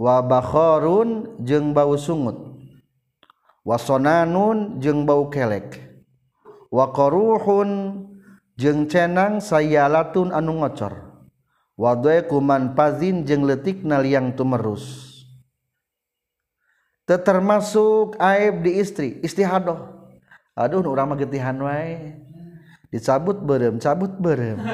wa 0.00 0.18
bakhorun 0.24 1.38
jeung 1.44 1.70
bau 1.76 1.94
sungut. 1.94 2.56
Wasonanun 3.62 4.82
jeung 4.82 5.06
bau 5.06 5.30
kelek. 5.30 5.82
Wa 6.70 6.90
qaruhun 6.90 7.70
jeng 8.56 8.88
cenang 8.88 9.44
saya 9.44 9.86
latun 9.86 10.32
anu 10.32 10.64
ngocor. 10.64 11.04
Wadoe 11.76 12.24
kuman 12.24 12.72
pazin 12.72 13.28
jeng 13.28 13.44
letik 13.44 13.84
naliang 13.84 14.32
tumerus. 14.32 15.12
Termasuk 17.06 18.18
aib 18.18 18.66
di 18.66 18.82
istri 18.82 19.22
istihadoh 19.22 19.94
aduh 20.56 20.80
nu 20.80 20.88
urang 20.90 21.12
mah 21.12 21.20
getihan 21.20 21.54
wae. 21.60 22.16
Dicabut 22.88 23.44
berem 23.44 23.76
cabut 23.82 24.14
berem 24.16 24.62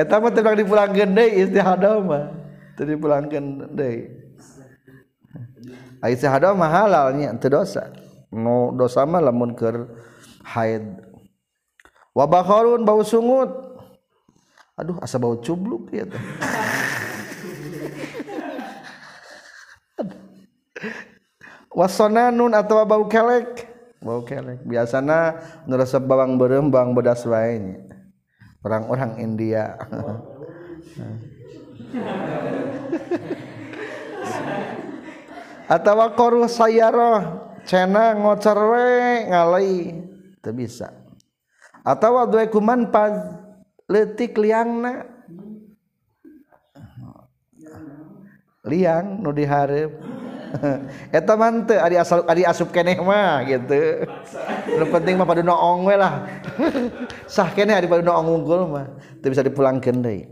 eta 0.00 0.18
mah 0.18 0.30
teu 0.34 0.42
dipulangkeun 0.42 1.10
deui 1.16 1.48
istihadoh 1.48 2.04
mah. 2.04 2.24
Teu 2.76 2.84
dipulangkeun 2.84 3.72
deui. 3.72 4.12
Istihadoh 6.02 6.52
mah 6.52 6.70
halal 6.70 7.16
nya 7.16 7.32
teu 7.40 7.50
dosa. 7.50 7.88
Nu 8.32 8.72
no, 8.72 8.84
dosa 8.84 9.08
mah 9.08 9.24
lamun 9.24 9.56
keur 9.56 9.88
haid. 10.44 10.84
Wa 12.12 12.26
bakharun 12.28 12.84
bau 12.84 13.00
sungut. 13.02 13.50
Aduh 14.76 14.96
asa 15.04 15.20
bau 15.20 15.36
cubluk 15.36 15.92
ya 15.92 16.08
teh 16.08 16.16
wasonanun 21.78 22.56
atau 22.56 22.80
bau 22.88 23.04
kelek? 23.04 23.68
Bau 24.00 24.24
kelek. 24.24 24.64
Biasana 24.64 25.36
ngerasa 25.68 26.00
bawang 26.00 26.40
berembang 26.40 26.96
bedas 26.96 27.28
lainnya 27.28 27.92
orang-orang 28.64 29.18
India. 29.20 29.76
Atau 35.72 35.96
koruh 36.18 36.48
sayaroh 36.48 37.48
cena 37.64 38.12
ngocer 38.12 38.58
we 38.58 39.24
ngalai 39.30 40.04
teu 40.42 40.52
bisa. 40.52 40.90
Atawa 41.86 42.26
dua 42.26 42.50
kuman 42.50 42.90
pad 42.90 43.14
letik 43.86 44.36
liangna. 44.36 45.06
Liang 48.62 49.18
nu 49.18 49.34
diharap 49.34 49.90
eta 51.18 51.34
mante 51.34 51.74
ari 51.80 51.96
asal 51.96 52.22
ari 52.28 52.46
asup 52.46 52.70
keneh 52.70 52.94
mah 53.00 53.42
gitu. 53.48 54.06
Nu 54.78 54.84
penting 54.92 55.16
mah 55.16 55.26
pada 55.26 55.42
noong 55.42 55.88
we 55.88 55.96
lah. 55.96 56.28
Sah 57.34 57.50
keneh 57.50 57.74
ari 57.74 57.88
pada 57.88 58.04
noong 58.04 58.26
unggul 58.28 58.70
mah 58.70 58.86
teu 59.18 59.32
bisa 59.32 59.42
dipulangkeun 59.42 59.98
deui. 60.04 60.28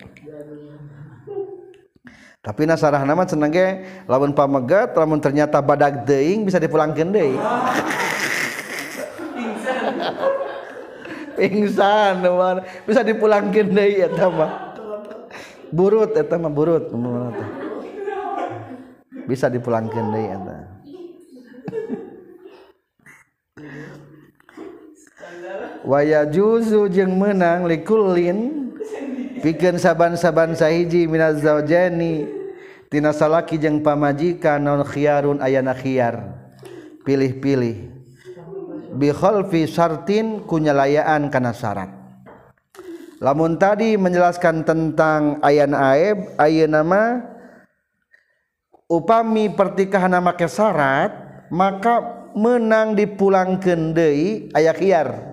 Tapi 2.41 2.65
nasarah 2.65 3.05
nama 3.05 3.29
seneng 3.29 3.53
ge 3.53 3.69
lamun 4.09 4.33
pamegat 4.33 4.97
lamun 4.97 5.21
ternyata 5.21 5.61
badak 5.61 6.09
deing 6.09 6.47
bisa 6.47 6.57
dipulangkeun 6.61 7.11
deui. 7.13 7.35
pingsan 11.41 12.21
nuan 12.21 12.61
bisa 12.85 13.01
dipulangkeun 13.01 13.73
deui 13.73 14.05
eta 14.05 14.29
mah 14.29 14.77
burut 15.73 16.13
eta 16.13 16.37
mah 16.37 16.53
burut. 16.53 16.93
Bisa 19.25 19.49
dipulangkeun 19.49 20.13
deui 20.13 20.29
eta 20.29 20.81
waya 25.85 26.29
juzu 26.29 26.89
jeng 26.93 27.17
menang 27.17 27.65
likulin. 27.65 28.69
Pikeun 29.41 29.81
saban-saban 29.81 30.53
sahiji 30.53 31.09
minaz 31.09 31.41
zaujani 31.41 32.29
tina 32.93 33.09
salaki 33.09 33.57
jeung 33.57 33.81
pamajikan 33.81 34.61
non 34.61 34.85
khiarun 34.85 35.41
ayana 35.41 35.73
khiyar. 35.73 36.37
Pilih-pilih. 37.09 38.00
bikholfi 38.95 39.67
syartin 39.67 40.45
kunyalayaan 40.47 41.31
kana 41.31 41.55
syarat. 41.55 41.91
Lamun 43.21 43.61
tadi 43.61 44.01
menjelaskan 44.01 44.65
tentang 44.65 45.41
ayan 45.45 45.77
aib 45.77 46.33
ayeuna 46.41 46.81
nama 46.81 47.03
upami 48.89 49.53
pertikahan 49.53 50.09
nama 50.09 50.33
syarat 50.35 51.13
maka 51.53 52.27
menang 52.33 52.97
dipulangkeun 52.97 53.93
deui 53.93 54.49
aya 54.57 54.73
khiar 54.73 55.31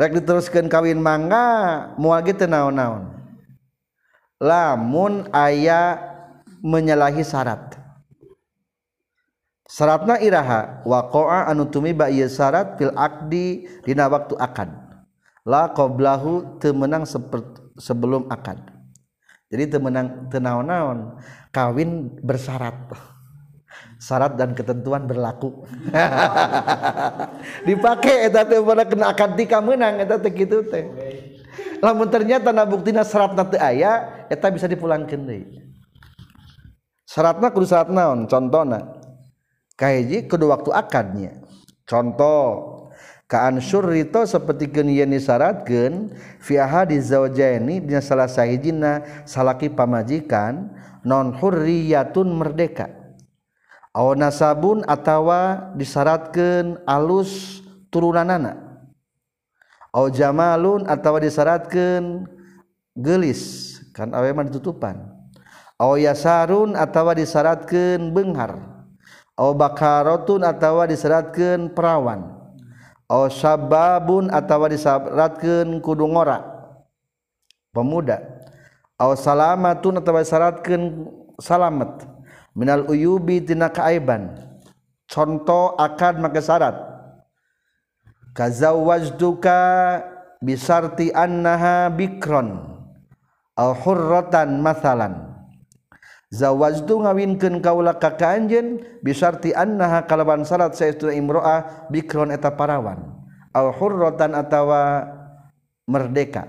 rek 0.00 0.16
diteruskeun 0.16 0.72
kawin 0.72 0.96
mangga 0.96 1.92
moal 2.00 2.24
gitu 2.24 2.48
naon-naon. 2.48 3.12
Lamun 4.40 5.28
aya 5.36 6.00
menyalahi 6.64 7.20
syarat. 7.20 7.79
Syaratna 9.70 10.18
iraha 10.18 10.82
waqa'a 10.82 11.46
anu 11.46 11.70
tumiba 11.70 12.10
ieu 12.10 12.26
syarat 12.26 12.74
fil 12.74 12.90
aqdi 12.98 13.70
dina 13.86 14.10
waktu 14.10 14.34
akad. 14.34 14.74
La 15.46 15.70
qablahu 15.70 16.58
teu 16.58 16.74
menang 16.74 17.06
sebelum 17.78 18.26
akad. 18.26 18.58
Jadi 19.46 19.70
teu 19.70 19.80
menang 19.80 20.26
teu 20.26 20.42
naon-naon 20.42 21.22
kawin 21.54 22.18
bersyarat 22.18 22.90
syarat 24.02 24.34
dan 24.34 24.56
ketentuan 24.58 25.06
berlaku. 25.06 25.64
Dipakai 27.68 28.26
eta 28.26 28.42
teh 28.42 28.58
pada 28.58 28.84
kena 28.88 29.14
akad 29.14 29.38
tika 29.38 29.62
menang 29.62 30.02
eta 30.02 30.18
teh 30.18 30.34
kitu 30.34 30.66
teh. 30.66 30.84
Lamun 31.80 32.10
ternyata 32.12 32.52
na 32.52 32.66
buktina 32.66 33.06
syaratna 33.06 33.46
teu 33.46 33.60
aya 33.62 34.26
eta 34.26 34.50
bisa 34.50 34.66
dipulangkeun 34.66 35.22
deui. 35.24 35.44
Syaratna 37.06 37.50
kudu 37.54 37.66
syarat 37.66 37.90
naon? 37.90 38.26
Contona 38.30 38.99
kahiji 39.80 40.28
kudu 40.28 40.52
waktu 40.52 40.76
akadnya. 40.76 41.40
Contoh 41.88 42.92
kaan 43.24 43.64
syurrito 43.64 44.28
seperti 44.28 44.68
yen 44.68 45.16
disyaratkeun 45.16 46.12
fi 46.44 46.60
ahadi 46.60 47.00
zaujaini 47.00 47.80
dina 47.80 48.04
salah 48.04 48.28
sahijina 48.28 49.24
salaki 49.24 49.72
pamajikan 49.72 50.68
non 51.00 51.32
hurriyatun 51.32 52.28
merdeka. 52.36 52.92
Aw 53.96 54.14
nasabun 54.14 54.84
atawa 54.84 55.72
disyaratkeun 55.74 56.84
alus 56.84 57.64
turunanana. 57.88 58.84
Aw 59.90 60.06
jamalun 60.14 60.86
atawa 60.86 61.18
disyaratkeun 61.18 62.28
gelis 62.94 63.74
kan 63.90 64.14
awe 64.14 64.30
ditutupan. 64.46 65.10
Aw 65.80 65.96
yasarun 65.98 66.78
atawa 66.78 67.16
disyaratkeun 67.18 68.14
beunghar 68.14 68.69
aw 69.40 69.56
bakaratun 69.56 70.44
atawa 70.44 70.84
disyaratkeun 70.84 71.72
perawan. 71.72 72.28
Aw 73.08 73.32
sababun 73.32 74.28
atawa 74.28 74.68
disyaratkeun 74.68 75.80
kudu 75.80 76.04
ngora. 76.04 76.44
Pemuda. 77.72 78.20
Salamatun 79.00 79.96
atau 79.96 80.20
syaratkan 80.20 81.08
salamet. 81.40 82.04
Minal 82.52 82.84
uyubi 82.84 83.40
tina 83.40 83.72
kaaiban. 83.72 84.36
Contoh 85.08 85.74
akan 85.80 86.22
maka 86.22 86.38
syarat 86.44 86.76
kazawwajtuka 88.36 89.58
bisarti 90.44 91.10
annaha 91.16 91.88
bikron. 91.88 92.76
Al 93.56 93.74
hurratan 93.74 94.60
masalan 94.62 95.29
zawajtu 96.30 97.02
ngawinkeun 97.02 97.58
kaula 97.58 97.98
ka 97.98 98.14
kanjeun 98.14 98.80
bisarti 99.02 99.50
annaha 99.50 100.06
kalawan 100.06 100.46
syarat 100.46 100.78
saestu 100.78 101.10
imro'ah 101.10 101.90
bikron 101.90 102.30
eta 102.30 102.54
parawan. 102.54 103.18
Aw 103.50 103.66
hurratan 103.74 104.38
atawa 104.38 105.10
merdeka. 105.90 106.46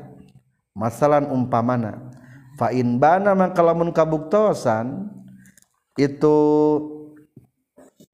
Masalan 0.72 1.28
umpamana 1.28 2.14
fa 2.56 2.72
in 2.72 2.96
bana 2.96 3.36
maka 3.36 3.60
lamun 3.60 3.92
kabuktosan 3.92 5.12
itu 6.00 6.38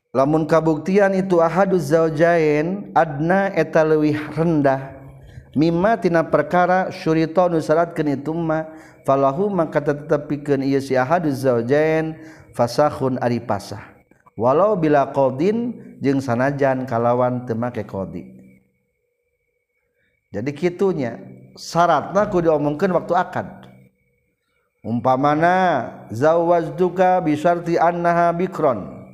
lamun 0.09 0.49
kabuktian 0.49 1.13
itu 1.13 1.38
ahaduz 1.38 1.93
zaujain 1.93 2.89
adna 2.97 3.53
eta 3.53 3.86
leuwih 3.86 4.18
rendah. 4.34 4.97
Mimma 5.57 5.97
tina 5.97 6.22
perkara 6.22 6.93
syurita 6.93 7.49
nu 7.49 7.57
syaratkeun 7.57 8.13
itu 8.13 8.30
mah 8.30 8.72
falahu 9.07 9.47
maka 9.47 9.79
tetep 9.79 10.27
pikeun 10.27 10.59
ieu 10.67 10.83
si 10.83 10.99
ahaduz 10.99 11.47
zaujain 11.47 12.19
fasakhun 12.51 13.15
ari 13.23 13.39
pasah. 13.39 13.95
Walau 14.35 14.75
bila 14.75 15.07
qadin 15.15 15.71
jeung 16.03 16.19
sanajan 16.19 16.83
kalawan 16.83 17.47
teu 17.47 17.55
make 17.55 17.87
qadi. 17.87 18.35
Jadi 20.35 20.51
kitunya 20.51 21.15
syaratna 21.55 22.27
kudu 22.27 22.51
diomongkeun 22.51 22.91
waktu 22.91 23.15
akad. 23.15 23.47
Umpamana 24.83 25.87
zawwajtuka 26.11 27.23
bisarti 27.23 27.79
annaha 27.79 28.35
bikron. 28.35 29.07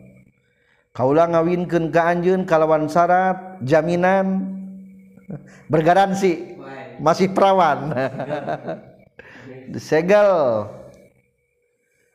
Kaulah 0.94 1.30
ngawinkeun 1.30 1.94
ka 1.94 2.10
anjeun 2.10 2.44
kalawan 2.50 2.90
syarat 2.90 3.62
jaminan 3.62 4.54
bergaransi 5.72 6.60
masih 7.02 7.34
perawan 7.34 7.90
disegel. 9.70 10.30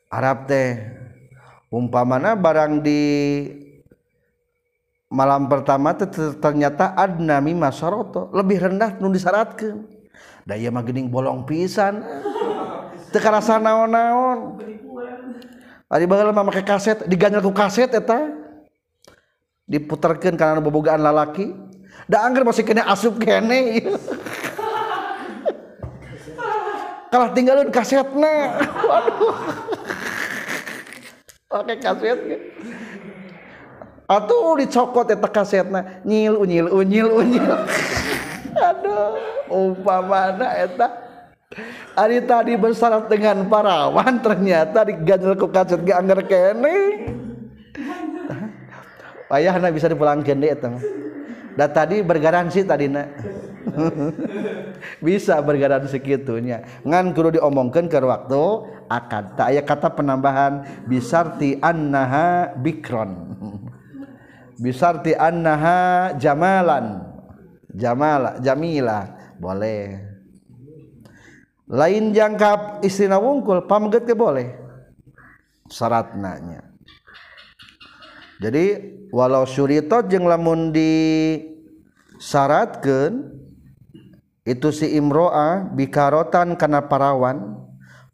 Arab 0.08 0.48
teh 0.48 0.88
umpamana 1.68 2.32
barang 2.32 2.80
di 2.80 3.00
malam 5.12 5.48
pertama 5.48 5.92
ternyata 6.40 6.96
adnami 6.96 7.52
masoroto 7.52 8.32
lebih 8.32 8.60
rendah 8.60 8.96
nu 9.00 9.12
disyaratkan 9.12 9.98
daya 10.48 10.72
mah 10.72 10.80
gening 10.80 11.12
bolong 11.12 11.44
pisan. 11.44 12.00
Teu 13.12 13.20
karasa 13.20 13.60
naon-naon. 13.60 14.60
Ari 15.88 16.04
baheula 16.04 16.32
mah 16.32 16.44
make 16.44 16.64
kaset 16.64 17.04
diganjal 17.08 17.44
ku 17.44 17.52
kaset 17.52 17.88
eta. 17.92 18.32
Diputerkeun 19.68 20.36
kana 20.36 20.60
bobogaan 20.64 21.04
lalaki. 21.04 21.52
Da 22.08 22.24
angger 22.24 22.44
masih 22.44 22.64
kena 22.64 22.88
asup 22.88 23.20
kene. 23.20 23.84
kalah 27.08 27.30
tinggalin 27.32 27.68
kasetnya. 27.72 28.56
Waduh. 28.84 29.36
Pakai 31.48 31.76
kaset 31.80 32.20
atau 34.08 34.56
dicokot 34.56 35.08
eta 35.08 35.28
kasetnya. 35.28 36.00
Nyil 36.04 36.36
unyil 36.40 36.68
unyil 36.72 37.08
unyil 37.12 37.48
aduh 38.56 39.16
umpamana 39.52 40.48
eta. 40.56 40.88
Ari 41.98 42.22
tadi 42.22 42.54
bersyarat 42.54 43.10
dengan 43.10 43.48
parawan 43.50 44.22
ternyata 44.22 44.86
diganjel 44.86 45.34
ku 45.34 45.48
kaset 45.50 45.80
ge 45.82 45.92
anggar 45.96 46.22
kene. 46.28 47.08
Payahna 49.28 49.68
bisa 49.68 49.92
dipulangkeun 49.92 50.40
deui 50.40 50.52
eta 50.52 50.72
mah. 50.72 50.84
Da 51.58 51.66
tadi 51.66 52.06
bergaransi 52.06 52.62
tadi 52.62 52.86
nak. 52.86 53.10
Bisa 55.04 55.42
bergaran 55.42 55.90
sekitunya 55.90 56.62
ngan 56.86 57.10
kudu 57.10 57.42
diomongkan 57.42 57.90
ke 57.90 57.98
waktu 57.98 58.42
akad. 58.86 59.34
Tak 59.34 59.50
aya 59.50 59.62
kata 59.66 59.90
penambahan 59.90 60.86
bisarti 60.86 61.58
annaha 61.58 62.54
bikron. 62.54 63.34
Bisarti 64.62 65.18
annaha 65.18 66.14
jamalan. 66.14 67.02
Jamala 67.74 68.38
jamila. 68.38 69.18
Boleh. 69.38 70.06
Lain 71.68 72.16
jangkap 72.16 72.80
istrina 72.86 73.20
wungkul 73.20 73.66
pamget 73.68 74.06
ke 74.08 74.16
boleh. 74.16 74.56
Syarat 75.68 76.16
nanya 76.16 76.67
jadi 78.38 78.94
walau 79.10 79.42
surito 79.42 79.98
jeung 80.06 80.30
lamun 80.30 80.70
di 80.70 80.92
syaratkan 82.22 83.34
itu 84.46 84.68
si 84.72 84.94
imro'ah 84.94 85.68
bikarotan 85.74 86.54
kana 86.56 86.86
parawan 86.86 87.58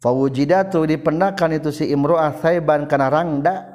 fawujidatu 0.03 0.83
dipendakan 0.85 1.57
itu 1.57 1.69
si 1.71 1.89
imro'ah 1.89 2.35
saiban 2.41 2.85
kana 2.85 3.07
rangda. 3.09 3.73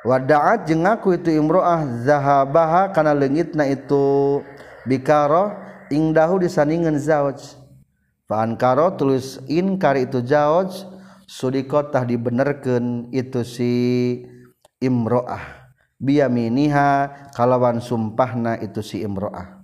Wada'at 0.00 0.64
jeung 0.64 0.88
aku 0.88 1.20
itu 1.20 1.28
imro'ah 1.28 1.84
zahabaha 2.08 2.88
kana 2.88 3.12
leungitna 3.12 3.68
itu 3.68 4.40
bikaroh 4.88 5.52
ingdahu 5.92 6.40
disandingan 6.40 6.96
zauj. 6.96 7.36
Fankaro 8.24 8.96
tulis 8.96 9.42
inkar 9.44 10.00
itu 10.00 10.24
jauj 10.24 10.88
sudikotah 11.28 12.06
dibenerkan 12.08 13.12
itu 13.12 13.44
si 13.44 13.72
imro'ah. 14.80 15.72
Biyaminiha 16.00 17.30
kalawan 17.36 17.78
sumpahna 17.84 18.56
itu 18.58 18.80
si 18.80 19.04
imro'ah. 19.04 19.60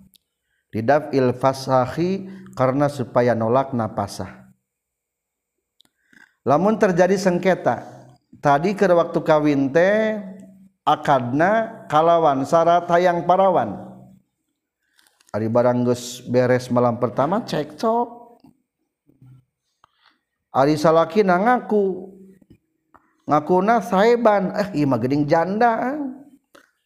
Didaf'il 0.68 1.32
fasahi 1.32 2.28
karena 2.52 2.92
supaya 2.92 3.32
nolak 3.32 3.72
napasah 3.72 4.46
lamun 6.46 6.78
terjadi 6.78 7.18
sengketa 7.18 7.82
tadi 8.38 8.78
ke 8.78 8.86
waktu 8.86 9.18
kawin 9.26 9.74
teh 9.74 10.22
akadna 10.86 11.84
kalawan 11.90 12.46
syarat 12.46 12.86
hayang 12.86 13.26
parawan. 13.26 13.82
Ari 15.34 15.50
barang 15.52 15.84
geus 15.84 16.24
beres 16.24 16.70
malam 16.72 16.96
pertama 16.96 17.42
cekcok 17.44 18.40
ari 20.54 20.80
salakina 20.80 21.36
ngaku 21.36 22.15
ngakuna 23.26 23.82
saeban 23.82 24.54
eh 24.54 24.70
ieu 24.78 24.86
mah 24.86 25.02
geuning 25.02 25.26
janda 25.26 25.70
eh. 25.90 25.98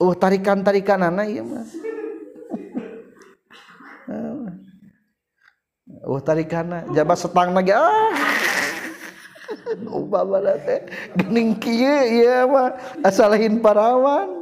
uh 0.00 0.16
tarikan-tarikanana 0.16 1.28
ieu 1.28 1.44
mah. 1.44 1.68
Eh, 4.08 4.48
uh 6.08 6.20
tarikana 6.24 6.88
jabat 6.96 7.20
setang 7.20 7.52
lagi 7.52 7.76
ah. 7.76 8.08
Ubah 9.84 10.24
mana 10.24 10.56
teh 10.64 10.80
geuning 11.20 11.60
kieu 11.60 12.24
ieu 12.24 12.48
mah. 12.48 12.72
Asalahin 13.04 13.60
parawan. 13.60 14.40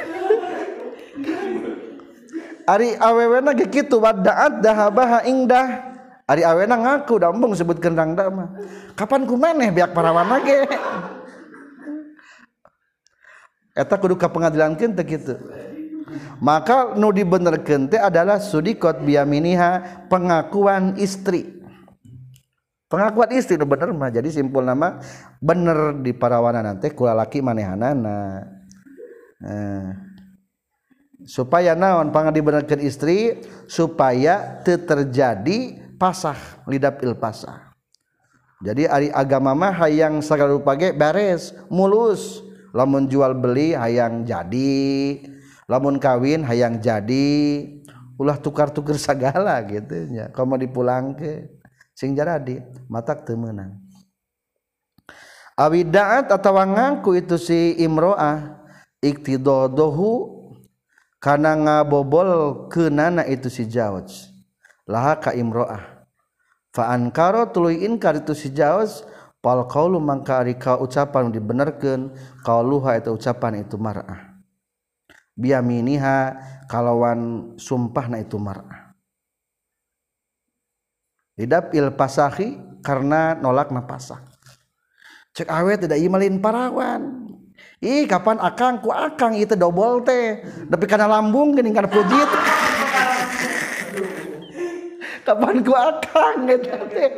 Ari 2.70 2.94
awewena 3.02 3.50
ge 3.50 3.66
kitu 3.66 3.98
wadaat 3.98 4.62
dahabaha 4.62 5.26
ingdah. 5.26 5.90
Ari 6.30 6.46
awena 6.46 6.78
ngaku 6.78 7.18
dambung 7.18 7.50
sebut 7.58 7.82
kendang 7.82 8.14
dama. 8.14 8.54
Kapan 8.94 9.26
ku 9.26 9.34
maneh 9.34 9.74
biak 9.74 9.90
parawana 9.90 10.38
ge. 10.38 10.70
Eta 13.74 13.98
kudu 13.98 14.14
ka 14.14 14.30
pengadilan 14.30 14.78
kente 14.78 15.02
gitu. 15.02 15.34
Maka 16.38 16.94
nu 16.94 17.10
dibenerkeun 17.10 17.90
teh 17.90 17.98
adalah 17.98 18.38
sudikot 18.38 19.02
biyaminiha 19.02 20.06
pengakuan 20.06 20.94
istri. 20.94 21.58
Pengakuan 22.86 23.34
istri 23.34 23.58
nu 23.58 23.66
bener 23.66 23.90
mah 23.94 24.10
jadi 24.14 24.30
simpul 24.30 24.62
nama 24.62 25.02
bener 25.42 25.98
di 26.02 26.14
parawana 26.14 26.62
nanti 26.62 26.90
kulalaki 26.94 27.42
manehanana. 27.42 28.46
Nah. 29.42 30.09
Supaya 31.24 31.76
naon 31.76 32.12
pangga 32.14 32.32
dibenerkeun 32.32 32.80
istri 32.84 33.40
supaya 33.66 34.60
terjadi 34.64 35.80
pasah 36.00 36.64
lidah 36.68 36.96
il 37.04 37.16
pasah. 37.16 37.72
Jadi 38.60 38.84
ari 38.84 39.08
agama 39.08 39.56
mah 39.56 39.72
hayang 39.72 40.20
sagala 40.20 40.56
rupa 40.56 40.76
ge 40.76 40.92
beres 40.92 41.56
mulus. 41.72 42.44
Lamun 42.70 43.10
jual 43.10 43.34
beli 43.34 43.74
hayang 43.74 44.22
jadi 44.22 45.18
lamun 45.66 45.98
kawin 45.98 46.46
hayang 46.46 46.78
jadi. 46.78 47.66
Ulah 48.20 48.36
tukar-tukar 48.38 49.00
segala 49.10 49.58
gitu 49.66 50.12
ya 50.12 50.28
kalau 50.30 50.54
dipulang 50.60 51.16
ke 51.16 51.48
sing 51.96 52.16
jaradi 52.16 52.60
matak 52.88 53.24
temenang 53.28 53.80
awidaat 55.60 56.32
atau 56.32 56.56
ngaku 56.56 57.20
itu 57.20 57.36
si 57.36 57.76
imroah 57.76 58.56
iktidodohu 59.04 60.39
karena 61.20 61.52
ngabobol 61.54 62.66
ke 62.72 62.88
nana 62.88 63.22
itu 63.28 63.52
si 63.52 63.68
jawaj 63.68 64.08
laha 64.88 65.20
ka 65.20 65.30
imroah. 65.36 66.08
Fa 66.72 66.90
ankaro 66.94 67.50
tuluy 67.52 67.84
inkar 67.84 68.18
itu 68.18 68.32
si 68.32 68.48
jawaj 68.50 69.04
pal 69.44 69.68
qaulu 69.68 70.00
mangka 70.00 70.40
ari 70.40 70.56
ka 70.56 70.80
ucapan 70.80 71.28
dibenerkeun 71.28 72.10
qauluha 72.42 72.98
itu 72.98 73.12
ucapan 73.12 73.62
itu 73.62 73.76
mar'ah. 73.76 74.40
Biyaminiha 75.36 76.18
kalawan 76.66 77.52
sumpahna 77.60 78.18
itu 78.24 78.40
mar'ah. 78.40 78.96
Lidap 81.36 81.72
il 81.76 81.92
pasahi 81.92 82.80
karena 82.80 83.36
nolak 83.36 83.72
napasah 83.72 84.30
cek 85.34 85.48
awet 85.48 85.86
tidak 85.86 86.00
imalin 86.00 86.42
parawan 86.42 87.19
Ih 87.80 88.04
kapan 88.04 88.36
akang? 88.36 88.84
Ku 88.84 88.92
akang 88.92 89.32
itu 89.32 89.56
dobol 89.56 90.04
teh. 90.04 90.44
Tapi 90.68 90.84
karena 90.84 91.08
lambung 91.08 91.56
gini 91.56 91.72
karena 91.72 91.88
pujit. 91.88 92.28
Kapan 95.26 95.64
ku 95.64 95.72
akang 95.72 96.44
gitu 96.44 96.76
teh? 96.92 97.08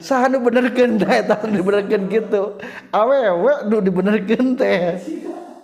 Sahanu 0.00 0.40
benerkan 0.40 0.96
teh 0.96 1.20
tahun 1.28 1.60
dibenerkeun 1.60 2.02
gitu 2.08 2.56
awewe 2.88 3.68
duh 3.68 3.84
dibenerkeun 3.84 4.56
teh. 4.56 4.96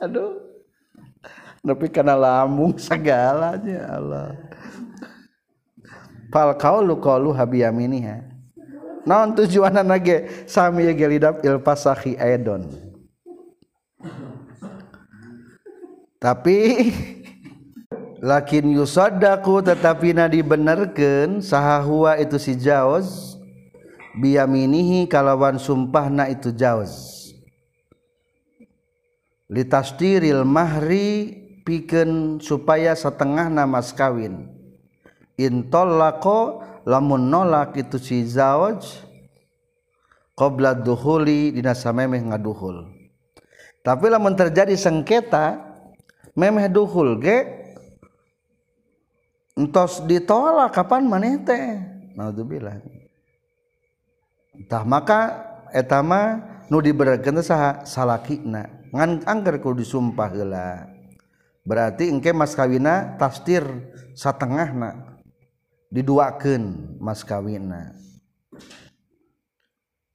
Aduh. 0.05 0.45
Tapi 1.65 1.89
karena 1.89 2.13
lambung 2.13 2.77
segalanya 2.77 3.97
Allah. 3.97 4.37
Fal 6.29 6.53
kaulu 6.61 7.01
kaulu 7.01 7.33
habiyaminiha 7.33 8.34
naon 9.05 9.37
tujuan 9.37 9.77
ge 10.01 10.49
sami 10.49 10.89
ge 10.93 11.07
lidap 11.07 11.45
il 11.45 11.61
pasahi 11.61 12.17
aidon 12.19 12.69
tapi 16.21 16.91
lakin 18.25 18.75
yusadaku 18.81 19.61
tetapi 19.61 20.17
na 20.17 20.29
dibenerken 20.29 21.45
sahahua 21.45 22.17
itu 22.17 22.41
si 22.41 22.57
jaos 22.57 23.37
biyaminihi 24.17 25.05
kalawan 25.07 25.61
sumpah 25.61 26.09
na 26.09 26.29
itu 26.33 26.49
jaos 26.51 27.15
litastiril 29.53 30.43
mahri 30.43 31.45
piken 31.65 32.39
supaya 32.39 32.93
setengah 32.93 33.49
nama 33.49 33.81
kawin. 33.81 34.53
Intolako 35.35 36.63
lamun 36.85 37.29
nolak 37.29 37.77
itu 37.81 37.97
si 38.01 38.25
zawaj 38.25 38.85
qabla 40.37 40.77
duhuli 40.77 41.53
dina 41.53 41.73
samemeh 41.73 42.33
ngaduhul 42.33 42.89
tapi 43.85 44.07
lamun 44.09 44.37
terjadi 44.37 44.77
sengketa 44.77 45.61
memeh 46.33 46.69
duhul 46.73 47.21
ge 47.21 47.65
entos 49.55 50.03
ditolak 50.03 50.75
kapan 50.75 51.07
maneh 51.07 51.41
teh? 51.45 51.79
Naudzubillah 52.15 52.79
tah 54.71 54.87
maka 54.87 55.21
etama 55.75 56.39
nu 56.71 56.79
diberatkeun 56.79 57.43
saha 57.43 57.83
salakina. 57.83 58.71
Ngan 58.95 59.27
angger 59.27 59.59
kudu 59.59 59.83
disumpah 59.83 60.31
heula. 60.31 60.87
Berarti 61.67 62.13
engke 62.13 62.31
mas 62.31 62.55
kawina 62.55 63.19
tafsir 63.19 63.67
satengahna. 64.15 65.14
Diduakeun 65.95 66.99
mas 66.99 67.23
kawina. 67.23 67.95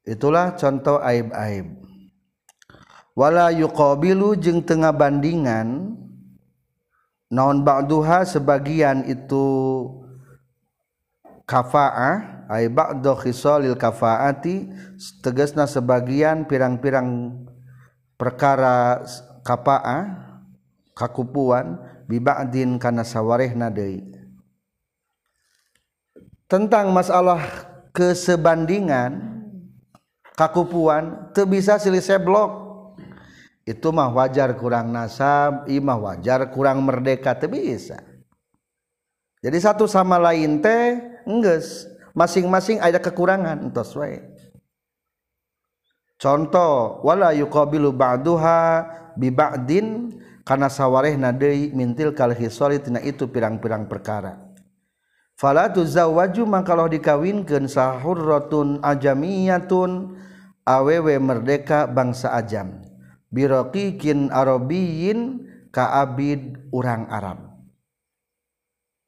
Itulah 0.03 0.59
contoh 0.59 0.99
aib-aib. 0.99 1.79
Wala 3.15 3.51
yuqabilu 3.55 4.35
jeung 4.35 4.59
tengah 4.59 4.91
bandingan 4.91 5.95
naon 7.31 7.63
ba'duha 7.63 8.27
sebagian 8.27 9.07
itu 9.07 9.47
kafa'ah 11.47 12.47
ay 12.49 12.67
ba'du 12.71 13.13
khisalil 13.19 13.75
kafa'ati 13.75 14.71
tegasna 15.21 15.67
sebagian 15.67 16.47
pirang-pirang 16.47 17.37
perkara 18.17 19.03
kafa'ah 19.43 20.31
kakupuan 20.95 21.77
bi 22.07 22.17
ba'din 22.23 22.81
kana 22.81 23.03
sawarehna 23.03 23.69
deui 23.69 24.18
tentang 26.49 26.89
masalah 26.89 27.69
kesebandingan 27.93 29.21
kakupuan 30.33 31.29
teu 31.31 31.45
bisa 31.45 31.77
silih 31.77 32.01
seblok 32.01 32.65
itu 33.69 33.93
mah 33.93 34.09
wajar 34.09 34.57
kurang 34.57 34.89
nasab 34.89 35.69
imah 35.69 36.01
wajar 36.01 36.49
kurang 36.49 36.81
merdeka 36.81 37.37
teu 37.37 37.53
bisa. 37.53 38.01
Jadi 39.39 39.55
satu 39.61 39.85
sama 39.85 40.17
lain 40.17 40.59
teh 40.59 40.99
enggeus 41.23 41.85
masing-masing 42.17 42.81
ada 42.81 42.97
kekurangan 42.97 43.69
entos 43.69 43.93
wae. 43.93 44.19
Contoh 46.19 46.99
wala 47.05 47.31
yuqabilu 47.31 47.95
ba'duha 47.95 48.89
bi 49.15 49.31
ba'din 49.31 50.11
kana 50.43 50.67
sawarehna 50.67 51.31
deui 51.31 51.71
mintil 51.71 52.11
kal 52.11 52.35
hisali 52.35 52.81
tina 52.83 52.99
itu 52.99 53.29
pirang-pirang 53.31 53.87
perkara 53.87 54.48
fala 55.39 55.71
tuzawwaju 55.71 56.43
mangkaloh 56.43 56.91
dikawinkeun 56.91 57.71
sahurratun 57.71 58.83
ajamiyatun 58.83 60.19
awewe 60.67 61.15
merdeka 61.17 61.87
bangsa 61.87 62.35
ajam. 62.35 62.83
Biroqikin 63.31 64.33
arabiyin 64.33 65.47
ka 65.71 66.01
abid 66.01 66.59
urang 66.75 67.07
Arab. 67.07 67.55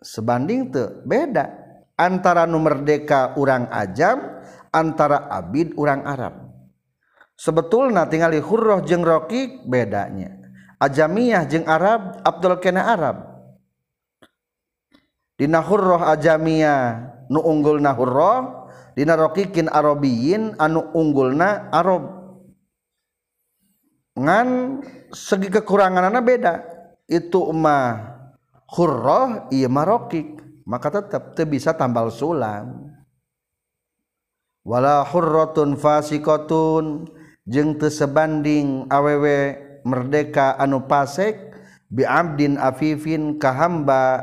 Sebanding 0.02 0.72
teu 0.72 1.04
beda 1.04 1.52
antara 1.98 2.46
nu 2.46 2.62
merdeka 2.62 3.34
urang 3.36 3.68
ajam 3.74 4.42
antara 4.72 5.26
abid 5.30 5.74
urang 5.76 6.06
Arab. 6.06 6.38
Sebetulnya 7.34 8.06
tingali 8.06 8.38
hurroh 8.38 8.86
jeung 8.86 9.02
roqiq 9.02 9.66
bedanya. 9.66 10.38
Ajamiyah 10.78 11.50
jeung 11.50 11.66
Arab 11.66 12.22
Abdul 12.22 12.62
kena 12.62 12.94
Arab. 12.94 13.31
Dina 15.42 15.58
hurroh 15.66 16.06
ajamia 16.06 17.02
nu 17.34 17.42
unggul 17.42 17.82
na 17.82 17.98
hurroh 17.98 18.62
Dina 18.92 19.16
rokikin 19.16 19.72
arobiyin 19.72 20.60
anu 20.60 20.92
unggul 20.92 21.32
na 21.32 21.72
arob. 21.72 22.12
Ngan 24.20 24.48
segi 25.16 25.48
kekurangan 25.48 26.12
anak 26.12 26.24
beda. 26.28 26.54
Itu 27.08 27.50
mah 27.56 28.20
hurroh 28.68 29.48
iya 29.52 29.72
marokik 29.72 30.40
maka 30.68 30.92
tetap 30.92 31.36
te 31.36 31.48
bisa 31.48 31.72
tambal 31.76 32.12
sulam. 32.12 32.92
Wala 34.62 35.02
hurrotun 35.08 35.80
fasikotun 35.80 37.10
jeng 37.48 37.80
tesebanding 37.80 38.92
awewe 38.92 39.58
merdeka 39.82 40.54
anu 40.60 40.86
pasek 40.86 41.34
biabdin 41.90 42.62
afifin 42.62 43.42
kahamba 43.42 44.22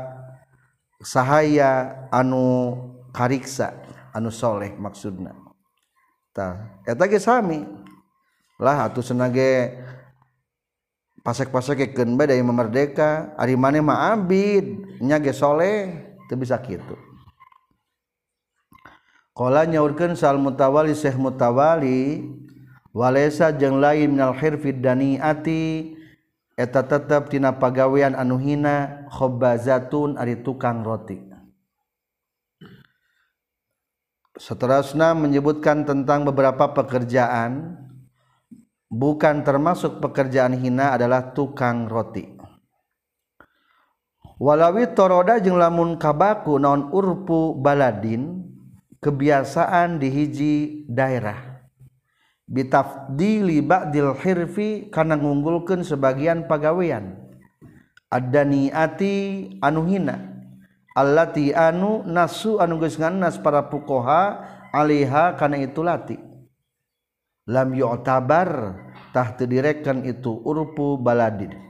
sahaya 0.99 2.07
anu 2.11 2.75
kariksa 3.15 3.75
anu 4.11 4.29
soleh 4.29 4.75
maksudna. 4.75 5.35
Ta 6.35 6.79
eta 6.83 7.07
ge 7.07 7.19
sami. 7.19 7.63
Lah 8.59 8.91
atuh 8.91 8.99
senage 8.99 9.71
pasek-pasek 11.23 11.95
keun 11.95 12.19
bae 12.19 12.27
dari 12.27 12.43
memerdeka 12.43 13.31
ari 13.39 13.55
mane 13.55 13.79
mah 13.79 14.11
abid 14.11 14.99
nya 14.99 15.15
ge 15.19 15.31
soleh 15.31 15.87
teu 16.27 16.35
bisa 16.35 16.59
kitu. 16.59 16.95
Qala 19.31 19.63
nyaurkeun 19.63 20.19
sal 20.19 20.35
mutawali 20.35 20.91
syekh 20.91 21.15
mutawali 21.15 22.27
walaysa 22.91 23.55
jeung 23.55 23.79
lain 23.79 24.11
minal 24.11 24.35
hirfid 24.35 24.83
daniati 24.83 25.95
eta 26.59 26.83
tetep 26.83 27.31
tina 27.31 27.55
pagawean 27.55 28.19
anu 28.19 28.35
hina 28.35 29.07
khabazatun 29.07 30.19
ari 30.19 30.43
tukang 30.43 30.83
roti. 30.83 31.23
Seterusnya 34.35 35.15
menyebutkan 35.15 35.87
tentang 35.87 36.27
beberapa 36.27 36.71
pekerjaan 36.75 37.79
bukan 38.91 39.47
termasuk 39.47 40.03
pekerjaan 40.03 40.55
hina 40.59 40.95
adalah 40.99 41.31
tukang 41.31 41.87
roti. 41.87 42.27
Walawi 44.39 44.95
toroda 44.95 45.39
jeung 45.43 45.59
lamun 45.59 45.99
kabaku 45.99 46.55
naon 46.59 46.91
urpu 46.95 47.59
baladin 47.59 48.47
kebiasaan 49.03 49.99
di 49.99 50.07
hiji 50.07 50.55
daerah 50.87 51.48
bitafdili 52.49 53.61
ba'dil 53.61 54.17
hirfi 54.17 54.89
kana 54.89 55.13
ngunggulkeun 55.15 55.85
sebagian 55.85 56.49
pagawean. 56.49 57.29
Adaniati 58.09 59.53
anu 59.61 59.85
hina 59.85 60.17
allati 60.97 61.53
anu 61.53 62.01
nasu 62.09 62.57
anu 62.57 62.81
geus 62.81 62.97
ngannas 62.97 63.37
para 63.37 63.69
pukoha 63.69 64.41
alaiha 64.73 65.37
kana 65.37 65.61
itu 65.61 65.85
lati. 65.85 66.17
Lam 67.45 67.77
yu'tabar 67.77 68.81
tah 69.13 69.37
direkan 69.37 70.05
itu 70.05 70.33
urpu 70.41 70.97
baladin 70.97 71.69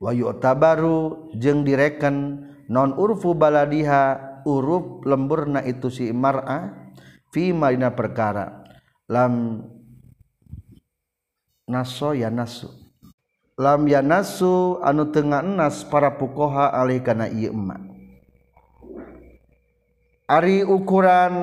wa 0.00 0.16
yu'tabaru 0.16 1.30
jeung 1.36 1.62
direkan 1.62 2.48
non 2.72 2.96
urfu 2.96 3.36
baladiha 3.36 4.42
urup 4.48 5.04
lemburna 5.04 5.60
itu 5.60 5.92
si 5.92 6.08
mar'a 6.10 6.90
fi 7.28 7.52
marina 7.52 7.92
perkara 7.92 8.59
lam 9.10 9.66
naso 11.66 12.14
ya 12.14 12.30
nasu. 12.30 12.70
Lam 13.58 13.90
ya 13.90 14.00
nasu 14.00 14.78
anu 14.80 15.10
tengah 15.10 15.42
enas 15.42 15.82
para 15.82 16.14
pukoha 16.14 16.70
alih 16.70 17.02
kana 17.02 17.28
ieu 17.28 17.52
emak 17.52 17.90
ari 20.30 20.62
ukuran 20.62 21.34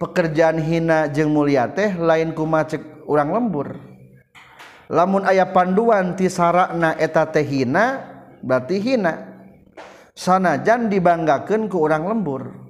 pekerjaan 0.00 0.56
hina 0.56 1.12
jeung 1.12 1.36
mulia 1.36 1.68
teh 1.68 1.92
lain 1.92 2.32
kumacek 2.32 3.04
urang 3.04 3.36
lembur. 3.36 3.76
Lamun 4.90 5.22
aya 5.28 5.46
panduan 5.52 6.16
ti 6.16 6.26
sarakna 6.26 6.96
eta 6.96 7.28
teh 7.28 7.44
hina 7.44 8.00
berarti 8.40 8.80
hina. 8.80 9.28
Sanajan 10.16 10.88
dibanggakeun 10.90 11.68
ku 11.68 11.84
urang 11.84 12.08
lembur. 12.08 12.69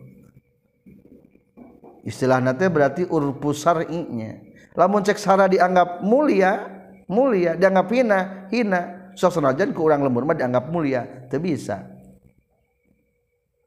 Istilahna 2.05 2.56
teh 2.56 2.68
berarti 2.68 3.06
urpu 3.06 3.52
syar'inya. 3.52 4.36
Lamun 4.78 5.02
cek 5.02 5.18
sara 5.18 5.51
dianggap 5.51 6.01
mulia 6.06 6.81
mulia 7.10 7.59
dianggap 7.59 7.86
hina 7.90 8.18
hina 8.55 9.12
sok 9.18 9.43
sanajan 9.43 9.74
ku 9.74 9.82
urang 9.82 10.06
lembur 10.06 10.22
mah 10.22 10.39
dianggap 10.39 10.70
mulia 10.70 11.27
teu 11.27 11.43
bisa. 11.43 11.85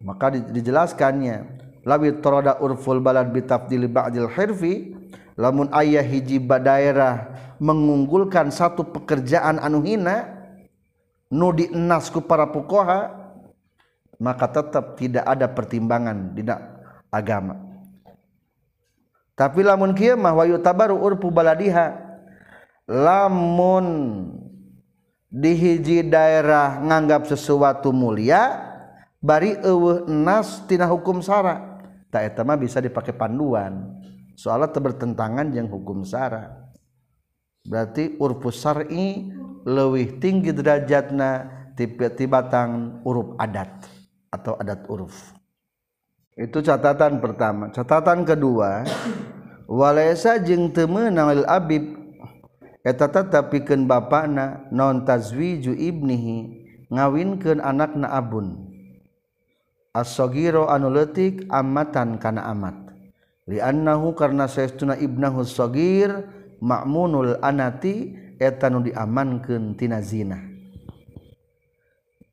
Maka 0.03 0.31
dijelaskannya 0.31 1.63
lawi 1.83 2.19
toroda 2.23 2.59
urful 2.59 3.03
balad 3.03 3.31
bitafdili 3.31 3.87
ba'dil 3.87 4.31
hirfi 4.31 4.95
lamun 5.35 5.71
ayah 5.75 6.03
hiji 6.03 6.39
daerah 6.39 7.31
mengunggulkan 7.59 8.51
satu 8.51 8.87
pekerjaan 8.91 9.59
anu 9.59 9.83
hina 9.83 10.43
nudinasku 11.31 12.23
para 12.23 12.47
pukoha 12.51 13.23
maka 14.21 14.45
tetap 14.47 14.95
tidak 14.99 15.25
ada 15.25 15.49
pertimbangan 15.49 16.31
tidak 16.37 16.59
agama 17.09 17.72
tapi 19.33 19.65
lamun 19.65 19.97
kieu 19.97 20.13
mah 20.13 20.37
wayu 20.37 20.61
tabaru 20.61 20.97
urpu 20.97 21.33
baladiha. 21.33 21.97
Lamun 22.85 23.87
di 25.33 25.57
hiji 25.57 26.05
daerah 26.05 26.77
nganggap 26.83 27.25
sesuatu 27.25 27.89
mulia 27.89 28.61
bari 29.17 29.57
eueuh 29.65 30.05
nas 30.05 30.61
tina 30.69 30.85
hukum 30.85 31.25
sara. 31.25 31.81
Tak 32.13 32.21
eta 32.21 32.41
mah 32.45 32.61
bisa 32.61 32.77
dipakai 32.77 33.17
panduan. 33.17 33.97
Soalnya 34.37 34.77
bertentangan 34.77 35.49
yang 35.49 35.65
hukum 35.65 36.05
sara. 36.05 36.69
Berarti 37.65 38.19
urfu 38.19 38.51
syar'i 38.53 39.33
leuwih 39.65 40.19
tinggi 40.19 40.51
derajatna 40.51 41.47
tiba-tiba 41.73 42.51
tang 42.51 43.01
uruf 43.07 43.33
adat 43.39 43.87
atau 44.29 44.59
adat 44.59 44.85
uruf. 44.91 45.33
itu 46.33 46.57
catatan 46.65 47.21
pertama. 47.21 47.69
Catatan 47.69 48.25
kedua 48.25 48.85
walaisa 49.69 50.41
jeung 50.41 50.73
temenang 50.73 51.45
Abib. 51.45 52.01
Eta 52.83 53.07
tetap 53.07 53.47
bapana 53.87 54.67
non 54.67 55.07
tazwiju 55.07 55.71
ibnihi 55.71 56.67
ngawinkeun 56.91 57.63
anakna 57.63 58.11
abun. 58.11 58.75
As-sagiro 59.95 60.67
anu 60.67 60.91
leutik 60.91 61.47
amatan 61.47 62.19
kana 62.19 62.43
amat. 62.51 62.75
Liannahu 63.47 64.11
karna 64.19 64.51
saestuna 64.51 64.99
ibnahu 64.99 65.47
sagir 65.47 66.27
ma'munul 66.59 67.39
anati 67.39 68.19
eta 68.35 68.67
nu 68.67 68.83
diamankeun 68.83 69.79
tina 69.79 70.03
zina. 70.03 70.52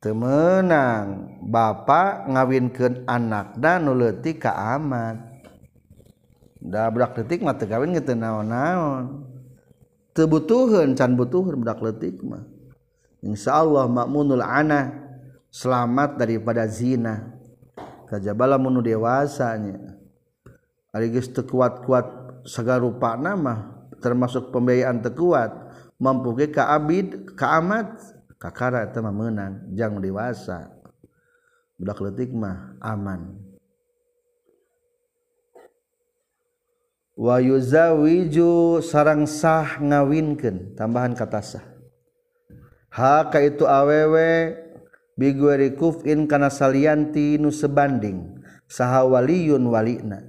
temenang. 0.01 1.39
Bapak 1.45 2.27
ngawinkan 2.27 3.05
anak 3.05 3.57
dan 3.61 3.87
nuletik 3.87 4.43
ke 4.43 4.51
amat. 4.51 5.45
Da 6.61 6.93
budak 6.93 7.17
letik 7.17 7.41
mah 7.41 7.57
kawin 7.57 7.97
gitu 7.97 8.13
naon-naon. 8.13 9.25
Tebutuhan 10.13 10.93
can 10.93 11.17
butuhan 11.17 11.57
budak 11.57 11.81
letik 11.81 12.21
mah. 12.21 12.45
Insya 13.21 13.61
Allah 13.61 13.89
makmunul 13.89 14.45
anak 14.45 14.93
selamat 15.53 16.17
daripada 16.17 16.65
zina. 16.69 17.37
Kajabala 18.11 18.59
munu 18.59 18.83
dewasanya 18.83 20.01
Arigis 20.91 21.31
tekuat-kuat 21.31 22.43
segarupa 22.43 23.15
nama 23.15 23.79
termasuk 24.03 24.51
pembiayaan 24.51 24.99
tekuat 24.99 25.55
mampu 26.03 26.35
ke 26.35 26.59
abid 26.59 27.39
ke 27.39 27.47
amat 27.63 28.19
kakara 28.41 28.89
eta 28.89 29.05
mah 29.05 29.13
meunang 29.13 29.69
jang 29.77 30.01
dewasa. 30.01 30.73
Budak 31.77 32.01
letik 32.01 32.33
mah 32.33 32.81
aman. 32.81 33.37
Wayuzawiju 37.21 38.81
sarang 38.81 39.29
sah 39.29 39.77
ngawinkeun 39.77 40.73
tambahan 40.73 41.13
kata 41.13 41.41
sah. 41.45 41.65
Haka 42.89 43.45
itu 43.45 43.69
awewe 43.69 44.57
bigueri 45.21 45.77
kufin 45.77 46.25
kana 46.25 46.49
salianti 46.49 47.37
nu 47.37 47.53
sebanding. 47.53 48.41
Saha 48.65 49.05
waliyun 49.05 49.69
walina. 49.69 50.25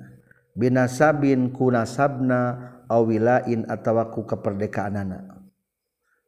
Binasabin 0.52 1.56
kunasabna 1.56 2.60
awilain 2.92 3.64
atawa 3.72 4.12
ku 4.12 4.28
keperdekaanana 4.28 5.31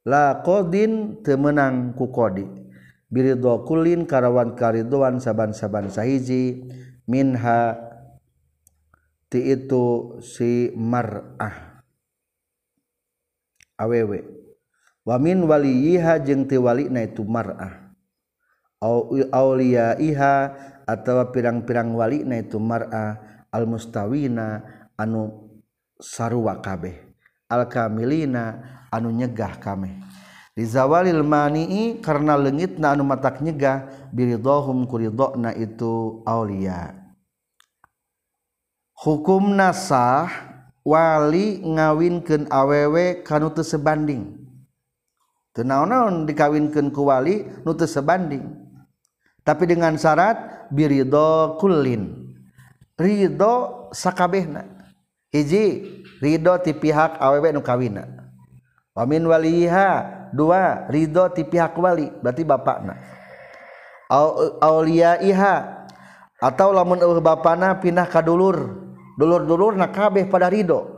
la 0.04 0.44
qdin 0.44 1.24
temenang 1.24 1.96
kukodi 1.96 2.64
biridho 3.14 3.62
kulin 3.70 4.10
karawan 4.10 4.58
karidoan 4.58 5.22
saban-saban 5.22 5.94
sahiji. 5.94 6.66
Minha 7.04 7.76
ti 9.28 9.54
itu 9.54 10.18
si 10.24 10.72
mar'ah. 10.72 11.84
Awewe 13.76 14.24
wamin 15.04 15.44
waliyiha 15.44 16.24
jeung 16.24 16.48
ti 16.48 16.56
walina 16.56 17.04
itu 17.04 17.28
mar'ah. 17.28 17.92
Au 18.80 19.12
aulia 19.36 20.00
iha 20.00 20.56
atau 20.88 21.20
pirang-pirang 21.32 21.92
wali 21.92 22.24
na 22.24 22.40
itu 22.40 22.56
mar'ah 22.56 23.48
al 23.52 23.68
mustawina 23.68 24.64
anu 24.96 25.52
sarua 26.00 26.64
kabeh. 26.64 27.04
Al 27.52 27.68
kamilina 27.68 28.64
anu 28.94 29.10
nyegah 29.10 29.58
kami. 29.58 29.98
Rizawalil 30.54 31.26
manii 31.26 31.98
karena 31.98 32.38
lengit 32.38 32.78
na 32.78 32.94
anu 32.94 33.02
matak 33.02 33.42
nyegah 33.42 33.90
biridohum 34.14 34.86
kuridokna 34.86 35.50
itu 35.58 36.22
aulia. 36.30 36.94
Hukum 38.94 39.58
nasah 39.58 40.30
wali 40.86 41.60
ngawinkan 41.66 42.48
awewe 42.54 43.26
kanu 43.26 43.50
sebanding. 43.66 44.38
Tenaon-naon 45.58 46.30
dikawinkan 46.30 46.94
ku 46.94 47.10
wali 47.10 47.50
nutu 47.66 47.90
sebanding. 47.90 48.46
Tapi 49.44 49.68
dengan 49.68 49.98
syarat 50.00 50.70
birido 50.72 51.58
kulin 51.60 52.32
ridho 52.96 53.90
sakabehna. 53.92 54.64
Hiji 55.34 55.90
ridho 56.22 56.62
ti 56.62 56.72
pihak 56.78 57.18
awewe 57.18 57.52
nu 57.52 57.60
kawina. 57.60 58.23
Wamin 58.94 59.26
waliha 59.26 60.06
dua 60.30 60.86
ridho 60.86 61.26
ti 61.34 61.42
pihak 61.42 61.74
wali 61.82 62.14
berarti 62.22 62.46
bapakna. 62.46 62.94
Aulia 64.62 65.18
iha 65.18 65.86
atau 66.38 66.70
lamun 66.70 67.02
eueuh 67.02 67.18
bapana 67.18 67.74
pindah 67.82 68.06
ka 68.06 68.22
dulur. 68.22 68.86
Dulur-dulur 69.18 69.78
na 69.78 69.90
kabeh 69.90 70.30
pada 70.30 70.50
ridho. 70.50 70.90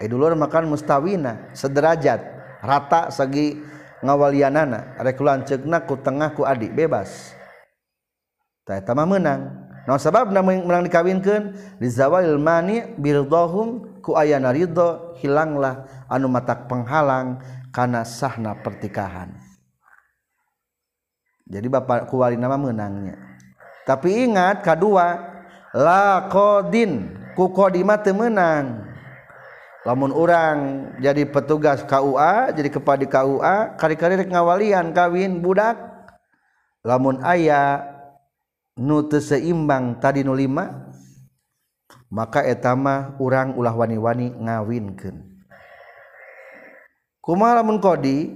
Eh 0.00 0.08
dulur 0.08 0.36
makan 0.36 0.68
mustawina 0.68 1.52
sederajat 1.56 2.20
rata 2.60 3.08
segi 3.08 3.56
ngawalianana 4.04 5.00
rek 5.00 5.16
lanceukna 5.20 5.84
ku 5.88 5.96
tengah 6.00 6.36
ku 6.36 6.44
adik 6.44 6.72
bebas. 6.72 7.32
Tah 8.64 8.80
eta 8.80 8.92
mah 8.96 9.08
meunang. 9.08 9.40
Naon 9.86 10.00
sababna 10.02 10.42
meunang 10.42 10.84
dikawinkeun? 10.84 11.56
Rizawil 11.80 12.36
mani 12.36 12.82
birdahum 12.96 14.00
ku 14.04 14.18
ayana 14.18 14.52
ridho 14.52 15.16
hilanglah 15.22 15.88
anu 16.10 16.26
matak 16.30 16.70
penghalang 16.70 17.38
karena 17.70 18.02
sahna 18.02 18.56
pertikahan. 18.56 19.34
Jadi 21.46 21.66
bapak 21.70 22.10
kuwali 22.10 22.34
nama 22.34 22.58
menangnya. 22.58 23.14
Tapi 23.86 24.26
ingat 24.26 24.66
kedua 24.66 25.14
la 25.70 26.26
kodin 26.26 27.14
ku 27.38 27.52
teu 27.54 28.14
meunang. 28.16 28.82
lamun 29.86 30.10
orang 30.10 30.90
jadi 30.98 31.30
petugas 31.30 31.86
KUA 31.86 32.50
jadi 32.50 32.66
kepada 32.74 33.06
KUA 33.06 33.78
kari-kari 33.78 34.18
ngawalian 34.26 34.90
kawin 34.90 35.38
budak. 35.38 35.78
Lamun 36.82 37.22
ayah 37.22 37.86
nu 38.74 39.06
seimbang 39.06 40.02
tadi 40.02 40.26
nu 40.26 40.34
lima 40.34 40.90
maka 42.10 42.42
etama 42.42 43.14
orang 43.22 43.54
ulah 43.54 43.74
wani-wani 43.74 44.34
ngawinkan 44.36 45.35
kumaha 47.26 47.58
lamun 47.58 47.82
qadi 47.82 48.30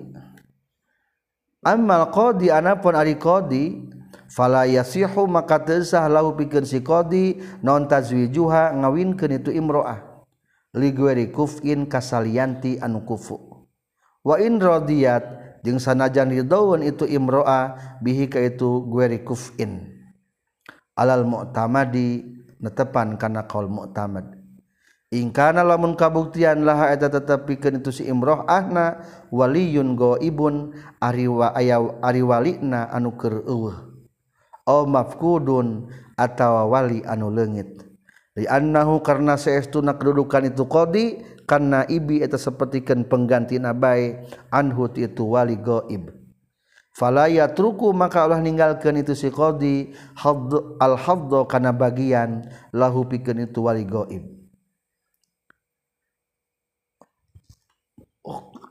amal 1.63 2.11
qadi 2.11 2.51
anapun 2.51 2.99
ari 2.99 3.15
qadi 3.15 3.87
fala 4.27 4.67
yasihu 4.67 5.31
maka 5.31 5.63
teusah 5.63 6.11
lahu 6.11 6.35
pikeun 6.35 6.67
si 6.67 6.83
qadi 6.83 7.39
non 7.63 7.87
tazwijuha 7.87 8.75
ngawinkeun 8.75 9.39
itu 9.39 9.55
imroah. 9.55 10.11
Li 10.71 10.95
gueri 10.95 11.35
kufin 11.35 11.91
kasalianti 11.91 12.79
anu 12.79 13.03
kufu. 13.03 13.67
Wa 14.23 14.39
in 14.39 14.63
radiyat 14.63 15.41
jeung 15.65 15.83
sanajan 15.83 16.33
ridhaun 16.33 16.81
itu 16.81 17.05
imroah 17.05 17.99
bihi 18.01 18.33
ka 18.33 18.41
itu 18.41 18.85
gueri 18.89 19.21
kufin 19.21 19.93
alal 20.97 21.25
mu'tamadi 21.29 22.25
netepan 22.61 23.21
kana 23.21 23.45
qaul 23.45 23.69
mu'tamad 23.69 24.40
ingkana 25.11 25.67
lamun 25.67 25.99
kabuktian 25.99 26.63
laha 26.63 26.95
eta 26.95 27.11
tetep 27.11 27.51
pikeun 27.51 27.83
itu 27.83 27.91
si 27.91 28.03
imroh 28.07 28.47
ahna 28.47 29.03
waliyun 29.35 29.99
ibun 30.23 30.75
ari 31.03 31.27
wa 31.27 31.51
aya 31.51 31.83
ari 32.01 32.23
walina 32.23 32.87
anu 32.95 33.15
keur 33.19 33.43
eueuh. 33.45 33.91
Mafkudun 34.71 35.91
atau 36.15 36.71
wali 36.71 37.03
anu 37.03 37.27
legit 37.35 37.83
dianahu 38.39 39.03
karena 39.03 39.35
seestu 39.35 39.83
na 39.83 39.99
kedudukan 39.99 40.47
itu 40.47 40.63
kodi 40.71 41.19
karena 41.45 41.83
ibi 41.91 42.23
itu 42.23 42.39
sepertikan 42.39 43.03
pengganti 43.03 43.59
nabai 43.59 44.23
anhut 44.55 44.95
itu 44.95 45.27
wali 45.27 45.59
goib. 45.59 46.15
Falaya 46.95 47.51
truku 47.51 47.91
maka 47.91 48.23
Allah 48.23 48.39
meninggalkan 48.39 49.03
itu 49.03 49.19
si 49.19 49.31
kodi 49.35 49.91
al 50.79 50.95
haddo 50.95 51.51
karena 51.51 51.75
bagian 51.75 52.47
lahu 52.71 53.07
pikeun 53.11 53.51
itu 53.51 53.67
wali 53.67 53.83
goib 53.83 54.40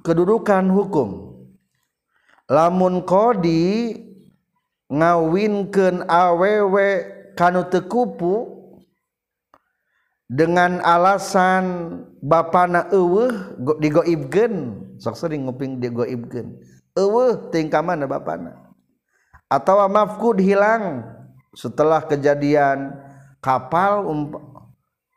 kedudukan 0.03 0.67
hukum. 0.71 1.09
Lamun 2.49 3.05
kodi 3.05 3.93
ngawinkeun 4.89 6.09
awewe 6.09 7.05
kanu 7.37 7.69
tekupu 7.69 8.57
dengan 10.25 10.81
alasan 10.81 11.65
bapana 12.21 12.89
eueuh 12.89 13.53
digoibkeun 13.77 14.53
sok 14.97 15.15
sering 15.17 15.45
nguping 15.45 15.77
digoibkeun. 15.77 16.57
Eueuh 16.97 17.53
tingkah 17.53 17.85
mana 17.85 18.09
bapana? 18.09 18.57
Atau 19.49 19.81
mafkud 19.89 20.41
hilang 20.41 21.05
setelah 21.53 22.05
kejadian 22.05 22.93
kapal 23.41 24.05
um, 24.05 24.21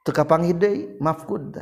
tekapang 0.07 0.47
hidei 0.47 0.97
mafkud 0.97 1.53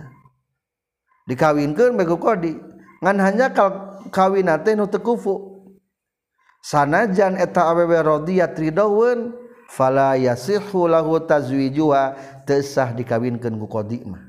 dikawinkeun 1.26 1.98
bego 1.98 2.16
kodi 2.18 2.69
ngan 3.00 3.16
hanya 3.20 3.48
kal 3.52 4.00
kawina 4.12 4.60
teh 4.60 4.76
nu 4.76 4.84
teu 4.84 5.00
kufu 5.00 5.64
sanajan 6.60 7.40
eta 7.40 7.72
awewe 7.72 7.96
radiyat 7.96 8.52
ridawun 8.60 9.32
fala 9.72 10.20
yasihu 10.20 10.84
lahu 10.84 11.16
tazwijuha 11.24 12.18
teu 12.44 12.60
sah 12.60 12.92
dikawinkeun 12.92 13.56
ku 13.56 13.66
qadi 13.70 14.04
mah. 14.04 14.20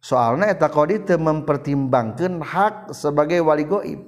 Soalna 0.00 0.48
eta 0.48 0.70
qadi 0.70 1.02
teu 1.04 1.18
mempertimbangkeun 1.20 2.40
hak 2.40 2.94
sebagai 2.94 3.42
wali 3.42 3.64
goib. 3.66 4.00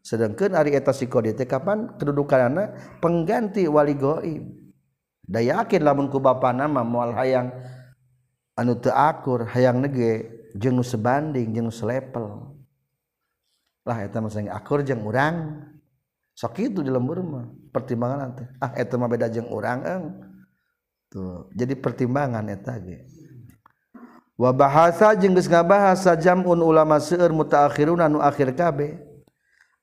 Sedangkan 0.00 0.56
ari 0.56 0.72
eta 0.72 0.96
si 0.96 1.10
qadi 1.10 1.36
teh 1.36 1.44
kapan? 1.44 1.92
Kedudukanna 1.98 2.72
pengganti 3.04 3.68
wali 3.68 3.98
goib. 3.98 4.44
Da 5.26 5.42
yakin 5.42 5.82
lamun 5.82 6.06
ku 6.08 6.22
bapana 6.22 6.70
mah 6.70 6.86
moal 6.86 7.12
hayang 7.16 7.52
anu 8.56 8.78
teu 8.78 8.94
akur 8.94 9.44
hayang 9.44 9.82
nege 9.82 10.28
jeung 10.56 10.80
sebanding 10.80 11.52
jeung 11.52 11.68
selepel. 11.72 12.59
lah 13.86 14.04
eta 14.04 14.20
mah 14.20 14.30
akur 14.52 14.84
jeung 14.84 15.02
urang. 15.04 15.66
Sok 16.36 16.56
itu 16.62 16.80
di 16.80 16.88
lembur 16.88 17.20
mah 17.20 17.44
pertimbangan 17.68 18.18
nanti 18.32 18.44
ah 18.62 18.72
eta 18.72 18.96
mah 18.96 19.08
beda 19.08 19.28
jeung 19.28 19.52
urang 19.52 19.80
eng. 19.84 20.04
Tuh 21.10 21.50
jadi 21.52 21.74
pertimbangan 21.76 22.46
eta 22.48 22.80
ge. 22.80 23.04
Wa 24.40 24.56
bahasa 24.56 25.12
jeung 25.20 25.36
geus 25.36 25.50
ngabahasa 25.52 26.16
jamun 26.16 26.64
ulama 26.64 26.96
seueur 26.96 27.28
mutaakhiruna 27.28 28.08
nu 28.08 28.24
akhir 28.24 28.56
kabeh 28.56 28.96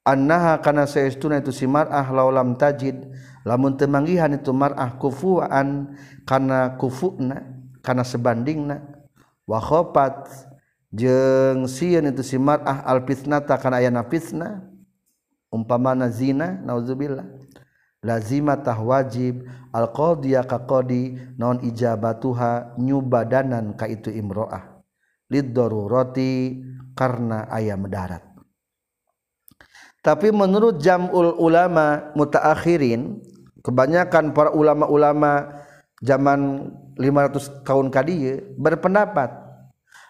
annaha 0.02 0.58
kana 0.58 0.90
saestuna 0.90 1.38
itu 1.38 1.54
si 1.54 1.70
mar'ah 1.70 2.10
laulam 2.10 2.58
tajid. 2.58 3.06
Lamun 3.46 3.78
teu 3.78 3.88
manggihan 3.88 4.34
itu 4.34 4.50
mar'ah 4.52 4.98
kufuan 4.98 5.94
kana 6.26 6.74
kufuna 6.80 7.44
kana 7.86 8.02
sebandingna. 8.02 8.82
Wa 9.46 9.62
khafat 9.62 10.47
jeung 10.94 11.68
sieun 11.68 12.12
itu 12.12 12.24
si 12.24 12.38
mar'ah 12.40 12.84
al 12.88 13.04
fitnata 13.04 13.56
kana 13.60 13.84
aya 13.84 13.92
fitnah. 14.08 14.64
Umpamana 15.48 16.12
zina 16.12 16.60
nauzubillah. 16.60 17.24
Lazimatah 18.04 18.78
wajib 18.78 19.48
alqadhiya 19.74 20.46
ka 20.46 20.64
qadi 20.64 21.18
non 21.40 21.64
ijabatuha 21.64 22.78
nyubadanan 22.78 23.74
ka 23.74 23.90
itu 23.90 24.14
imro'ah. 24.14 24.84
Lid 25.28 25.52
darurati 25.52 26.62
karena 26.96 27.50
ayam 27.52 27.90
darat 27.90 28.28
tapi 30.08 30.32
menurut 30.32 30.80
jamul 30.80 31.36
ulama 31.36 32.16
mutaakhirin 32.16 33.20
kebanyakan 33.60 34.32
para 34.32 34.56
ulama-ulama 34.56 35.64
zaman 36.00 36.72
500 36.96 37.68
tahun 37.68 37.92
kadieu 37.92 38.56
berpendapat 38.56 39.28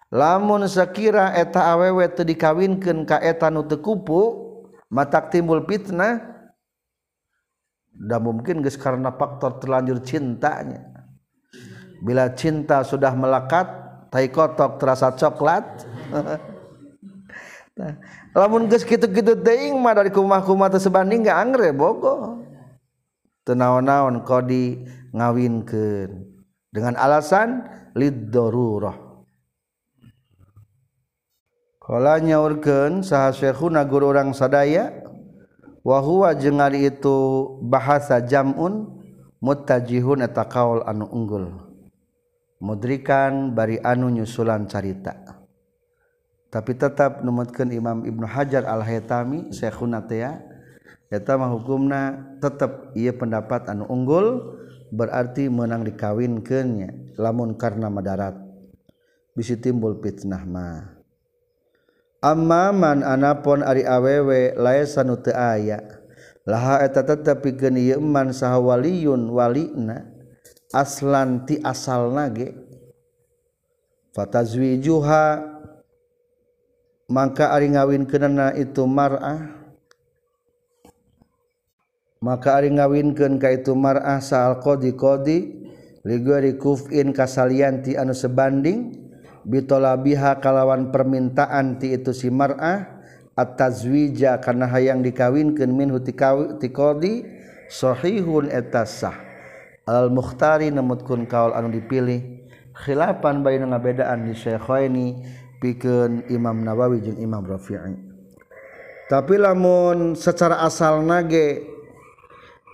lamun 0.08 0.64
sekira 0.64 1.36
eta 1.36 1.72
awewe 1.72 2.08
teu 2.12 2.24
dikawinkeun 2.24 3.04
ka 3.04 3.20
eta 3.20 3.52
nu 3.52 3.64
teu 3.64 3.80
kupu 3.80 4.48
matak 4.88 5.28
timbul 5.28 5.60
fitnah 5.68 6.38
dan 7.98 8.20
mungkin 8.22 8.62
guys 8.62 8.78
karena 8.78 9.10
faktor 9.10 9.58
terlanjur 9.58 9.98
cintanya. 10.06 10.86
Bila 11.98 12.30
cinta 12.30 12.86
sudah 12.86 13.10
melekat 13.10 13.66
tai 14.08 14.30
kotok 14.30 14.78
terasa 14.80 15.12
coklat. 15.14 15.64
Nah, 17.78 17.94
lamun 18.34 18.66
geus 18.66 18.82
kitu-kitu 18.82 19.38
teuing 19.38 19.78
mah 19.78 19.94
dari 19.94 20.10
kumah-kumah 20.10 20.66
teu 20.66 20.82
sebanding 20.82 21.22
gak 21.22 21.46
angre 21.46 21.70
bogo. 21.70 22.42
Teu 23.46 23.54
naon-naon 23.54 24.26
kodi 24.26 24.82
ngawinkeun. 25.14 26.26
Dengan 26.74 26.98
alasan 26.98 27.70
lid 27.94 28.34
darurah 28.34 29.07
Kalanya 31.88 32.36
nyaurkeun 32.36 33.00
saha 33.00 33.32
syekhuna 33.32 33.80
guru 33.88 34.12
orang 34.12 34.36
sadaya 34.36 34.92
wa 35.80 35.96
huwa 36.04 36.36
itu 36.76 37.16
bahasa 37.64 38.20
jam'un 38.20 38.92
mutajihun 39.40 40.20
eta 40.20 40.44
anu 40.84 41.08
unggul. 41.08 41.48
Mudrikan 42.60 43.56
bari 43.56 43.80
anu 43.80 44.12
nyusulan 44.12 44.68
carita. 44.68 45.16
Tapi 46.52 46.76
tetap 46.76 47.24
numutkeun 47.24 47.72
Imam 47.72 48.04
Ibnu 48.04 48.28
Hajar 48.28 48.68
Al-Haytami 48.68 49.56
syekhuna 49.56 50.04
teh 50.04 50.28
eta 51.08 51.40
mah 51.40 51.48
hukumna 51.56 52.36
tetap 52.36 52.92
ieu 53.00 53.16
pendapat 53.16 53.64
anu 53.72 53.88
unggul 53.88 54.60
berarti 54.92 55.48
menang 55.48 55.88
dikawinkannya 55.88 57.16
lamun 57.16 57.56
karena 57.56 57.88
madarat 57.88 58.36
bisa 59.32 59.56
timbul 59.56 59.96
fitnah 60.04 60.44
mah 60.44 60.97
Amman 62.18 63.06
anapun 63.06 63.62
ari 63.62 63.86
awewe 63.86 64.58
laesan 64.58 65.14
teu 65.22 65.30
aya. 65.34 65.78
Laha 66.48 66.82
eta 66.82 67.06
tetep 67.06 67.44
pikeun 67.44 67.78
ieu 67.78 68.00
man 68.02 68.34
saha 68.34 68.58
waliyun 68.58 69.30
walina 69.30 70.08
aslan 70.74 71.46
ti 71.46 71.62
asalna 71.62 72.26
ge. 72.32 72.56
Fatazwijuha 74.16 75.44
maka 77.06 77.54
ari 77.54 77.70
ngawinkeunna 77.70 78.58
itu 78.58 78.82
mar'ah. 78.82 79.54
Maka 82.18 82.58
ari 82.58 82.74
ngawinkeun 82.74 83.38
ka 83.38 83.54
itu 83.54 83.78
mar'ah 83.78 84.18
saal 84.18 84.58
qadi 84.58 84.98
qadi 84.98 85.38
ligori 86.02 86.58
kufin 86.58 87.14
kasalian 87.14 87.86
ti 87.86 87.94
anu 87.94 88.10
sebanding. 88.10 89.07
bitola 89.46 89.94
biha 89.98 90.38
kalawan 90.42 90.90
permintaan 90.90 91.78
ti 91.78 91.94
itu 91.94 92.10
si 92.14 92.32
mar'ah 92.32 92.98
at-tazwija 93.38 94.42
karena 94.42 94.66
hayang 94.66 95.04
dikawinkeun 95.04 95.70
minhu 95.70 96.02
tikodi 96.02 97.22
sahihun 97.70 98.50
eta 98.50 98.82
sah. 98.82 99.14
Al 99.88 100.12
mukhtari 100.12 100.68
nemutkeun 100.68 101.24
kaul 101.30 101.56
anu 101.56 101.72
dipilih 101.72 102.44
khilafan 102.76 103.40
bari 103.40 103.62
ngabedaan 103.62 104.28
di 104.28 104.36
syaikhaini 104.36 105.06
pikeun 105.62 106.28
Imam 106.28 106.60
Nawawi 106.60 107.00
jeung 107.00 107.18
Imam 107.22 107.46
Rafi'i. 107.46 107.96
Tapi 109.08 109.34
lamun 109.40 110.12
secara 110.12 110.60
asal 110.60 111.00
nage 111.00 111.64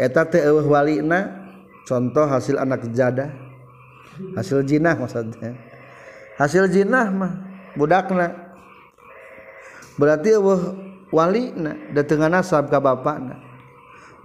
eta 0.03 0.27
teh 0.27 0.43
eueuh 0.43 0.67
walina 0.67 1.47
contoh 1.87 2.27
hasil 2.27 2.59
anak 2.59 2.91
jadah 2.91 3.31
hasil 4.35 4.67
jinah 4.67 4.99
maksudnya. 4.99 5.55
hasil 6.39 6.71
jinnah 6.71 7.09
mah 7.11 7.33
budakna. 7.79 8.35
Berarti 9.95 10.35
eueuh 10.35 10.75
walina 11.15 11.79
da 11.95 12.03
teu 12.03 12.19
ka 12.19 12.79
bapana 12.83 13.39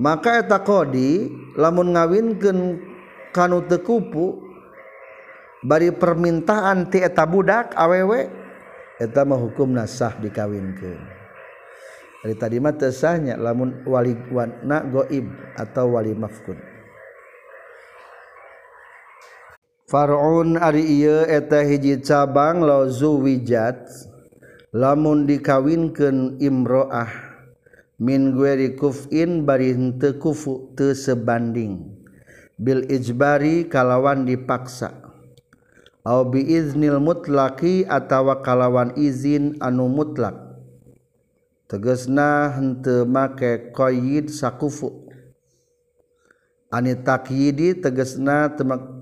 maka 0.01 0.41
eta 0.41 0.57
kodi 0.65 1.29
lamun 1.53 1.93
ngawinkeun 1.93 2.81
kanu 3.29 3.61
teu 3.69 3.83
kupu 3.85 4.41
bari 5.61 5.93
permintaan 5.93 6.89
ti 6.89 7.03
eta 7.03 7.29
budak 7.29 7.77
awewe 7.77 8.31
eta 8.97 9.21
mah 9.27 9.37
hukumna 9.37 9.85
sah 9.85 10.17
dikawinkeun. 10.17 11.21
Dari 12.19 12.35
tadi 12.35 12.59
mah 12.59 12.75
tesahnya 12.75 13.39
lamun 13.39 13.87
wali 13.87 14.11
wana 14.27 14.83
goib 14.83 15.23
atau 15.55 15.95
wali 15.95 16.11
mafkud 16.11 16.78
Farun 19.89 20.53
ari 20.61 20.85
ieu 20.85 21.25
eta 21.25 21.65
hiji 21.65 21.97
cabang 22.05 22.61
lo 22.61 22.85
zuwijat 22.93 23.89
lamun 24.69 25.25
dikawinkeun 25.25 26.37
imroah 26.37 27.09
min 27.97 28.37
gueri 28.37 28.77
kufin 28.77 29.49
bari 29.49 29.73
henteu 29.73 30.21
kufu 30.21 30.77
teu 30.77 30.93
sebanding 30.93 31.89
bil 32.61 32.85
ijbari 32.85 33.65
kalawan 33.65 34.29
dipaksa. 34.29 34.93
Au 36.05 36.21
bi 36.21 36.45
iznil 36.45 37.01
mutlaqi 37.01 37.89
atawa 37.89 38.45
kalawan 38.45 38.93
izin 38.93 39.57
anu 39.57 39.89
mutlak. 39.89 40.37
Tegasna 41.65 42.53
henteu 42.61 43.09
make 43.09 43.73
qayyid 43.73 44.29
sakufu. 44.29 45.09
Ani 46.69 46.93
takyidi 46.93 47.73
tegasna 47.81 48.53
temak 48.53 48.98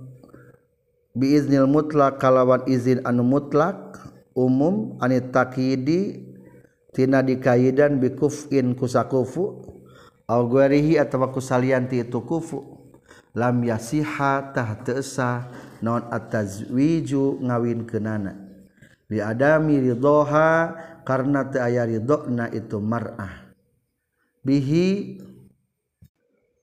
biiznil 1.18 1.66
mutlak 1.66 2.22
kalawan 2.22 2.62
izin 2.70 3.02
anu 3.02 3.26
mutlak 3.26 3.98
umum 4.38 5.02
anit 5.02 5.34
takidi 5.34 6.30
tina 6.94 7.26
dikaidan 7.26 7.98
bikufin 7.98 8.78
kusakufu 8.78 9.66
au 10.30 10.42
guerihi 10.46 11.02
atawa 11.02 11.34
kusalianti 11.34 12.06
itu 12.06 12.22
kufu. 12.22 12.78
Lam 13.38 13.62
yasiha 13.62 14.50
tah 14.50 14.82
teesa 14.82 15.46
non 15.86 16.10
at-tazwiju 16.10 17.38
ngawinkeunana 17.46 18.34
li 19.14 19.22
adami 19.22 19.78
ridhoha 19.78 20.74
karena 21.06 21.46
teu 21.46 21.62
aya 21.62 21.86
ridhona 21.86 22.50
itu 22.50 22.82
mar'ah. 22.82 23.54
Bihi 24.42 25.22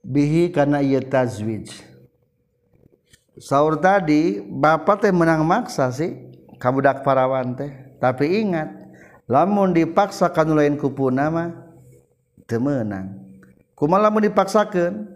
bihi 0.03 0.51
karena 0.51 0.83
ieu 0.83 0.99
tazwij. 0.99 1.94
sahur 3.39 3.79
tadi 3.79 4.43
bapak 4.43 5.07
teh 5.07 5.13
menang 5.15 5.43
maksa 5.47 5.91
sih. 5.91 6.33
Kabudak 6.59 7.05
parawan 7.05 7.53
teh. 7.59 7.71
Tapi 8.01 8.45
ingat 8.45 8.69
lamun 9.29 9.73
dipaksakan 9.73 10.53
lain 10.53 10.77
kupu 10.77 11.09
mah 11.09 11.57
teu 12.45 12.61
meunang 12.61 13.25
kumaha 13.73 14.09
lamun 14.09 14.29
dipaksakeun? 14.29 15.13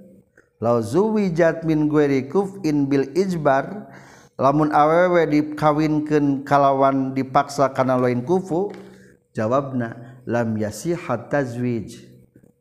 Lau 0.59 0.83
zuwijat 0.83 1.63
min 1.63 1.87
kuf 1.87 2.59
kufin 2.59 2.91
bil 2.91 3.15
ijbar 3.15 3.87
lamun 4.35 4.75
awewe 4.75 5.23
dikawinkeun 5.31 6.43
kalawan 6.43 7.15
dipaksa 7.15 7.71
kana 7.71 7.95
lain 7.95 8.27
kufu 8.27 8.75
jawabna 9.31 10.19
lam 10.27 10.59
yasihat 10.59 11.31
tazwij. 11.31 12.03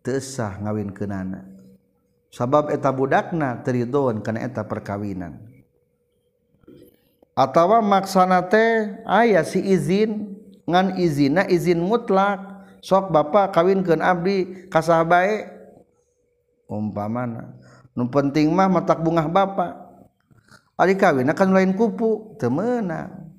Teu 0.05 0.21
sah 0.21 0.61
ngawinkeunana. 0.61 1.43
Sabab 2.29 2.69
eta 2.69 2.93
budakna 2.93 3.65
teridoan 3.65 4.21
kana 4.21 4.45
eta 4.45 4.61
perkawinan. 4.61 5.46
atawa 7.37 7.85
maksana 7.85 8.41
teh 8.49 8.97
aya 9.05 9.45
si 9.45 9.61
izin 9.61 10.33
ngan 10.65 10.97
izina 10.97 11.45
izin 11.45 11.77
mutlak. 11.77 12.57
Sok 12.77 13.09
bapak 13.09 13.57
kawinkeun 13.57 14.05
abdi 14.05 14.69
ka 14.69 14.79
sah 14.85 15.01
bae 15.01 15.49
umpamana 16.69 17.57
nu 17.97 18.05
penting 18.07 18.53
mah 18.53 18.69
matak 18.69 19.01
bungah 19.01 19.25
bapak 19.27 19.73
ari 20.77 20.93
kawin 20.93 21.27
akan 21.27 21.49
lain 21.57 21.71
kupu 21.73 22.37
teu 22.37 22.53
meunang. 22.53 23.33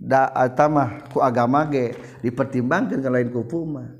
Da 0.00 0.32
atamah 0.32 1.12
ku 1.12 1.22
agama 1.22 1.68
ge 1.68 1.94
dipertimbangkeun 2.26 3.00
ka 3.00 3.10
lain 3.12 3.30
kupu 3.30 3.64
mah. 3.64 3.96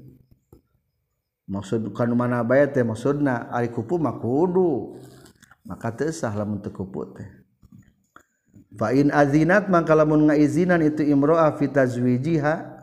Maksud 1.46 1.94
kan 1.94 2.10
mana 2.12 2.42
bae 2.42 2.66
teh 2.68 2.82
maksudna 2.82 3.48
ari 3.54 3.70
kupu 3.70 4.02
mah 4.02 4.18
kudu. 4.18 4.98
Maka 5.62 5.94
teu 5.94 6.10
sah 6.10 6.34
lamun 6.34 6.58
teu 6.58 6.74
kupu 6.74 7.06
teh. 7.14 7.39
Fain 8.80 9.12
azinat 9.12 9.68
maka 9.68 9.92
lamun 9.92 10.32
ngaizinan 10.32 10.80
itu 10.80 11.04
imro'ah 11.04 11.52
fitazwijiha 11.60 12.80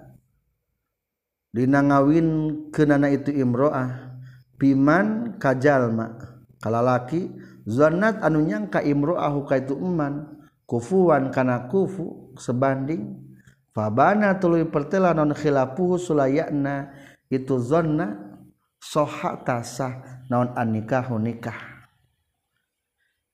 dina 1.49 1.81
ngawin 1.81 2.29
kenana 2.69 3.09
itu 3.09 3.33
imro'ah 3.33 4.21
piman 4.61 5.41
kajalma 5.41 6.37
kalalaki 6.61 7.33
zannat 7.65 8.21
anu 8.21 8.45
nyangka 8.45 8.85
imro'ah 8.85 9.33
ka 9.49 9.57
itu 9.57 9.73
eman 9.73 10.37
kufuan 10.69 11.33
kana 11.33 11.65
kufu 11.65 12.37
sebanding. 12.37 13.25
Fabana 13.73 14.37
tuluy 14.37 14.65
pertela 14.65 15.13
non 15.13 15.33
khilafuhu 15.37 16.01
sulayana 16.01 16.93
itu 17.29 17.61
zanna 17.61 18.37
soha 18.81 19.37
tasah 19.45 20.25
naon 20.29 20.53
an 20.57 20.73
nikahu 20.73 21.17
nikah. 21.21 21.57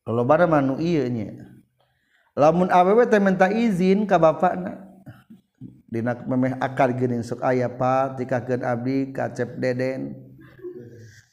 Kalau 0.03 0.23
bara 0.27 0.44
manu 0.44 0.84
iya 0.84 1.07
nya. 1.07 1.53
Lamun 2.34 2.70
awewe 2.74 3.06
teh 3.06 3.22
minta 3.22 3.50
izin 3.50 4.10
ka 4.10 4.18
bapakna 4.18 4.94
dina 5.94 6.18
memeh 6.26 6.58
akar 6.58 6.90
geuning 6.90 7.22
sok 7.22 7.46
aya 7.46 7.70
pa 7.70 8.18
tikakeun 8.18 8.66
abdi 8.66 9.14
ka 9.14 9.30
cep 9.30 9.62
deden. 9.62 10.18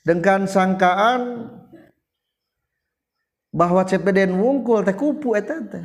Dengan 0.04 0.44
sangkaan 0.44 1.48
bahwa 3.48 3.80
cep 3.88 4.04
deden 4.04 4.36
wungkul 4.36 4.84
teh 4.84 4.92
kupu 4.92 5.32
eta 5.32 5.64
teh. 5.64 5.84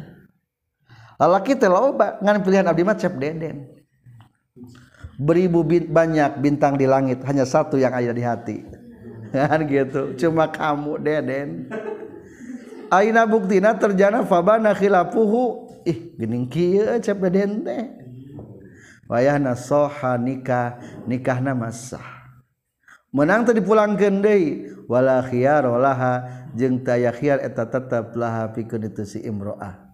Lalaki 1.16 1.56
teh 1.56 1.72
loba 1.72 2.20
ngan 2.20 2.44
pilihan 2.44 2.68
abdi 2.68 2.84
mah 2.84 3.00
cep 3.00 3.16
deden. 3.16 3.72
Beribu 5.16 5.64
bin, 5.64 5.88
banyak 5.88 6.44
bintang 6.44 6.76
di 6.76 6.84
langit 6.84 7.24
hanya 7.24 7.48
satu 7.48 7.80
yang 7.80 7.96
ada 7.96 8.12
di 8.12 8.20
hati. 8.20 8.58
Kan 9.32 9.64
gitu 9.72 10.20
cuma 10.20 10.52
kamu 10.52 11.00
deden 11.00 11.72
Aina 12.92 13.26
buktina 13.26 13.74
terjana 13.78 14.22
fabana 14.26 14.74
khilafuhu 14.78 15.70
ih 15.86 16.18
gening 16.18 16.50
kieu 16.50 16.98
cep 17.02 17.18
gaden 17.22 17.66
teh. 17.66 17.84
Wayahna 19.06 19.54
soha 19.54 20.18
nikah 20.18 20.82
nikahna 21.06 21.54
masah. 21.54 22.04
Menang 23.14 23.46
tadi 23.46 23.62
pulang 23.62 23.96
deui 23.96 24.74
wala 24.90 25.22
khiyar 25.24 25.64
walaha 25.70 26.26
jeung 26.58 26.84
taya 26.84 27.14
khiyar 27.14 27.40
eta 27.40 27.70
tetep 27.70 28.12
laha 28.18 28.52
pikeun 28.52 28.90
itu 28.92 29.06
si 29.06 29.20
imro'ah. 29.24 29.86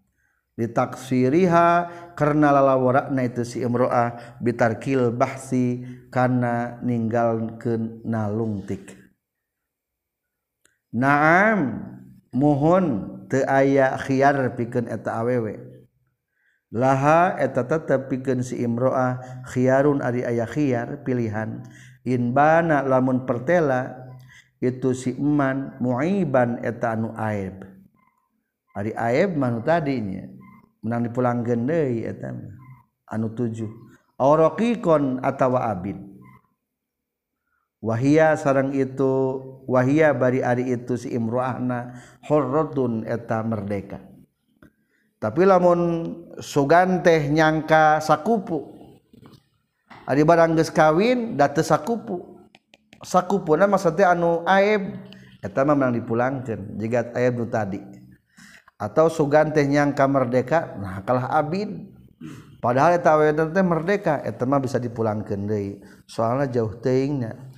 Ditaksiriha 0.57 1.69
karena 2.17 2.51
lalawarakna 2.51 3.21
itu 3.23 3.45
si 3.45 3.61
imro'ah 3.61 4.39
bitarkil 4.41 5.11
bahsi 5.13 5.85
kana 6.09 6.79
ninggalkeun 6.81 8.03
nalungtik. 8.07 8.95
Naam 10.91 11.87
mohon 12.31 13.19
te 13.27 13.43
aya 13.47 13.95
khiar 13.99 14.55
pikeun 14.55 14.87
eta 14.87 15.19
awewe. 15.23 15.59
Laha 16.71 17.35
eta 17.35 17.67
tetep 17.67 18.07
pikeun 18.07 18.43
si 18.43 18.63
imro'ah 18.63 19.43
khiarun 19.51 19.99
ari 19.99 20.23
aya 20.23 20.47
khiar 20.47 21.03
pilihan. 21.03 21.63
In 22.07 22.31
bana 22.31 22.81
lamun 22.81 23.27
pertela 23.27 23.93
itu 24.63 24.95
si 24.95 25.13
eman 25.13 25.77
muiban 25.83 26.63
eta 26.63 26.95
anu 26.95 27.11
aib. 27.19 27.67
Ari 28.71 28.95
aib 28.95 29.35
manu 29.35 29.59
tadinya 29.61 30.25
menang 30.81 31.11
dipulang 31.11 31.43
deui 31.43 32.07
eta 32.07 32.31
anu 33.11 33.27
tujuh. 33.35 33.69
Auraqikon 34.21 35.19
atawa 35.25 35.73
abid. 35.73 36.10
wahia 37.81 38.37
sarang 38.37 38.71
itu 38.77 39.41
wahia 39.65 40.13
bari 40.13 40.45
ari 40.45 40.69
itu 40.71 40.95
si 40.95 41.09
imroahna 41.11 41.97
horrotun 42.29 43.03
eta 43.09 43.41
merdeka. 43.41 43.99
Tapi 45.21 45.45
lamun 45.45 45.81
sugan 46.41 47.05
teh 47.05 47.29
nyangka 47.29 48.01
sakupu 48.01 48.81
ari 50.05 50.21
barang 50.25 50.57
geus 50.57 50.69
kawin 50.69 51.35
date 51.35 51.65
sakupu. 51.65 52.41
Sakupuna 53.01 53.65
maksudnya 53.65 54.13
anu 54.13 54.45
aib 54.45 54.93
eta 55.41 55.65
mah 55.65 55.73
menang 55.73 55.97
dipulangkeun 55.97 56.77
jiga 56.77 57.09
aib 57.17 57.33
nu 57.41 57.45
tadi. 57.49 57.81
Atau 58.77 59.09
sugan 59.09 59.53
teh 59.53 59.65
nyangka 59.65 60.05
merdeka 60.05 60.77
nah 60.77 61.01
kalah 61.01 61.33
abid. 61.33 61.89
Padahal 62.61 62.93
eta 62.93 63.17
teh 63.49 63.65
merdeka 63.65 64.21
eta 64.21 64.45
mah 64.45 64.61
bisa 64.61 64.77
dipulangkeun 64.77 65.49
deui. 65.49 65.81
Soalna 66.05 66.45
jauh 66.45 66.77
teuingna. 66.77 67.50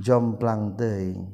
jomplang 0.00 0.74
teuing. 0.80 1.28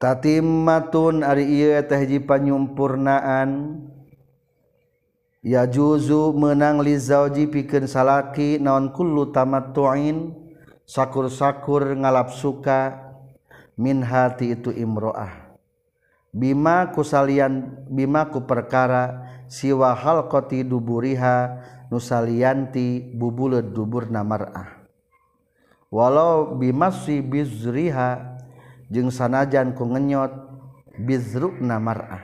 Tatimmatun 0.00 1.22
ari 1.22 1.46
ieu 1.46 1.76
teh 1.86 2.00
hiji 2.02 2.24
panyumpurnaan 2.24 3.78
ya 5.44 5.68
juzu 5.68 6.32
menang 6.32 6.80
li 6.80 6.96
zauji 6.96 7.46
pikeun 7.46 7.86
salaki 7.86 8.58
naon 8.58 8.90
kullu 8.90 9.30
tamattu'in. 9.30 10.34
Sakur-sakur 10.90 11.94
ngalap 11.94 12.34
suka. 12.34 13.12
Min 13.78 14.02
hati 14.02 14.58
itu 14.58 14.74
imroah. 14.74 15.54
Bima 16.34 16.90
kusalian 16.90 17.86
bima 17.88 18.28
ku 18.28 18.44
perkara 18.44 19.24
siwa 19.46 19.94
halqati 19.94 20.66
duburiha 20.66 21.62
nusalianti 21.88 23.14
bubuleud 23.16 23.72
duburna 23.72 24.20
mar'ah. 24.26 24.79
walau 25.90 26.54
bimasi 26.54 27.18
bizriha 27.18 28.38
jeung 28.86 29.10
sanajan 29.10 29.74
ku 29.74 29.84
ngenyot 29.90 30.30
bizrukna 31.02 31.82
mar'ah 31.82 32.22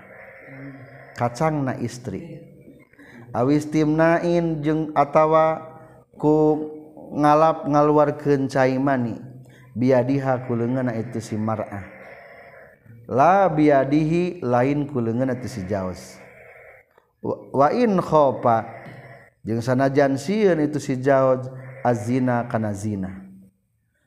kacangna 1.19 1.75
istri. 1.83 2.43
Awis 3.35 3.69
timnain 3.69 4.63
jeung 4.65 4.95
atawa 4.97 5.61
ku 6.17 6.73
ngalap 7.13 7.69
ngaluarkeun 7.69 8.49
cai 8.49 8.79
mani 8.81 9.19
biadiha 9.77 10.49
ku 10.49 10.57
leungeunna 10.57 10.97
itu 10.97 11.21
si 11.21 11.37
mar'ah 11.37 11.85
la 13.11 13.51
biadihi 13.51 14.41
lain 14.41 14.89
ku 14.89 15.03
leungeunna 15.03 15.37
teu 15.37 15.51
si 15.51 15.67
jaos. 15.69 16.17
Wa 17.53 17.75
in 17.75 17.99
khofa 17.99 18.65
jeung 19.43 19.61
sanajan 19.61 20.17
sieun 20.17 20.63
itu 20.63 20.79
si 20.81 20.97
jaos 21.03 21.51
azina 21.85 22.47
kana 22.47 22.73
zina. 22.73 23.26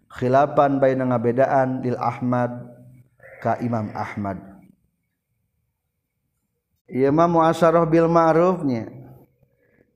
Khilapan 0.09 0.81
baina 0.81 1.05
ngabedaan 1.05 1.85
lil 1.85 1.97
Ahmad 1.97 2.49
ka 3.39 3.61
Imam 3.61 3.93
Ahmad. 3.93 4.41
Ieu 6.89 7.13
mah 7.13 7.29
muasyarah 7.29 7.85
bil 7.85 8.09
ma'rufnya 8.09 8.89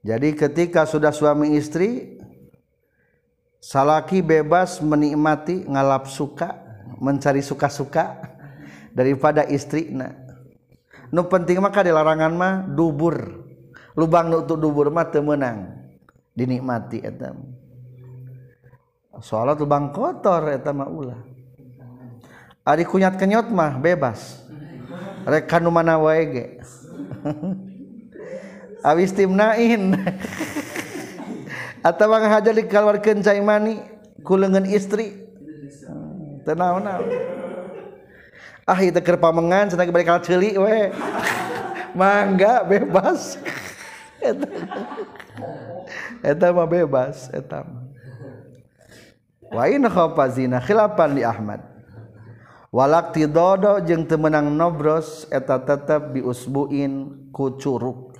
jadi 0.03 0.35
ketika 0.35 0.85
sudah 0.85 1.10
suami 1.10 1.57
istri 1.57 2.19
salaki 3.64 4.22
bebas 4.22 4.84
menikmati 4.84 5.64
ngalap 5.65 6.11
suka 6.11 6.53
mencari 7.02 7.41
suka-suka 7.41 8.19
daripada 8.94 9.48
istri 9.48 9.90
nah 9.90 10.14
nu 11.10 11.26
penting 11.26 11.64
maka 11.64 11.81
di 11.81 11.90
larangan 11.90 12.34
mah 12.35 12.53
dubur. 12.68 13.41
Lubang 13.94 14.30
nu 14.30 14.41
dubur 14.45 14.90
mah 14.90 15.10
temenang 15.10 15.69
dinikmati 16.34 17.02
etam 17.06 17.62
soalnya 19.22 19.60
lubang 19.60 19.94
kotor 19.94 20.49
etam 20.49 20.81
mah 20.81 20.90
ulah. 20.90 21.19
Ari 22.64 22.88
kunyat 22.88 23.19
kenyot 23.19 23.52
mah 23.52 23.77
bebas. 23.77 24.41
Rek 25.27 25.52
kanu 25.52 25.69
mana 25.69 25.99
wae 25.99 26.23
ge 26.27 26.45
awis 28.84 29.11
timnain 29.18 29.95
atau 31.88 32.07
ngahajar 32.11 32.52
dikeluarkan 32.52 33.23
cai 33.23 33.40
mani 33.40 33.80
kulengan 34.23 34.68
istri. 34.68 35.23
Tenang 36.44 36.84
tenang 36.84 37.02
ah 38.64 38.80
itu 38.80 38.99
keur 38.99 39.19
pamengan 39.19 39.72
cenah 39.72 39.88
balik 39.91 40.07
ka 40.07 40.23
ceuli 40.23 40.56
we. 40.56 40.91
Mangga 41.99 42.65
bebas. 42.65 43.38
Eta 44.23 44.48
eta 46.23 46.48
mah 46.56 46.68
bebas 46.68 47.27
eta 47.30 47.64
wa 49.54 49.64
in 49.70 49.86
khafa 49.86 50.26
zina 50.34 50.58
khilafan 50.58 51.14
li 51.14 51.24
Ahmad. 51.24 51.62
Walak 52.74 53.14
tidodo 53.14 53.78
jeung 53.86 54.10
teu 54.10 54.18
meunang 54.18 54.50
nobros 54.50 55.30
eta 55.30 55.62
tetep 55.62 56.18
bi 56.18 56.26
usbuin 56.26 57.30
ku 57.30 57.54
curug. 57.62 58.18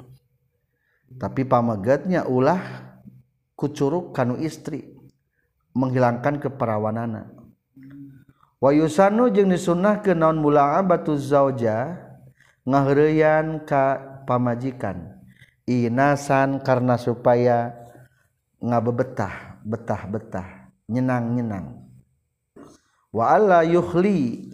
Tapi 1.18 1.42
pamagetnya 1.42 2.30
ulah 2.30 2.62
kucurug 3.58 4.14
kanu 4.14 4.38
istri 4.38 4.94
menghilangkan 5.74 6.38
keperawanana. 6.38 7.34
Wa 8.62 8.70
yusanu 8.70 9.34
jeung 9.34 9.50
disunnah 9.50 10.06
ke 10.06 10.14
naon 10.14 10.38
mula'abatu 10.38 11.18
zauja 11.18 11.98
ngaheureyan 12.62 13.66
ka 13.66 14.22
pamajikan. 14.30 15.18
Inasan 15.66 16.62
karena 16.62 16.94
supaya 17.00 17.74
ngabebetah 18.62 19.64
betah-betah 19.66 20.63
nyenang-nyenang 20.90 21.84
wala 23.14 23.62
yuhli 23.62 24.50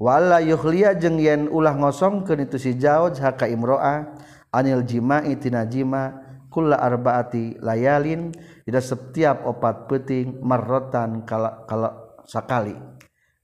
wala 0.00 0.40
yuhlia 0.40 0.96
jeung 0.96 1.20
yen 1.20 1.48
ulah 1.48 1.76
ngosong 1.76 2.24
ke 2.24 2.36
itu 2.36 2.56
si 2.56 2.72
jauh 2.76 3.12
haka 3.12 3.48
imroa 3.48 4.16
anil 4.52 4.84
jima'i 4.84 5.36
tina 5.36 5.64
jima 5.64 6.16
kulla 6.50 6.76
arbaati 6.80 7.60
layalin 7.62 8.34
tidak 8.66 8.84
setiap 8.84 9.46
opat 9.46 9.86
peting 9.86 10.42
marrotan 10.42 11.22
kala, 11.22 11.64
kala 11.64 12.18
sakali 12.26 12.74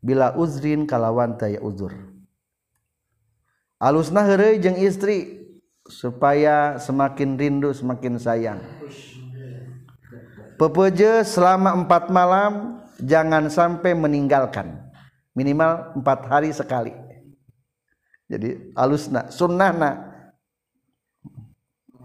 bila 0.02 0.34
uzrin 0.38 0.86
kalawan 0.86 1.34
taya 1.34 1.58
uzur. 1.58 1.90
Alusna 3.76 4.24
heureuy 4.24 4.62
jeung 4.62 4.78
istri 4.78 5.46
supaya 5.86 6.78
semakin 6.78 7.36
rindu 7.36 7.74
semakin 7.74 8.16
sayang. 8.16 8.60
Pepeje 10.56 11.24
selama 11.24 11.76
empat 11.76 12.08
malam 12.08 12.80
jangan 13.00 13.48
sampai 13.52 13.92
meninggalkan. 13.92 14.80
Minimal 15.36 16.00
empat 16.00 16.26
hari 16.26 16.50
sekali. 16.50 16.96
Jadi 18.26 18.74
alusna 18.74 19.30
sunnah 19.30 19.70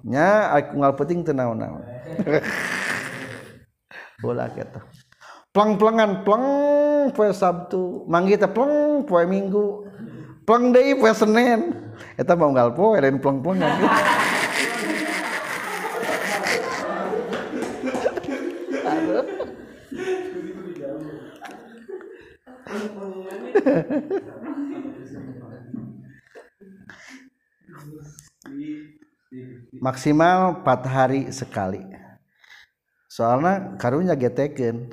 nya 0.05 0.53
aku 0.53 0.77
ngal 0.77 0.93
penting 0.99 1.25
teu 1.25 1.33
naon-naon. 1.33 1.81
Bola 4.21 4.45
kita 4.53 4.85
plang-plangan 5.51 6.23
plang 6.23 6.45
poe 7.11 7.31
Sabtu. 7.31 8.07
Manggi 8.07 8.39
teh 8.39 8.51
plang 8.51 9.05
poe 9.07 9.23
Minggu. 9.27 9.87
Plang 10.47 10.73
deui 10.73 10.97
poe 10.97 11.13
Senin 11.13 11.77
eta 12.17 12.33
mau 12.33 12.49
ngal 12.49 12.73
poe 12.73 12.97
lain 12.97 13.21
plang-plangan 13.21 13.77
maksimal 29.81 30.61
4 30.61 30.85
hari 30.85 31.21
sekali. 31.31 31.81
Soalnya 33.11 33.75
karunya 33.75 34.15
geteken 34.15 34.87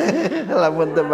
lamun 0.60 0.92
teu 0.92 1.08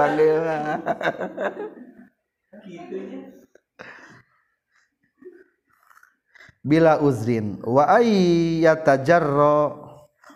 bila 6.67 6.99
uzrin. 6.99 7.63
Wa 7.63 7.87
ayyatajarra 8.03 9.59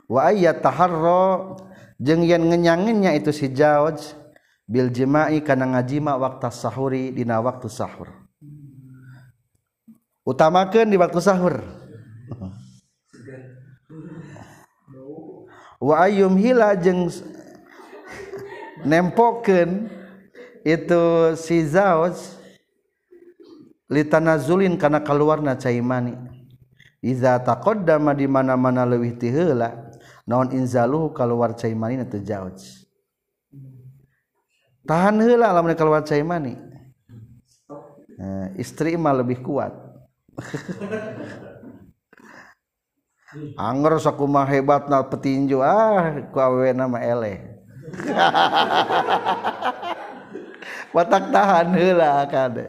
wa 0.06 0.20
ayyataharra 0.30 1.58
jeung 1.98 2.22
yen 2.22 2.46
ngenyanginnya 2.48 3.18
itu 3.18 3.34
si 3.34 3.50
jauj 3.50 4.21
bil 4.72 4.88
jima'i 4.88 5.44
kana 5.44 5.68
ngajima 5.76 6.16
waktu 6.16 6.48
sahuri 6.48 7.12
dina 7.12 7.36
waktu 7.44 7.68
sahur. 7.68 8.08
Utamakan 10.24 10.88
di 10.88 10.96
waktu 10.96 11.20
sahur. 11.20 11.60
Wa 15.76 16.08
ayyum 16.08 16.40
hila 16.40 16.72
jeung 16.78 17.12
nempokeun 18.86 19.92
itu 20.64 21.04
si 21.36 21.66
zaos 21.68 22.38
litanazulin 23.92 24.80
kana 24.80 25.04
kaluarna 25.04 25.52
cai 25.60 25.84
mani. 25.84 26.16
Iza 27.02 27.34
taqaddama 27.42 28.14
di 28.14 28.30
mana-mana 28.30 28.86
leuwih 28.86 29.18
ti 29.18 29.26
heula 29.26 29.90
naon 30.22 30.54
inzaluhu 30.54 31.10
kaluar 31.10 31.50
cai 31.58 31.74
mani 31.74 31.98
teu 32.06 32.22
zauj 32.22 32.81
tahan 34.82 35.18
heula 35.22 35.54
lamun 35.54 35.74
keluar 35.78 36.02
caimani 36.02 36.58
nah, 38.18 38.50
istri 38.54 38.94
mah 38.94 39.14
lebih 39.18 39.42
kuat. 39.42 39.72
Anger 43.56 43.96
sakuma 43.96 44.44
hebat 44.44 44.92
na 44.92 45.00
petinju. 45.00 45.64
Ah 45.64 46.20
ku 46.28 46.36
awewe 46.36 46.76
nama 46.76 47.00
ele. 47.00 47.40
Watak 50.94 51.32
tahan 51.32 51.72
heula 51.72 52.28
kade. 52.28 52.68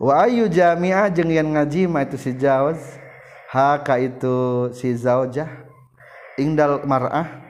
Wa 0.00 0.24
ayu 0.24 0.48
jami'ah 0.48 1.12
jeung 1.12 1.28
yang 1.28 1.52
ngaji 1.52 1.84
mah 1.84 2.08
itu 2.08 2.16
si 2.16 2.32
Jauz. 2.32 2.80
Haka 3.52 4.00
itu 4.00 4.68
si 4.72 4.92
zaujah. 4.96 5.48
Ingdal 6.36 6.84
mar'ah 6.84 7.45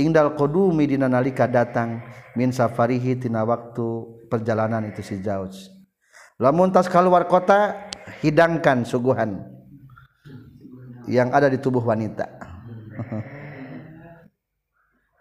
ingdal 0.00 0.34
qudumi 0.34 0.88
dina 0.88 1.06
nalika 1.06 1.44
datang 1.44 2.00
min 2.34 2.50
safarihi 2.50 3.20
tina 3.20 3.44
waktu 3.44 3.86
perjalanan 4.32 4.88
itu 4.88 5.04
si 5.04 5.20
jauj. 5.20 5.52
Lamun 6.40 6.72
tas 6.72 6.88
keluar 6.88 7.28
kota 7.28 7.90
hidangkan 8.24 8.88
suguhan 8.88 9.44
yang 11.04 11.28
ada 11.36 11.52
di 11.52 11.60
tubuh 11.60 11.84
wanita. 11.84 12.24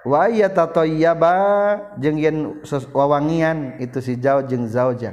Wa 0.10 0.32
yatatayyaba 0.32 1.36
jeung 2.00 2.16
yen 2.16 2.64
wawangian 2.96 3.76
itu 3.84 4.00
si 4.00 4.16
jauj 4.16 4.48
jeung 4.48 4.64
zauja. 4.72 5.12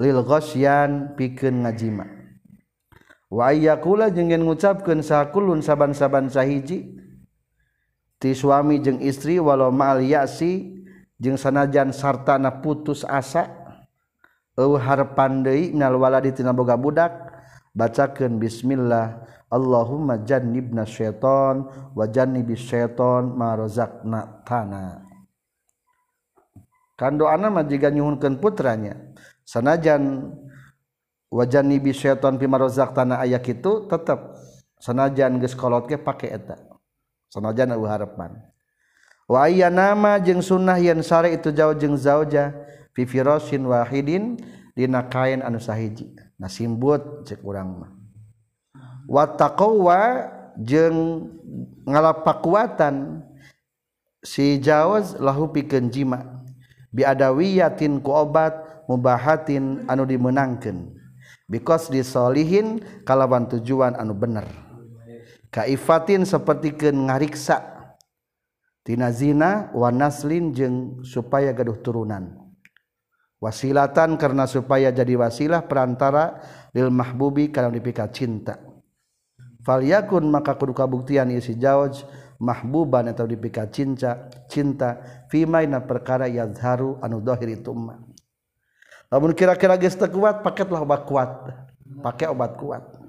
Lil 0.00 0.24
ghasyan 0.24 1.12
pikeun 1.20 1.68
ngajima. 1.68 2.08
Wa 3.28 3.52
ayyakula 3.52 4.08
jeung 4.08 4.32
yen 4.32 4.48
ngucapkeun 4.48 5.04
sakulun 5.04 5.60
saban-saban 5.60 6.32
sahiji 6.32 6.99
ti 8.20 8.36
suami 8.36 8.78
jeung 8.84 9.00
istri 9.00 9.40
walau 9.40 9.72
ma'al 9.72 10.04
ya'si 10.04 10.84
jeung 11.16 11.40
sanajan 11.40 11.90
sartana 11.90 12.60
putus 12.60 13.02
asa 13.08 13.48
eueuh 14.60 14.78
harepan 14.78 15.40
deui 15.40 15.72
minal 15.72 15.96
waladi 15.96 16.36
tina 16.36 16.52
boga 16.52 16.76
budak 16.76 17.16
bacakeun 17.72 18.36
bismillah 18.36 19.24
Allahumma 19.50 20.22
jannibna 20.22 20.86
syaiton 20.86 21.66
wa 21.90 22.04
jannibis 22.06 22.70
syaiton 22.70 23.34
ma 23.34 23.58
razaqna 23.58 24.46
tana. 24.46 25.02
Kandoana 26.94 27.50
mah 27.50 27.66
jiga 27.66 27.90
nyuhunkeun 27.90 28.38
putranya 28.38 28.94
sanajan 29.42 30.30
wajan 31.34 31.66
nibi 31.66 31.90
syaiton 31.90 32.38
pima 32.38 32.62
rozak 32.62 32.94
tanah 32.94 33.26
ayak 33.26 33.42
itu 33.50 33.90
tetap 33.90 34.38
sanajan 34.78 35.42
geus 35.42 35.58
kolot 35.58 35.90
ge 35.90 35.98
pake 35.98 36.30
eta. 36.30 36.69
sanajan 37.30 37.72
u 37.78 37.86
harepan 37.86 38.36
wa 39.30 39.46
nama 39.70 40.18
jeung 40.18 40.42
sunnah 40.42 40.76
yen 40.76 41.00
sare 41.06 41.32
itu 41.32 41.54
jauh 41.54 41.72
jeung 41.78 41.94
zauja 41.94 42.50
fi 42.90 43.06
firasin 43.06 43.62
wahidin 43.64 44.36
dina 44.74 45.06
kain 45.06 45.44
anu 45.44 45.60
sahiji. 45.60 46.08
Nasimbut 46.40 47.28
cek 47.28 47.44
urang 47.44 47.84
mah. 47.84 47.92
Wa 49.04 49.28
taqwa 49.28 50.32
jeung 50.56 51.28
ngalapakuatan 51.84 53.20
si 54.24 54.56
jauz 54.56 55.20
lahu 55.20 55.52
pikeun 55.52 55.92
jima. 55.92 56.40
Bi 56.90 57.04
adawiyatin 57.06 58.00
ku 58.02 58.10
obat 58.10 58.56
mubahatin 58.88 59.84
anu 59.86 60.08
dimenangkeun. 60.08 60.96
Because 61.50 61.90
disolihin 61.90 62.80
kalawan 63.04 63.50
tujuan 63.50 63.98
anu 63.98 64.14
bener. 64.14 64.46
kaifatin 65.50 66.22
seperti 66.24 66.74
ngariksa. 66.78 67.78
Tina 68.80 69.12
zina 69.12 69.68
wanaslin 69.76 70.56
jeng 70.56 71.04
supaya 71.04 71.52
gaduh 71.52 71.78
turunan. 71.84 72.50
Wasilatan 73.40 74.16
karena 74.20 74.44
supaya 74.44 74.92
jadi 74.92 75.16
wasilah 75.16 75.64
perantara 75.64 76.40
lil 76.72 76.88
mahbubi 76.88 77.52
kalau 77.52 77.72
dipika 77.72 78.08
cinta. 78.08 78.56
Falyakun 79.64 80.28
maka 80.28 80.56
kudu 80.56 80.72
kabuktian 80.72 81.28
isi 81.32 81.56
jawaj 81.56 82.04
mahbuban 82.40 83.12
atau 83.12 83.28
dipika 83.28 83.68
cinta 83.68 84.32
cinta 84.48 85.00
fimaina 85.28 85.84
perkara 85.84 86.24
yadharu 86.24 86.96
anu 87.04 87.20
dohir 87.20 87.60
itu 87.60 87.72
Lamun 89.10 89.34
kira-kira 89.34 89.74
geus 89.74 89.98
kuat 89.98 90.40
paketlah 90.40 90.86
obat 90.86 91.02
kuat. 91.04 91.30
Pakai 92.00 92.30
obat 92.30 92.54
kuat. 92.56 92.99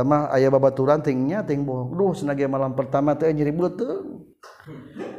Mah 0.00 0.32
aya 0.32 0.48
babaturan 0.48 1.04
tingnya 1.04 1.44
ting 1.44 1.68
bohong. 1.68 1.92
Duh 1.92 2.16
senage 2.16 2.48
malam 2.48 2.72
pertama 2.72 3.12
teh 3.12 3.28
nyeri 3.28 3.52
beuteung 3.52 4.24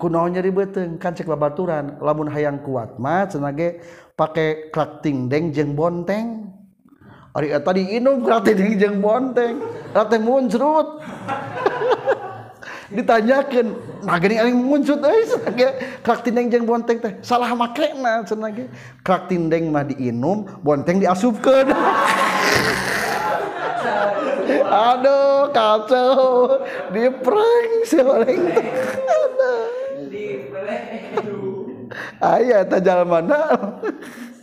kunaon 0.01 0.33
nyeri 0.33 0.49
beuteung 0.49 0.97
kan 0.97 1.13
cek 1.13 1.29
babaturan 1.29 2.01
lamun 2.01 2.25
hayang 2.33 2.57
kuat 2.65 2.97
mah 2.97 3.29
senage 3.29 3.77
pake 4.17 4.73
klak 4.73 5.05
deng 5.05 5.53
jeung 5.53 5.77
bonteng. 5.77 6.49
Ari 7.35 7.51
eta 7.51 7.75
diinum 7.75 8.25
krating 8.25 8.79
jeung 8.81 9.03
bonteng. 9.05 9.61
Rate 9.93 10.17
muncrut 10.17 10.87
ditanyakan 12.95 13.75
nah 14.05 14.17
gini 14.21 14.37
aing 14.37 14.55
muncul 14.55 14.97
euy? 15.01 15.25
Senage 15.29 15.67
krak 16.01 16.25
tindeng 16.25 16.49
jeung 16.49 16.65
bonteng 16.65 16.97
teh. 16.97 17.13
Salah 17.21 17.53
makena 17.53 18.25
senage 18.25 18.65
krak 19.05 19.29
tindeng 19.29 19.69
mah 19.69 19.85
diinum 19.85 20.47
bonteng 20.65 20.97
diasupkeun 21.03 21.69
aduh 24.75 25.47
kacau. 25.55 26.59
Di 26.91 27.07
prank 27.23 27.71
si 27.87 27.99
orang 28.03 28.51
ayah 32.19 32.65
tajal 32.67 33.05
mana 33.07 33.39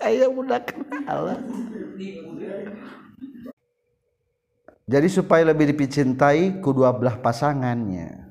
ayah 0.04 0.28
budak 0.30 0.72
Allah 1.04 1.36
jadi 4.86 5.09
supaya 5.09 5.46
lebih 5.46 5.72
dicintai 5.72 6.60
kedua 6.60 6.92
belah 6.92 7.16
pasangannya. 7.16 8.28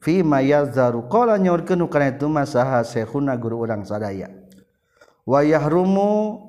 Fi 0.00 0.22
mayazaru 0.22 1.04
qala 1.10 1.36
nyaurkeun 1.36 1.82
kana 1.90 2.14
itu 2.14 2.30
masaha 2.30 2.80
syekhuna 2.86 3.34
guru 3.36 3.66
urang 3.66 3.82
sadaya. 3.84 4.30
Wa 5.28 5.44
yahrumu 5.44 6.40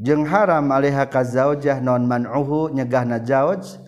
jeung 0.00 0.26
haram 0.26 0.64
alaiha 0.74 1.06
ka 1.06 1.22
zaujah 1.22 1.78
non 1.78 2.08
man'uhu 2.08 2.72
nyegahna 2.74 3.22
zauj 3.22 3.78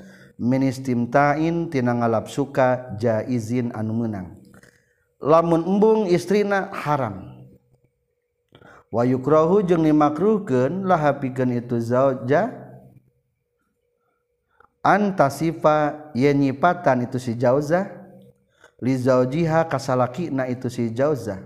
ministimtain 0.40 1.68
tina 1.68 1.92
ngalap 1.92 2.32
suka 2.32 2.96
jaizin 2.96 3.68
anu 3.76 3.92
menang 3.92 4.40
lamun 5.20 5.62
embung 5.68 6.08
istrina 6.08 6.72
haram. 6.72 7.44
Wa 8.90 9.06
yukrahu 9.06 9.62
jeung 9.62 9.86
dimakruhkeun 9.86 10.88
laha 10.88 11.14
pikeun 11.20 11.54
itu 11.54 11.78
zauja. 11.78 12.50
Antasifa 14.80 16.08
yenyipatan 16.16 17.04
itu 17.04 17.20
si 17.20 17.36
jauzah 17.36 17.84
li 18.80 18.96
zaujiha 18.96 19.68
kasalakina 19.68 20.48
itu 20.48 20.72
si 20.72 20.88
jauzah 20.88 21.36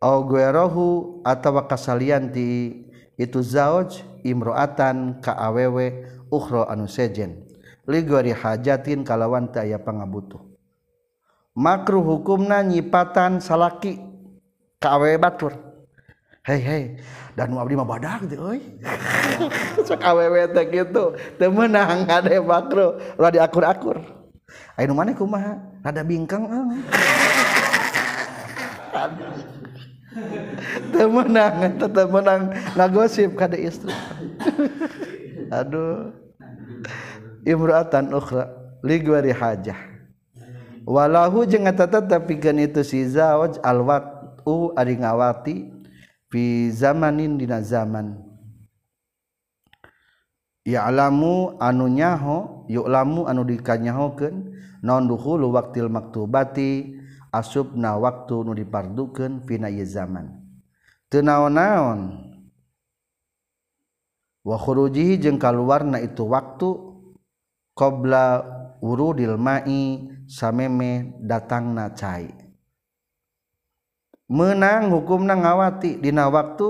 au 0.00 0.24
guerohu 0.24 1.20
atawa 1.20 1.68
kasalianti 1.68 2.80
itu 3.20 3.40
zauj. 3.44 4.00
imroatan 4.24 5.22
kaawewe 5.22 6.06
uhro 6.30 6.66
anu 6.66 6.90
sejen. 6.90 7.46
Ligori 7.86 8.30
hajatin 8.30 9.02
kalawan 9.02 9.50
teu 9.50 9.62
aya 9.62 9.78
pangabutuh. 9.78 10.38
Makruh 11.58 12.00
hukumna 12.00 12.62
nyipatan 12.62 13.42
salaki. 13.42 13.98
Kaawewe 14.78 15.18
batur. 15.18 15.54
Hei 16.42 16.58
hei 16.58 16.84
dan 17.38 17.54
nu 17.54 17.62
abdi 17.62 17.78
mah 17.78 17.86
badak 17.86 18.26
teh 18.26 18.34
euy. 18.34 18.58
Sok 19.86 20.02
awewe 20.02 20.50
teh 20.50 20.66
kitu. 20.66 21.14
Teu 21.38 21.54
meunang 21.54 22.02
ade 22.10 22.42
makruh. 22.42 22.98
Ulah 23.14 23.30
diakur-akur. 23.30 24.02
Aya 24.74 24.90
nu 24.90 24.98
maneh 24.98 25.14
kumaha? 25.14 25.54
Rada 25.86 26.02
bingkang 26.02 26.42
menang 31.08 31.76
tetap 31.80 32.08
menang. 32.08 32.52
Ngagosip 32.76 33.36
kada 33.36 33.56
istri. 33.56 33.92
Aduh. 35.50 36.12
Imraatan 37.42 38.14
ukhra 38.14 38.54
li 38.86 39.02
gwari 39.02 39.34
hajah. 39.34 39.78
Walahu 40.86 41.46
jeung 41.46 41.66
eta 41.66 41.86
tetep 41.86 42.26
pikeun 42.26 42.62
itu 42.62 42.82
si 42.82 43.06
zawaj 43.06 43.58
alwatu 43.62 44.74
ari 44.74 44.98
ngawati 44.98 45.70
fi 46.30 46.70
zamanin 46.70 47.38
dina 47.38 47.62
zaman. 47.62 48.18
Ya'lamu 50.62 51.58
anu 51.58 51.90
nyaho 51.90 52.66
yu'lamu 52.70 53.26
anu 53.26 53.42
dikanyahokeun 53.42 54.54
naon 54.82 55.10
dukhulu 55.10 55.50
waqtil 55.50 55.90
maktubati 55.90 57.01
asubna 57.32 57.96
waktu 57.96 58.44
nu 58.44 58.52
dipardukeun 58.52 59.48
pina 59.48 59.72
ieu 59.72 59.88
zaman. 59.88 60.28
Teu 61.08 61.24
naon-naon? 61.24 62.28
Wa 64.44 64.56
khurujihi 64.60 65.16
jeung 65.16 65.40
kaluarna 65.40 66.02
itu 66.02 66.28
waktu 66.28 66.68
qabla 67.72 68.44
urudil 68.84 69.40
mai 69.40 70.02
sameme 70.28 71.16
datangna 71.24 71.88
cai. 71.96 72.28
Menang 74.32 74.92
hukumna 74.92 75.36
ngawati 75.36 76.00
dina 76.00 76.28
waktu 76.28 76.68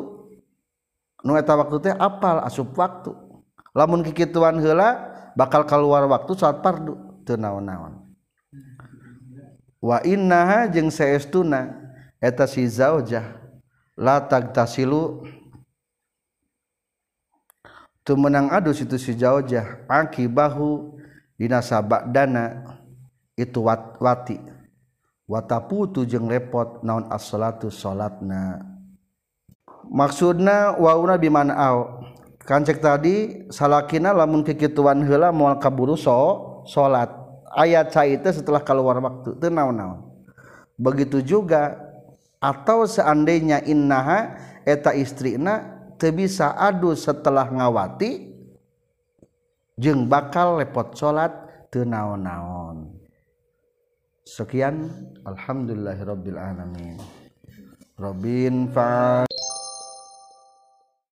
nu 1.23 1.39
eta 1.39 1.55
waktu 1.55 1.77
teh 1.79 1.95
apal 1.95 2.43
asup 2.43 2.75
waktu. 2.75 3.15
Lamun 3.73 4.05
kikituan 4.05 4.61
heula 4.61 5.11
bakal 5.33 5.65
keluar 5.65 6.05
waktu 6.05 6.35
saat 6.37 6.61
pardu 6.61 7.23
teu 7.25 7.39
naon-naon. 7.39 8.02
Wa 9.83 9.99
innaha 10.07 10.71
jeung 10.71 10.89
saestuna 10.95 11.75
eta 12.23 12.47
si 12.47 12.63
zaujah. 12.71 13.43
La 13.99 14.23
tagtasilu 14.25 15.27
tu 18.07 18.15
menang 18.17 18.49
adus 18.49 18.81
itu 18.81 18.97
si 18.97 19.13
zaujah. 19.13 19.85
Akibahu 19.91 20.97
dina 21.37 21.61
sabadana 21.61 22.63
itu 23.37 23.61
wat, 23.67 23.99
wati. 24.01 24.39
Wataputu 25.29 26.07
jeung 26.09 26.31
repot 26.31 26.81
naon 26.87 27.11
as-salatu 27.13 27.69
salatna. 27.69 28.65
Maksudna 29.93 30.79
wauna 30.79 31.21
bimana 31.21 31.53
au? 31.59 32.07
Kancek 32.43 32.83
tadi 32.83 33.47
salakina 33.55 34.11
lamun 34.11 34.43
kikituan 34.43 35.07
heula 35.07 35.31
moal 35.31 35.63
kaburu 35.63 35.95
so 35.95 36.65
salat 36.67 37.22
ayat 37.53 37.93
cai 37.93 38.17
itu 38.17 38.29
setelah 38.33 38.61
keluar 38.65 38.99
waktu 38.99 39.37
itu 39.37 39.47
naon-naon. 39.53 40.09
Begitu 40.81 41.23
juga 41.23 41.79
atau 42.43 42.89
seandainya 42.89 43.63
innaha 43.63 44.35
eta 44.67 44.97
istrina 44.97 45.85
teu 46.01 46.11
bisa 46.11 46.51
adu 46.59 46.97
setelah 46.99 47.47
ngawati 47.47 48.35
jeung 49.79 50.11
bakal 50.11 50.59
lepot 50.59 50.97
salat 50.99 51.31
teu 51.71 51.87
naon-naon. 51.87 52.99
Sekian 54.27 54.89
alhamdulillahirabbil 55.29 56.39
alamin. 56.41 56.99
Robin 58.01 58.67
fa 58.73 59.23